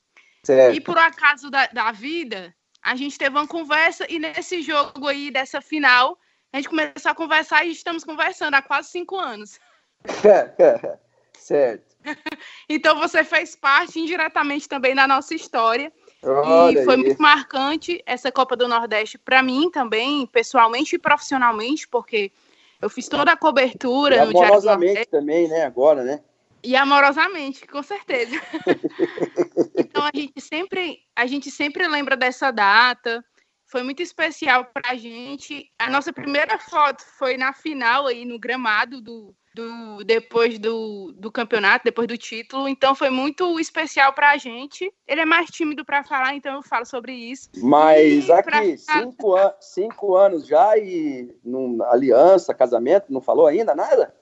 Certo. 0.42 0.76
E 0.76 0.80
por 0.80 0.98
acaso 0.98 1.50
da, 1.50 1.66
da 1.66 1.92
vida, 1.92 2.54
a 2.82 2.96
gente 2.96 3.18
teve 3.18 3.36
uma 3.36 3.46
conversa 3.46 4.06
e 4.08 4.18
nesse 4.18 4.62
jogo 4.62 5.06
aí, 5.06 5.30
dessa 5.30 5.60
final, 5.60 6.18
a 6.52 6.56
gente 6.56 6.68
começou 6.68 7.10
a 7.10 7.14
conversar 7.14 7.64
e 7.64 7.70
estamos 7.70 8.02
conversando 8.04 8.54
há 8.54 8.62
quase 8.62 8.90
cinco 8.90 9.16
anos. 9.16 9.58
certo. 11.34 11.96
então 12.68 12.98
você 12.98 13.24
fez 13.24 13.56
parte 13.56 14.00
indiretamente 14.00 14.68
também 14.68 14.94
da 14.94 15.06
nossa 15.06 15.34
história. 15.34 15.92
Olha 16.22 16.80
e 16.80 16.84
foi 16.84 16.94
aí. 16.94 17.00
muito 17.00 17.22
marcante 17.22 18.02
essa 18.06 18.32
Copa 18.32 18.56
do 18.56 18.68
Nordeste 18.68 19.18
para 19.18 19.42
mim 19.42 19.70
também, 19.70 20.26
pessoalmente 20.26 20.96
e 20.96 20.98
profissionalmente, 20.98 21.86
porque 21.88 22.32
eu 22.80 22.88
fiz 22.88 23.08
toda 23.08 23.32
a 23.32 23.36
cobertura. 23.36 24.16
E 24.16 24.18
amorosamente 24.20 25.06
também, 25.06 25.48
né? 25.48 25.64
Agora, 25.64 26.02
né? 26.02 26.20
E 26.62 26.74
amorosamente, 26.74 27.66
com 27.66 27.82
certeza. 27.82 28.34
então 29.78 30.02
a 30.02 30.10
gente 30.14 30.40
sempre, 30.40 30.98
a 31.14 31.26
gente 31.26 31.50
sempre 31.50 31.86
lembra 31.86 32.16
dessa 32.16 32.50
data. 32.50 33.24
Foi 33.66 33.82
muito 33.82 34.02
especial 34.02 34.64
para 34.64 34.90
a 34.90 34.94
gente. 34.96 35.70
A 35.78 35.90
nossa 35.90 36.12
primeira 36.12 36.58
foto 36.58 37.04
foi 37.18 37.36
na 37.36 37.52
final 37.52 38.06
aí 38.06 38.24
no 38.24 38.38
gramado 38.38 39.00
do, 39.00 39.34
do, 39.56 40.04
depois 40.04 40.58
do, 40.58 41.14
do 41.16 41.32
campeonato, 41.32 41.86
depois 41.86 42.06
do 42.06 42.18
título. 42.18 42.68
Então 42.68 42.94
foi 42.94 43.08
muito 43.08 43.58
especial 43.58 44.12
para 44.12 44.32
a 44.32 44.36
gente. 44.36 44.92
Ele 45.08 45.22
é 45.22 45.24
mais 45.24 45.48
tímido 45.50 45.82
para 45.82 46.04
falar, 46.04 46.34
então 46.34 46.56
eu 46.56 46.62
falo 46.62 46.84
sobre 46.84 47.14
isso. 47.14 47.48
Mas 47.56 48.26
e 48.26 48.32
aqui, 48.32 48.50
pra... 48.50 48.60
cinco, 48.76 49.34
an 49.34 49.54
cinco 49.58 50.14
anos 50.14 50.46
já 50.46 50.76
e 50.76 51.34
num, 51.42 51.82
aliança, 51.84 52.52
casamento, 52.52 53.10
não 53.10 53.22
falou 53.22 53.46
ainda 53.46 53.74
nada? 53.74 54.14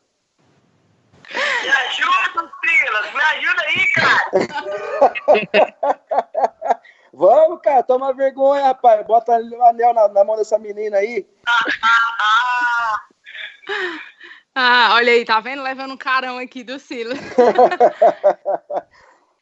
Me 1.32 1.68
ajuda, 1.68 2.52
Silas, 2.64 3.12
me 3.12 3.20
ajuda 3.20 3.62
aí, 3.62 3.86
cara. 3.94 4.30
Vamos, 7.12 7.60
cara, 7.60 7.82
toma 7.82 8.12
vergonha, 8.12 8.62
rapaz. 8.64 9.04
Bota 9.06 9.36
o 9.38 9.64
anel 9.64 9.94
na, 9.94 10.08
na 10.08 10.24
mão 10.24 10.36
dessa 10.36 10.58
menina 10.58 10.98
aí. 10.98 11.26
Ah, 14.54 14.94
olha 14.94 15.12
aí, 15.12 15.24
tá 15.24 15.40
vendo? 15.40 15.62
Levando 15.62 15.94
um 15.94 15.96
carão 15.96 16.38
aqui 16.38 16.62
do 16.62 16.78
Silas. 16.78 17.18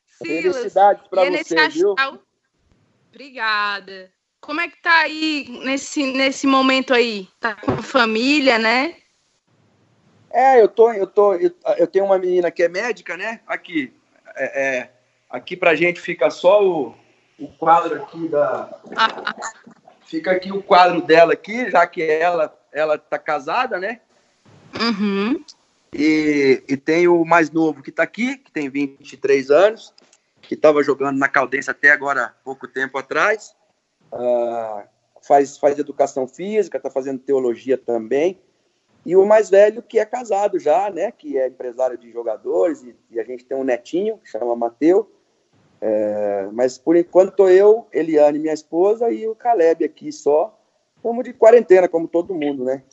Silas, 0.06 0.56
Felicidades 0.56 1.06
pra 1.08 1.26
é 1.26 1.30
você, 1.30 1.68
viu? 1.68 1.94
Obrigada. 3.10 4.10
Como 4.40 4.60
é 4.60 4.68
que 4.68 4.80
tá 4.80 5.00
aí 5.00 5.46
nesse, 5.64 6.12
nesse 6.12 6.46
momento 6.46 6.94
aí? 6.94 7.28
Tá 7.38 7.54
com 7.54 7.82
família, 7.82 8.58
né? 8.58 8.96
É, 10.30 10.60
eu 10.60 10.66
tô, 10.66 10.90
eu 10.92 11.06
tô, 11.06 11.34
eu, 11.34 11.54
eu 11.76 11.86
tenho 11.86 12.06
uma 12.06 12.18
menina 12.18 12.50
que 12.50 12.62
é 12.62 12.68
médica, 12.68 13.16
né? 13.16 13.40
Aqui, 13.46 13.92
é, 14.34 14.62
é, 14.62 14.90
aqui 15.28 15.54
pra 15.56 15.74
gente 15.74 16.00
fica 16.00 16.30
só 16.30 16.64
o, 16.64 16.94
o 17.38 17.48
quadro 17.48 18.02
aqui 18.02 18.28
da, 18.28 18.80
ah. 18.96 19.34
fica 20.06 20.30
aqui 20.30 20.50
o 20.50 20.62
quadro 20.62 21.02
dela 21.02 21.34
aqui, 21.34 21.70
já 21.70 21.86
que 21.86 22.02
ela, 22.02 22.58
ela 22.72 22.96
tá 22.96 23.18
casada, 23.18 23.78
né? 23.78 24.00
Uhum. 24.82 25.44
E, 25.94 26.62
e 26.68 26.76
tem 26.76 27.06
o 27.06 27.24
mais 27.24 27.50
novo 27.50 27.82
que 27.82 27.90
está 27.90 28.02
aqui, 28.02 28.36
que 28.38 28.50
tem 28.50 28.68
23 28.68 29.50
anos, 29.50 29.94
que 30.40 30.54
estava 30.54 30.82
jogando 30.82 31.18
na 31.18 31.28
Caldense 31.28 31.70
até 31.70 31.90
agora, 31.90 32.34
pouco 32.44 32.66
tempo 32.66 32.98
atrás. 32.98 33.54
Uh, 34.12 34.82
faz, 35.22 35.56
faz 35.58 35.78
educação 35.78 36.26
física, 36.26 36.78
está 36.78 36.90
fazendo 36.90 37.18
teologia 37.18 37.76
também. 37.76 38.40
E 39.04 39.16
o 39.16 39.26
mais 39.26 39.50
velho, 39.50 39.82
que 39.82 39.98
é 39.98 40.04
casado 40.04 40.58
já, 40.58 40.88
né? 40.88 41.10
Que 41.10 41.36
é 41.38 41.48
empresário 41.48 41.98
de 41.98 42.10
jogadores, 42.10 42.82
e, 42.82 42.94
e 43.10 43.20
a 43.20 43.24
gente 43.24 43.44
tem 43.44 43.56
um 43.56 43.64
netinho, 43.64 44.18
que 44.18 44.30
chama 44.30 44.56
Mateu. 44.56 45.10
É, 45.80 46.48
mas 46.52 46.78
por 46.78 46.96
enquanto 46.96 47.48
eu, 47.48 47.86
Eliane, 47.92 48.38
minha 48.38 48.54
esposa, 48.54 49.10
e 49.10 49.26
o 49.26 49.34
Caleb 49.34 49.84
aqui 49.84 50.12
só. 50.12 50.58
Estamos 50.96 51.24
de 51.24 51.32
quarentena, 51.32 51.88
como 51.88 52.06
todo 52.06 52.32
mundo, 52.32 52.64
né? 52.64 52.84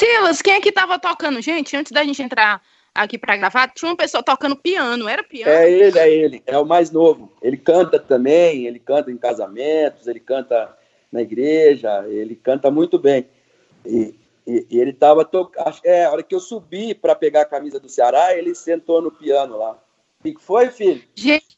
Silas, 0.00 0.40
quem 0.40 0.54
é 0.54 0.60
que 0.62 0.72
tava 0.72 0.98
tocando? 0.98 1.42
Gente, 1.42 1.76
antes 1.76 1.92
da 1.92 2.02
gente 2.02 2.22
entrar 2.22 2.62
aqui 2.94 3.18
para 3.18 3.36
gravar, 3.36 3.68
tinha 3.68 3.90
uma 3.90 3.96
pessoa 3.96 4.22
tocando 4.22 4.56
piano, 4.56 5.06
era 5.06 5.22
piano? 5.22 5.52
É 5.52 5.70
ele, 5.70 5.98
é 5.98 6.10
ele, 6.10 6.42
é 6.46 6.56
o 6.56 6.64
mais 6.64 6.90
novo. 6.90 7.30
Ele 7.42 7.58
canta 7.58 7.98
também, 7.98 8.66
ele 8.66 8.78
canta 8.78 9.10
em 9.10 9.18
casamentos, 9.18 10.06
ele 10.06 10.18
canta 10.18 10.74
na 11.12 11.20
igreja, 11.20 12.02
ele 12.08 12.34
canta 12.34 12.70
muito 12.70 12.98
bem. 12.98 13.28
E, 13.84 14.14
e, 14.46 14.66
e 14.70 14.80
ele 14.80 14.94
tava 14.94 15.22
tocando. 15.22 15.78
É, 15.84 16.06
a 16.06 16.12
hora 16.12 16.22
que 16.22 16.34
eu 16.34 16.40
subi 16.40 16.94
para 16.94 17.14
pegar 17.14 17.42
a 17.42 17.44
camisa 17.44 17.78
do 17.78 17.90
Ceará, 17.90 18.34
ele 18.34 18.54
sentou 18.54 19.02
no 19.02 19.10
piano 19.10 19.58
lá. 19.58 19.76
O 20.20 20.22
que 20.22 20.36
foi, 20.38 20.68
filho? 20.68 21.02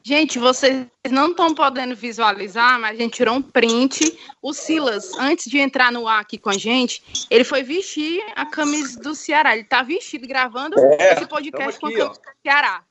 Gente, 0.05 0.39
vocês 0.39 0.87
não 1.11 1.31
estão 1.31 1.53
podendo 1.53 1.93
visualizar, 1.95 2.79
mas 2.79 2.91
a 2.91 3.01
gente 3.01 3.15
tirou 3.15 3.35
um 3.35 3.41
print. 3.41 4.17
O 4.41 4.53
Silas, 4.53 5.11
antes 5.17 5.51
de 5.51 5.59
entrar 5.59 5.91
no 5.91 6.07
ar 6.07 6.21
aqui 6.21 6.37
com 6.37 6.49
a 6.49 6.57
gente, 6.57 7.03
ele 7.29 7.43
foi 7.43 7.61
vestir 7.61 8.23
a 8.35 8.45
camisa 8.45 8.97
do 9.01 9.13
Ceará. 9.13 9.51
Ele 9.51 9.63
está 9.63 9.83
vestido 9.83 10.25
gravando 10.25 10.79
é, 10.79 11.13
esse 11.13 11.25
podcast 11.27 11.77
com 11.77 11.87
a 11.87 11.91
camisa 11.91 12.09
do 12.09 12.41
Ceará. 12.41 12.83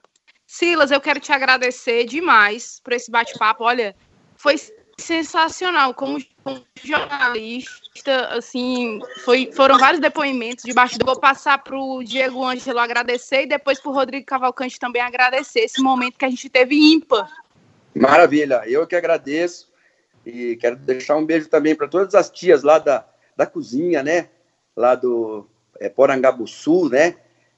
Silas, 0.47 0.91
eu 0.91 1.01
quero 1.01 1.19
te 1.19 1.33
agradecer 1.33 2.05
demais 2.05 2.79
por 2.85 2.93
esse 2.93 3.11
bate-papo. 3.11 3.65
Olha, 3.65 3.97
foi 4.37 4.57
sensacional 4.99 5.95
como, 5.95 6.19
jornalista, 6.83 8.27
assim, 8.31 9.01
foi, 9.25 9.51
foram 9.53 9.79
vários 9.79 10.01
depoimentos 10.01 10.65
debaixo 10.65 10.99
do. 10.99 11.05
Vou 11.05 11.19
passar 11.19 11.63
para 11.63 11.79
o 11.79 12.03
Diego 12.03 12.45
Ângelo 12.45 12.79
agradecer 12.79 13.43
e 13.43 13.47
depois 13.47 13.81
para 13.81 13.91
o 13.91 13.95
Rodrigo 13.95 14.27
Cavalcante 14.27 14.79
também 14.79 15.03
agradecer 15.03 15.61
esse 15.61 15.81
momento 15.81 16.19
que 16.19 16.25
a 16.25 16.31
gente 16.31 16.49
teve 16.49 16.75
ímpar. 16.75 17.31
Maravilha, 17.95 18.63
eu 18.67 18.87
que 18.87 18.97
agradeço 18.97 19.71
e 20.25 20.57
quero 20.57 20.77
deixar 20.77 21.17
um 21.17 21.27
beijo 21.27 21.49
também 21.49 21.75
para 21.75 21.89
todas 21.89 22.15
as 22.15 22.31
tias 22.31 22.63
lá 22.63 22.79
da, 22.79 23.07
da 23.37 23.47
cozinha, 23.47 24.03
né? 24.03 24.29
Lá 24.77 24.95
do 24.95 25.47
é, 25.79 25.89
Porangabuçu, 25.89 26.89
né? 26.89 27.17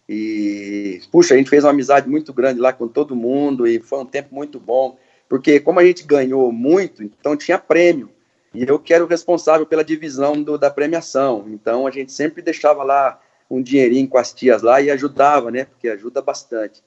E, 0.08 1.00
puxa, 1.10 1.34
a 1.34 1.36
gente 1.36 1.48
fez 1.48 1.64
uma 1.64 1.70
amizade 1.70 2.08
muito 2.08 2.32
grande 2.32 2.60
lá 2.60 2.72
com 2.72 2.86
todo 2.88 3.16
mundo 3.16 3.66
e 3.66 3.80
foi 3.80 4.00
um 4.00 4.06
tempo 4.06 4.34
muito 4.34 4.60
bom 4.60 4.98
porque 5.28 5.60
como 5.60 5.80
a 5.80 5.84
gente 5.84 6.04
ganhou 6.04 6.50
muito, 6.52 7.02
então 7.02 7.36
tinha 7.36 7.58
prêmio. 7.58 8.10
E 8.54 8.62
eu 8.62 8.78
que 8.78 8.94
era 8.94 9.04
o 9.04 9.08
responsável 9.08 9.66
pela 9.66 9.84
divisão 9.84 10.40
do, 10.40 10.56
da 10.56 10.70
premiação. 10.70 11.46
Então 11.48 11.86
a 11.86 11.90
gente 11.90 12.12
sempre 12.12 12.40
deixava 12.40 12.84
lá 12.84 13.20
um 13.50 13.60
dinheirinho 13.60 14.08
com 14.08 14.18
as 14.18 14.32
tias 14.32 14.62
lá 14.62 14.80
e 14.80 14.90
ajudava, 14.90 15.50
né? 15.50 15.64
Porque 15.64 15.88
ajuda 15.88 16.22
bastante. 16.22 16.82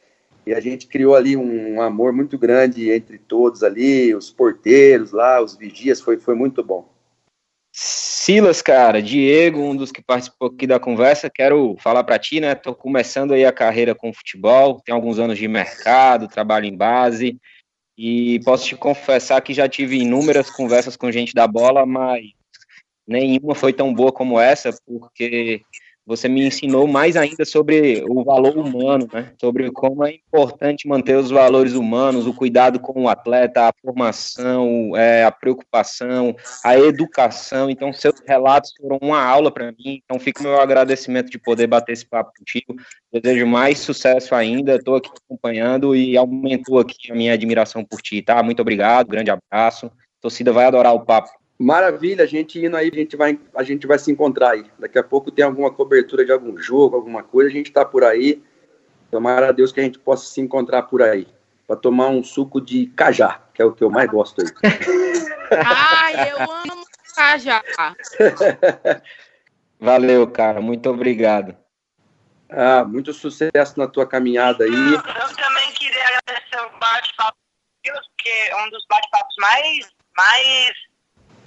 E 0.45 0.53
a 0.53 0.61
gente 0.61 0.87
criou 0.87 1.13
ali 1.13 1.35
um, 1.35 1.81
amor 1.81 2.13
muito 2.13 2.37
grande 2.37 2.89
entre 2.89 3.17
todos 3.17 3.63
ali, 3.63 4.15
os 4.15 4.31
porteiros 4.31 5.11
lá, 5.11 5.41
os 5.41 5.57
vigias, 5.57 5.99
foi, 5.99 6.17
foi 6.17 6.35
muito 6.35 6.63
bom. 6.63 6.87
Silas, 7.73 8.61
cara, 8.61 9.01
Diego, 9.01 9.59
um 9.59 9.75
dos 9.75 9.91
que 9.91 10.01
participou 10.01 10.47
aqui 10.47 10.65
da 10.65 10.79
conversa, 10.79 11.29
quero 11.29 11.75
falar 11.79 12.03
para 12.05 12.17
ti, 12.17 12.39
né? 12.39 12.55
Tô 12.55 12.73
começando 12.73 13.33
aí 13.33 13.45
a 13.45 13.51
carreira 13.51 13.93
com 13.93 14.13
futebol, 14.13 14.81
tenho 14.85 14.95
alguns 14.95 15.19
anos 15.19 15.37
de 15.37 15.47
mercado, 15.49 16.29
trabalho 16.29 16.65
em 16.65 16.75
base, 16.75 17.37
e 17.97 18.39
posso 18.43 18.65
te 18.65 18.75
confessar 18.75 19.41
que 19.41 19.53
já 19.53 19.67
tive 19.67 19.97
inúmeras 19.97 20.49
conversas 20.49 20.95
com 20.95 21.11
gente 21.11 21.33
da 21.33 21.47
bola, 21.47 21.85
mas 21.85 22.25
nenhuma 23.07 23.55
foi 23.55 23.73
tão 23.73 23.93
boa 23.93 24.11
como 24.11 24.39
essa, 24.39 24.69
porque 24.85 25.61
você 26.07 26.29
me 26.29 26.47
ensinou 26.47 26.87
mais 26.87 27.17
ainda 27.17 27.43
sobre 27.43 28.01
o 28.07 28.23
valor 28.23 28.57
humano, 28.57 29.09
né? 29.11 29.33
Sobre 29.37 29.69
como 29.71 30.05
é 30.05 30.13
importante 30.13 30.87
manter 30.87 31.17
os 31.17 31.29
valores 31.29 31.73
humanos, 31.73 32.25
o 32.25 32.33
cuidado 32.33 32.79
com 32.79 33.03
o 33.03 33.09
atleta, 33.09 33.67
a 33.67 33.73
formação, 33.81 34.95
é, 34.95 35.25
a 35.25 35.31
preocupação, 35.31 36.33
a 36.63 36.79
educação. 36.79 37.69
Então, 37.69 37.91
seus 37.91 38.21
relatos 38.25 38.71
foram 38.79 38.97
uma 39.01 39.21
aula 39.21 39.51
para 39.51 39.73
mim. 39.73 40.01
Então, 40.01 40.17
fica 40.17 40.39
o 40.39 40.43
meu 40.43 40.61
agradecimento 40.61 41.29
de 41.29 41.37
poder 41.37 41.67
bater 41.67 41.91
esse 41.91 42.05
papo 42.05 42.31
contigo. 42.39 42.77
Desejo 43.11 43.45
mais 43.45 43.79
sucesso 43.79 44.33
ainda. 44.33 44.77
Estou 44.77 44.95
aqui 44.95 45.09
acompanhando 45.25 45.93
e 45.93 46.15
aumentou 46.15 46.79
aqui 46.79 47.11
a 47.11 47.15
minha 47.15 47.33
admiração 47.33 47.83
por 47.83 48.01
ti, 48.01 48.21
tá? 48.21 48.41
Muito 48.41 48.61
obrigado, 48.61 49.09
grande 49.09 49.29
abraço. 49.29 49.87
A 49.87 50.21
torcida 50.21 50.53
vai 50.53 50.65
adorar 50.65 50.95
o 50.95 51.01
papo. 51.01 51.29
Maravilha, 51.59 52.23
a 52.23 52.27
gente 52.27 52.63
indo 52.63 52.77
aí, 52.77 52.91
a 52.93 52.95
gente 52.95 53.15
vai, 53.15 53.39
a 53.55 53.63
gente 53.63 53.87
vai 53.87 53.97
se 53.97 54.11
encontrar 54.11 54.51
aí. 54.51 54.65
Daqui 54.77 54.99
a 54.99 55.03
pouco 55.03 55.31
tem 55.31 55.43
alguma 55.43 55.71
cobertura 55.71 56.23
de 56.23 56.31
algum 56.31 56.55
jogo, 56.57 56.95
alguma 56.95 57.23
coisa, 57.23 57.49
a 57.49 57.53
gente 57.53 57.67
está 57.67 57.83
por 57.83 58.03
aí. 58.03 58.43
Tomara 59.09 59.49
a 59.49 59.51
Deus 59.51 59.71
que 59.71 59.79
a 59.79 59.83
gente 59.83 59.97
possa 59.97 60.25
se 60.27 60.39
encontrar 60.39 60.83
por 60.83 61.01
aí 61.01 61.27
para 61.65 61.75
tomar 61.75 62.09
um 62.09 62.23
suco 62.23 62.61
de 62.61 62.87
cajá, 62.87 63.41
que 63.53 63.61
é 63.61 63.65
o 63.65 63.73
que 63.73 63.83
eu 63.83 63.89
mais 63.89 64.09
gosto 64.09 64.41
aí. 64.41 64.47
Ai, 65.65 66.31
eu 66.31 66.37
amo 66.39 66.85
cajá. 67.15 67.63
Valeu, 69.79 70.27
cara, 70.27 70.61
muito 70.61 70.89
obrigado. 70.89 71.55
Ah, 72.49 72.85
muito 72.85 73.11
sucesso 73.13 73.77
na 73.77 73.87
tua 73.87 74.07
caminhada 74.07 74.63
aí. 74.63 74.71
Eu, 74.71 74.93
eu 74.93 75.35
também 75.35 75.71
queria 75.73 76.03
agradecer 76.05 76.61
o 76.61 76.79
bate-papo, 76.79 77.37
porque 77.83 78.29
é 78.29 78.63
um 78.63 78.69
dos 78.69 78.85
bate-papos 78.87 79.35
mais, 79.39 79.89
mais 80.15 80.86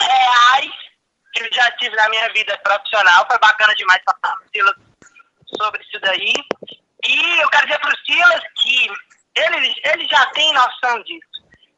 reais 0.01 0.73
que 1.33 1.43
eu 1.43 1.53
já 1.53 1.71
tive 1.73 1.95
na 1.97 2.09
minha 2.09 2.29
vida 2.33 2.57
profissional. 2.59 3.27
Foi 3.29 3.39
bacana 3.39 3.75
demais 3.75 4.01
falar 4.05 4.37
com 4.37 4.45
o 4.45 4.49
Silas 4.53 4.77
sobre 5.57 5.83
isso 5.83 6.01
daí. 6.01 6.35
E 7.05 7.41
eu 7.41 7.49
quero 7.51 7.67
dizer 7.67 7.79
para 7.81 7.95
o 7.95 7.99
Silas 8.05 8.43
que 8.63 8.89
ele, 9.37 9.75
ele 9.85 10.09
já 10.09 10.27
tem 10.27 10.53
noção 10.53 11.03
disso. 11.03 11.29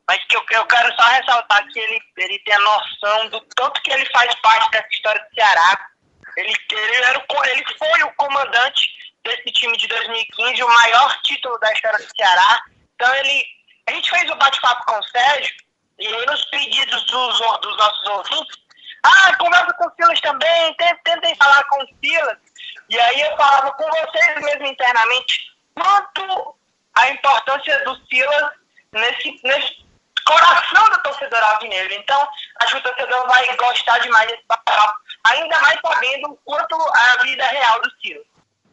Mas 0.08 0.22
que 0.26 0.36
eu, 0.36 0.44
eu 0.50 0.66
quero 0.66 0.94
só 0.96 1.02
ressaltar 1.08 1.66
que 1.68 1.78
ele, 1.78 2.00
ele 2.18 2.38
tem 2.40 2.54
a 2.54 2.60
noção 2.60 3.28
do 3.28 3.40
tanto 3.56 3.80
que 3.82 3.92
ele 3.92 4.04
faz 4.12 4.34
parte 4.40 4.70
dessa 4.70 4.88
história 4.90 5.20
do 5.20 5.34
Ceará. 5.34 5.90
Ele, 6.36 6.54
ele, 6.72 6.96
era 7.04 7.18
o, 7.18 7.44
ele 7.44 7.64
foi 7.78 8.02
o 8.02 8.14
comandante 8.14 8.90
desse 9.24 9.52
time 9.52 9.76
de 9.76 9.86
2015, 9.86 10.62
o 10.62 10.68
maior 10.68 11.22
título 11.22 11.58
da 11.60 11.72
história 11.72 11.98
do 11.98 12.16
Ceará. 12.16 12.62
Então 12.94 13.14
ele. 13.16 13.44
A 13.88 13.92
gente 13.92 14.10
fez 14.10 14.30
o 14.30 14.36
bate-papo 14.36 14.84
com 14.86 14.98
o 14.98 15.02
Sérgio 15.02 15.52
nos 15.98 16.44
pedidos 16.46 17.04
dos, 17.06 17.38
dos 17.60 17.76
nossos 17.76 18.08
ouvintes, 18.08 18.62
ah, 19.02 19.36
conversa 19.36 19.72
com 19.74 19.86
o 19.86 19.92
Silas 19.96 20.20
também, 20.20 20.76
tentem 21.04 21.34
falar 21.36 21.64
com 21.64 21.82
o 21.82 21.88
Silas. 22.02 22.38
E 22.88 22.98
aí 22.98 23.20
eu 23.20 23.36
falava 23.36 23.72
com 23.72 23.84
vocês 23.84 24.44
mesmo 24.44 24.66
internamente 24.66 25.52
quanto 25.74 26.54
a 26.94 27.10
importância 27.10 27.84
do 27.84 27.96
Silas 28.06 28.50
nesse, 28.92 29.40
nesse 29.42 29.84
coração 30.24 30.88
do 30.90 31.02
torcedor 31.02 31.42
alvinegro. 31.42 31.94
Então, 31.94 32.28
acho 32.60 32.74
que 32.74 32.80
o 32.80 32.82
torcedor 32.82 33.26
vai 33.26 33.56
gostar 33.56 33.98
demais 33.98 34.30
desse 34.30 34.44
papo, 34.46 34.94
ainda 35.24 35.60
mais 35.60 35.80
sabendo 35.80 36.38
quanto 36.44 36.74
a 36.74 37.22
vida 37.22 37.44
real 37.46 37.82
do 37.82 37.90
Silas. 38.00 38.26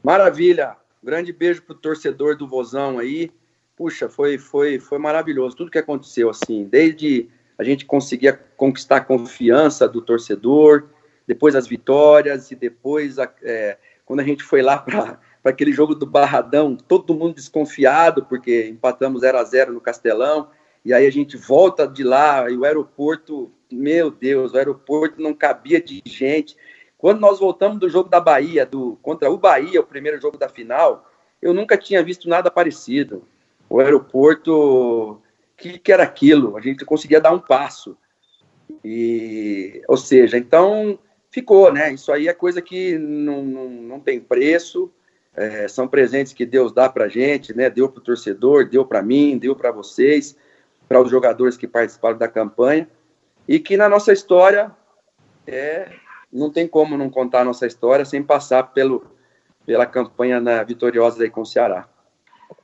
Maravilha! 0.03 0.77
Grande 1.01 1.31
beijo 1.31 1.61
pro 1.61 1.75
torcedor 1.75 2.35
do 2.35 2.47
Vozão 2.47 2.99
aí 2.99 3.31
puxa, 3.79 4.09
foi, 4.09 4.37
foi, 4.37 4.77
foi 4.77 4.97
maravilhoso 4.97 5.55
tudo 5.55 5.71
que 5.71 5.77
aconteceu, 5.77 6.29
assim, 6.29 6.65
desde 6.65 7.29
a 7.57 7.63
gente 7.63 7.85
conseguir 7.85 8.37
conquistar 8.57 8.97
a 8.97 9.01
confiança 9.01 9.87
do 9.87 10.01
torcedor, 10.01 10.89
depois 11.25 11.55
as 11.55 11.65
vitórias 11.65 12.51
e 12.51 12.55
depois, 12.55 13.17
a, 13.17 13.31
é, 13.41 13.77
quando 14.05 14.19
a 14.19 14.23
gente 14.23 14.43
foi 14.43 14.61
lá 14.61 14.79
para 14.79 15.17
aquele 15.45 15.71
jogo 15.71 15.95
do 15.95 16.05
Barradão, 16.05 16.75
todo 16.75 17.15
mundo 17.15 17.35
desconfiado, 17.35 18.25
porque 18.25 18.67
empatamos 18.67 19.21
0 19.21 19.37
a 19.37 19.43
0 19.45 19.71
no 19.71 19.79
Castelão, 19.79 20.49
e 20.83 20.93
aí 20.93 21.07
a 21.07 21.11
gente 21.11 21.37
volta 21.37 21.87
de 21.87 22.03
lá 22.03 22.49
e 22.49 22.57
o 22.57 22.65
aeroporto, 22.65 23.49
meu 23.71 24.11
Deus, 24.11 24.51
o 24.51 24.57
aeroporto 24.57 25.21
não 25.21 25.33
cabia 25.33 25.81
de 25.81 26.01
gente. 26.05 26.57
Quando 26.97 27.21
nós 27.21 27.39
voltamos 27.39 27.79
do 27.79 27.89
jogo 27.89 28.09
da 28.09 28.19
Bahia, 28.19 28.65
do 28.65 28.99
contra 29.01 29.31
o 29.31 29.37
Bahia, 29.37 29.79
o 29.79 29.85
primeiro 29.85 30.19
jogo 30.19 30.37
da 30.37 30.49
final, 30.49 31.09
eu 31.41 31.53
nunca 31.53 31.77
tinha 31.77 32.03
visto 32.03 32.27
nada 32.27 32.51
parecido 32.51 33.25
o 33.69 33.79
aeroporto, 33.79 35.21
que, 35.59 35.77
que 35.77 35.91
era 35.91 36.03
aquilo? 36.03 36.57
A 36.57 36.61
gente 36.61 36.85
conseguia 36.85 37.21
dar 37.21 37.31
um 37.31 37.39
passo. 37.39 37.97
E, 38.83 39.81
ou 39.87 39.97
seja, 39.97 40.37
então 40.37 40.97
ficou, 41.29 41.71
né? 41.71 41.93
Isso 41.93 42.11
aí 42.11 42.27
é 42.27 42.33
coisa 42.33 42.61
que 42.61 42.97
não, 42.97 43.43
não, 43.43 43.69
não 43.69 43.99
tem 43.99 44.19
preço, 44.19 44.91
é, 45.35 45.67
são 45.67 45.87
presentes 45.87 46.33
que 46.33 46.45
Deus 46.45 46.71
dá 46.71 46.89
para 46.89 47.07
gente, 47.07 47.55
né? 47.55 47.69
Deu 47.69 47.89
para 47.89 47.99
o 47.99 48.03
torcedor, 48.03 48.67
deu 48.67 48.85
para 48.85 49.01
mim, 49.01 49.37
deu 49.37 49.55
para 49.55 49.71
vocês, 49.71 50.35
para 50.87 51.01
os 51.01 51.11
jogadores 51.11 51.57
que 51.57 51.67
participaram 51.67 52.17
da 52.17 52.27
campanha, 52.27 52.89
e 53.47 53.59
que 53.59 53.77
na 53.77 53.89
nossa 53.89 54.13
história 54.13 54.71
é, 55.45 55.91
não 56.31 56.51
tem 56.51 56.67
como 56.67 56.97
não 56.97 57.09
contar 57.09 57.41
a 57.41 57.45
nossa 57.45 57.67
história 57.67 58.05
sem 58.05 58.23
passar 58.23 58.71
pelo, 58.73 59.05
pela 59.65 59.85
campanha 59.85 60.39
na, 60.39 60.63
vitoriosa 60.63 61.23
aí 61.23 61.29
com 61.29 61.41
o 61.41 61.45
Ceará. 61.45 61.87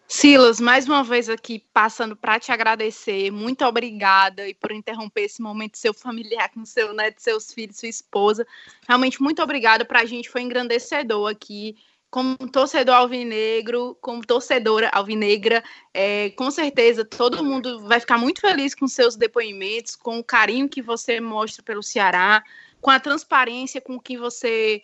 Silas, 0.08 0.60
mais 0.60 0.88
uma 0.88 1.04
vez 1.04 1.30
aqui 1.30 1.66
passando 1.74 2.16
para 2.16 2.40
te 2.40 2.52
agradecer, 2.52 3.32
muito 3.32 3.66
obrigada 3.66 4.48
e 4.48 4.54
por 4.54 4.72
interromper 4.72 5.22
esse 5.22 5.42
momento 5.42 5.80
seu 5.80 5.96
familiar 5.96 6.50
com 6.50 6.64
seu 6.64 6.94
neto, 6.94 7.20
seus 7.20 7.52
filhos, 7.52 7.80
sua 7.80 7.90
esposa. 7.90 8.46
Realmente 8.88 9.20
muito 9.20 9.42
obrigada. 9.42 9.84
Para 9.84 10.02
a 10.02 10.06
gente 10.06 10.30
foi 10.30 10.42
engrandecedor 10.42 11.32
aqui. 11.32 11.76
Como 12.12 12.38
torcedor 12.50 12.96
alvinegro, 12.96 13.98
como 14.00 14.24
torcedora 14.24 14.90
alvinegra, 14.94 15.64
é, 15.92 16.30
com 16.30 16.50
certeza 16.52 17.04
todo 17.04 17.44
mundo 17.44 17.82
vai 17.88 18.00
ficar 18.00 18.18
muito 18.18 18.40
feliz 18.40 18.76
com 18.76 18.88
seus 18.88 19.16
depoimentos, 19.16 19.96
com 19.96 20.20
o 20.20 20.24
carinho 20.24 20.70
que 20.70 20.84
você 20.84 21.20
mostra 21.20 21.64
pelo 21.64 21.84
Ceará, 21.84 22.44
com 22.80 22.92
a 22.92 23.00
transparência 23.00 23.82
com 23.82 24.00
que 24.00 24.18
você 24.18 24.84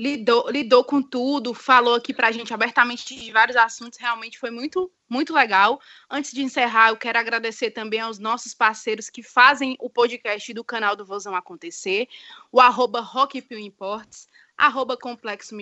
lidou, 0.00 0.48
lidou 0.48 0.82
com 0.82 1.02
tudo, 1.02 1.52
falou 1.52 1.94
aqui 1.94 2.14
para 2.14 2.28
a 2.28 2.32
gente 2.32 2.54
abertamente 2.54 3.14
de 3.14 3.30
vários 3.30 3.54
assuntos, 3.54 3.98
realmente 3.98 4.38
foi 4.38 4.50
muito, 4.50 4.90
muito 5.06 5.34
legal. 5.34 5.78
Antes 6.08 6.32
de 6.32 6.42
encerrar, 6.42 6.88
eu 6.88 6.96
quero 6.96 7.18
agradecer 7.18 7.70
também 7.72 8.00
aos 8.00 8.18
nossos 8.18 8.54
parceiros 8.54 9.10
que 9.10 9.22
fazem 9.22 9.76
o 9.78 9.90
podcast 9.90 10.54
do 10.54 10.64
canal 10.64 10.96
do 10.96 11.04
Vozão 11.04 11.34
acontecer, 11.36 12.08
o 12.50 12.58
arroba 12.62 13.06
Imports, 13.50 14.26
arroba 14.56 14.96
Complexo 14.96 15.54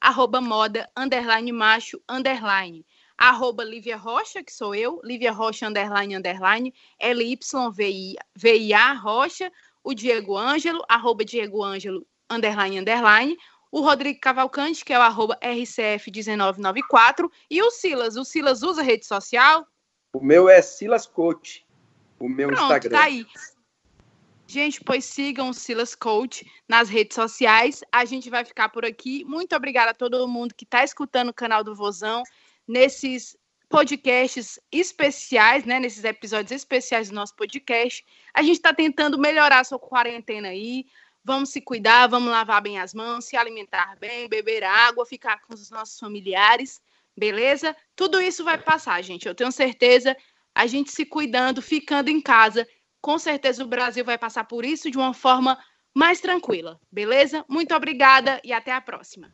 arroba 0.00 0.40
moda, 0.40 0.88
underline 0.96 1.50
macho, 1.50 2.00
underline, 2.08 2.86
arroba 3.18 3.64
Lívia 3.64 3.96
Rocha, 3.96 4.44
que 4.44 4.52
sou 4.52 4.76
eu, 4.76 5.00
Lívia 5.02 5.32
Rocha, 5.32 5.66
underline, 5.66 6.14
underline, 6.14 6.72
L-Y-V-I-A 7.00 8.92
Rocha, 8.92 9.50
o 9.82 9.92
Diego 9.92 10.36
Ângelo, 10.36 10.84
arroba 10.88 11.24
Diego 11.24 11.64
Ângelo, 11.64 12.06
underline, 12.30 12.78
underline, 12.78 13.36
o 13.70 13.80
Rodrigo 13.80 14.20
Cavalcante, 14.20 14.84
que 14.84 14.92
é 14.92 14.98
o 14.98 15.02
arroba 15.02 15.38
RCF1994, 15.42 17.30
e 17.50 17.62
o 17.62 17.70
Silas. 17.70 18.16
O 18.16 18.24
Silas 18.24 18.62
usa 18.62 18.82
rede 18.82 19.06
social? 19.06 19.66
O 20.12 20.20
meu 20.20 20.48
é 20.48 20.60
Silas 20.60 21.06
Coach, 21.06 21.64
o 22.18 22.28
meu 22.28 22.48
Pronto, 22.48 22.62
Instagram. 22.62 22.98
Tá 22.98 23.04
aí. 23.04 23.26
Gente, 24.46 24.80
pois 24.82 25.04
sigam 25.04 25.50
o 25.50 25.54
Silas 25.54 25.94
Coach 25.94 26.44
nas 26.68 26.88
redes 26.88 27.14
sociais. 27.14 27.84
A 27.92 28.04
gente 28.04 28.28
vai 28.28 28.44
ficar 28.44 28.68
por 28.68 28.84
aqui. 28.84 29.24
Muito 29.24 29.54
obrigada 29.54 29.92
a 29.92 29.94
todo 29.94 30.26
mundo 30.26 30.54
que 30.56 30.64
está 30.64 30.82
escutando 30.82 31.28
o 31.28 31.34
canal 31.34 31.62
do 31.62 31.72
Vozão 31.72 32.24
nesses 32.66 33.38
podcasts 33.68 34.58
especiais, 34.72 35.64
né? 35.64 35.78
Nesses 35.78 36.02
episódios 36.02 36.50
especiais 36.50 37.08
do 37.08 37.14
nosso 37.14 37.36
podcast. 37.36 38.04
A 38.34 38.42
gente 38.42 38.56
está 38.56 38.74
tentando 38.74 39.16
melhorar 39.16 39.60
a 39.60 39.64
sua 39.64 39.78
quarentena 39.78 40.48
aí. 40.48 40.84
Vamos 41.30 41.50
se 41.50 41.60
cuidar, 41.60 42.08
vamos 42.08 42.28
lavar 42.28 42.60
bem 42.60 42.80
as 42.80 42.92
mãos, 42.92 43.26
se 43.26 43.36
alimentar 43.36 43.96
bem, 44.00 44.28
beber 44.28 44.64
água, 44.64 45.06
ficar 45.06 45.40
com 45.42 45.54
os 45.54 45.70
nossos 45.70 45.96
familiares, 45.96 46.82
beleza? 47.16 47.76
Tudo 47.94 48.20
isso 48.20 48.42
vai 48.42 48.58
passar, 48.58 49.00
gente. 49.00 49.28
Eu 49.28 49.34
tenho 49.36 49.52
certeza. 49.52 50.16
A 50.52 50.66
gente 50.66 50.90
se 50.90 51.06
cuidando, 51.06 51.62
ficando 51.62 52.08
em 52.08 52.20
casa, 52.20 52.66
com 53.00 53.16
certeza 53.16 53.62
o 53.62 53.68
Brasil 53.68 54.04
vai 54.04 54.18
passar 54.18 54.42
por 54.42 54.64
isso 54.64 54.90
de 54.90 54.98
uma 54.98 55.14
forma 55.14 55.56
mais 55.94 56.20
tranquila, 56.20 56.80
beleza? 56.90 57.44
Muito 57.48 57.72
obrigada 57.76 58.40
e 58.42 58.52
até 58.52 58.72
a 58.72 58.80
próxima. 58.80 59.32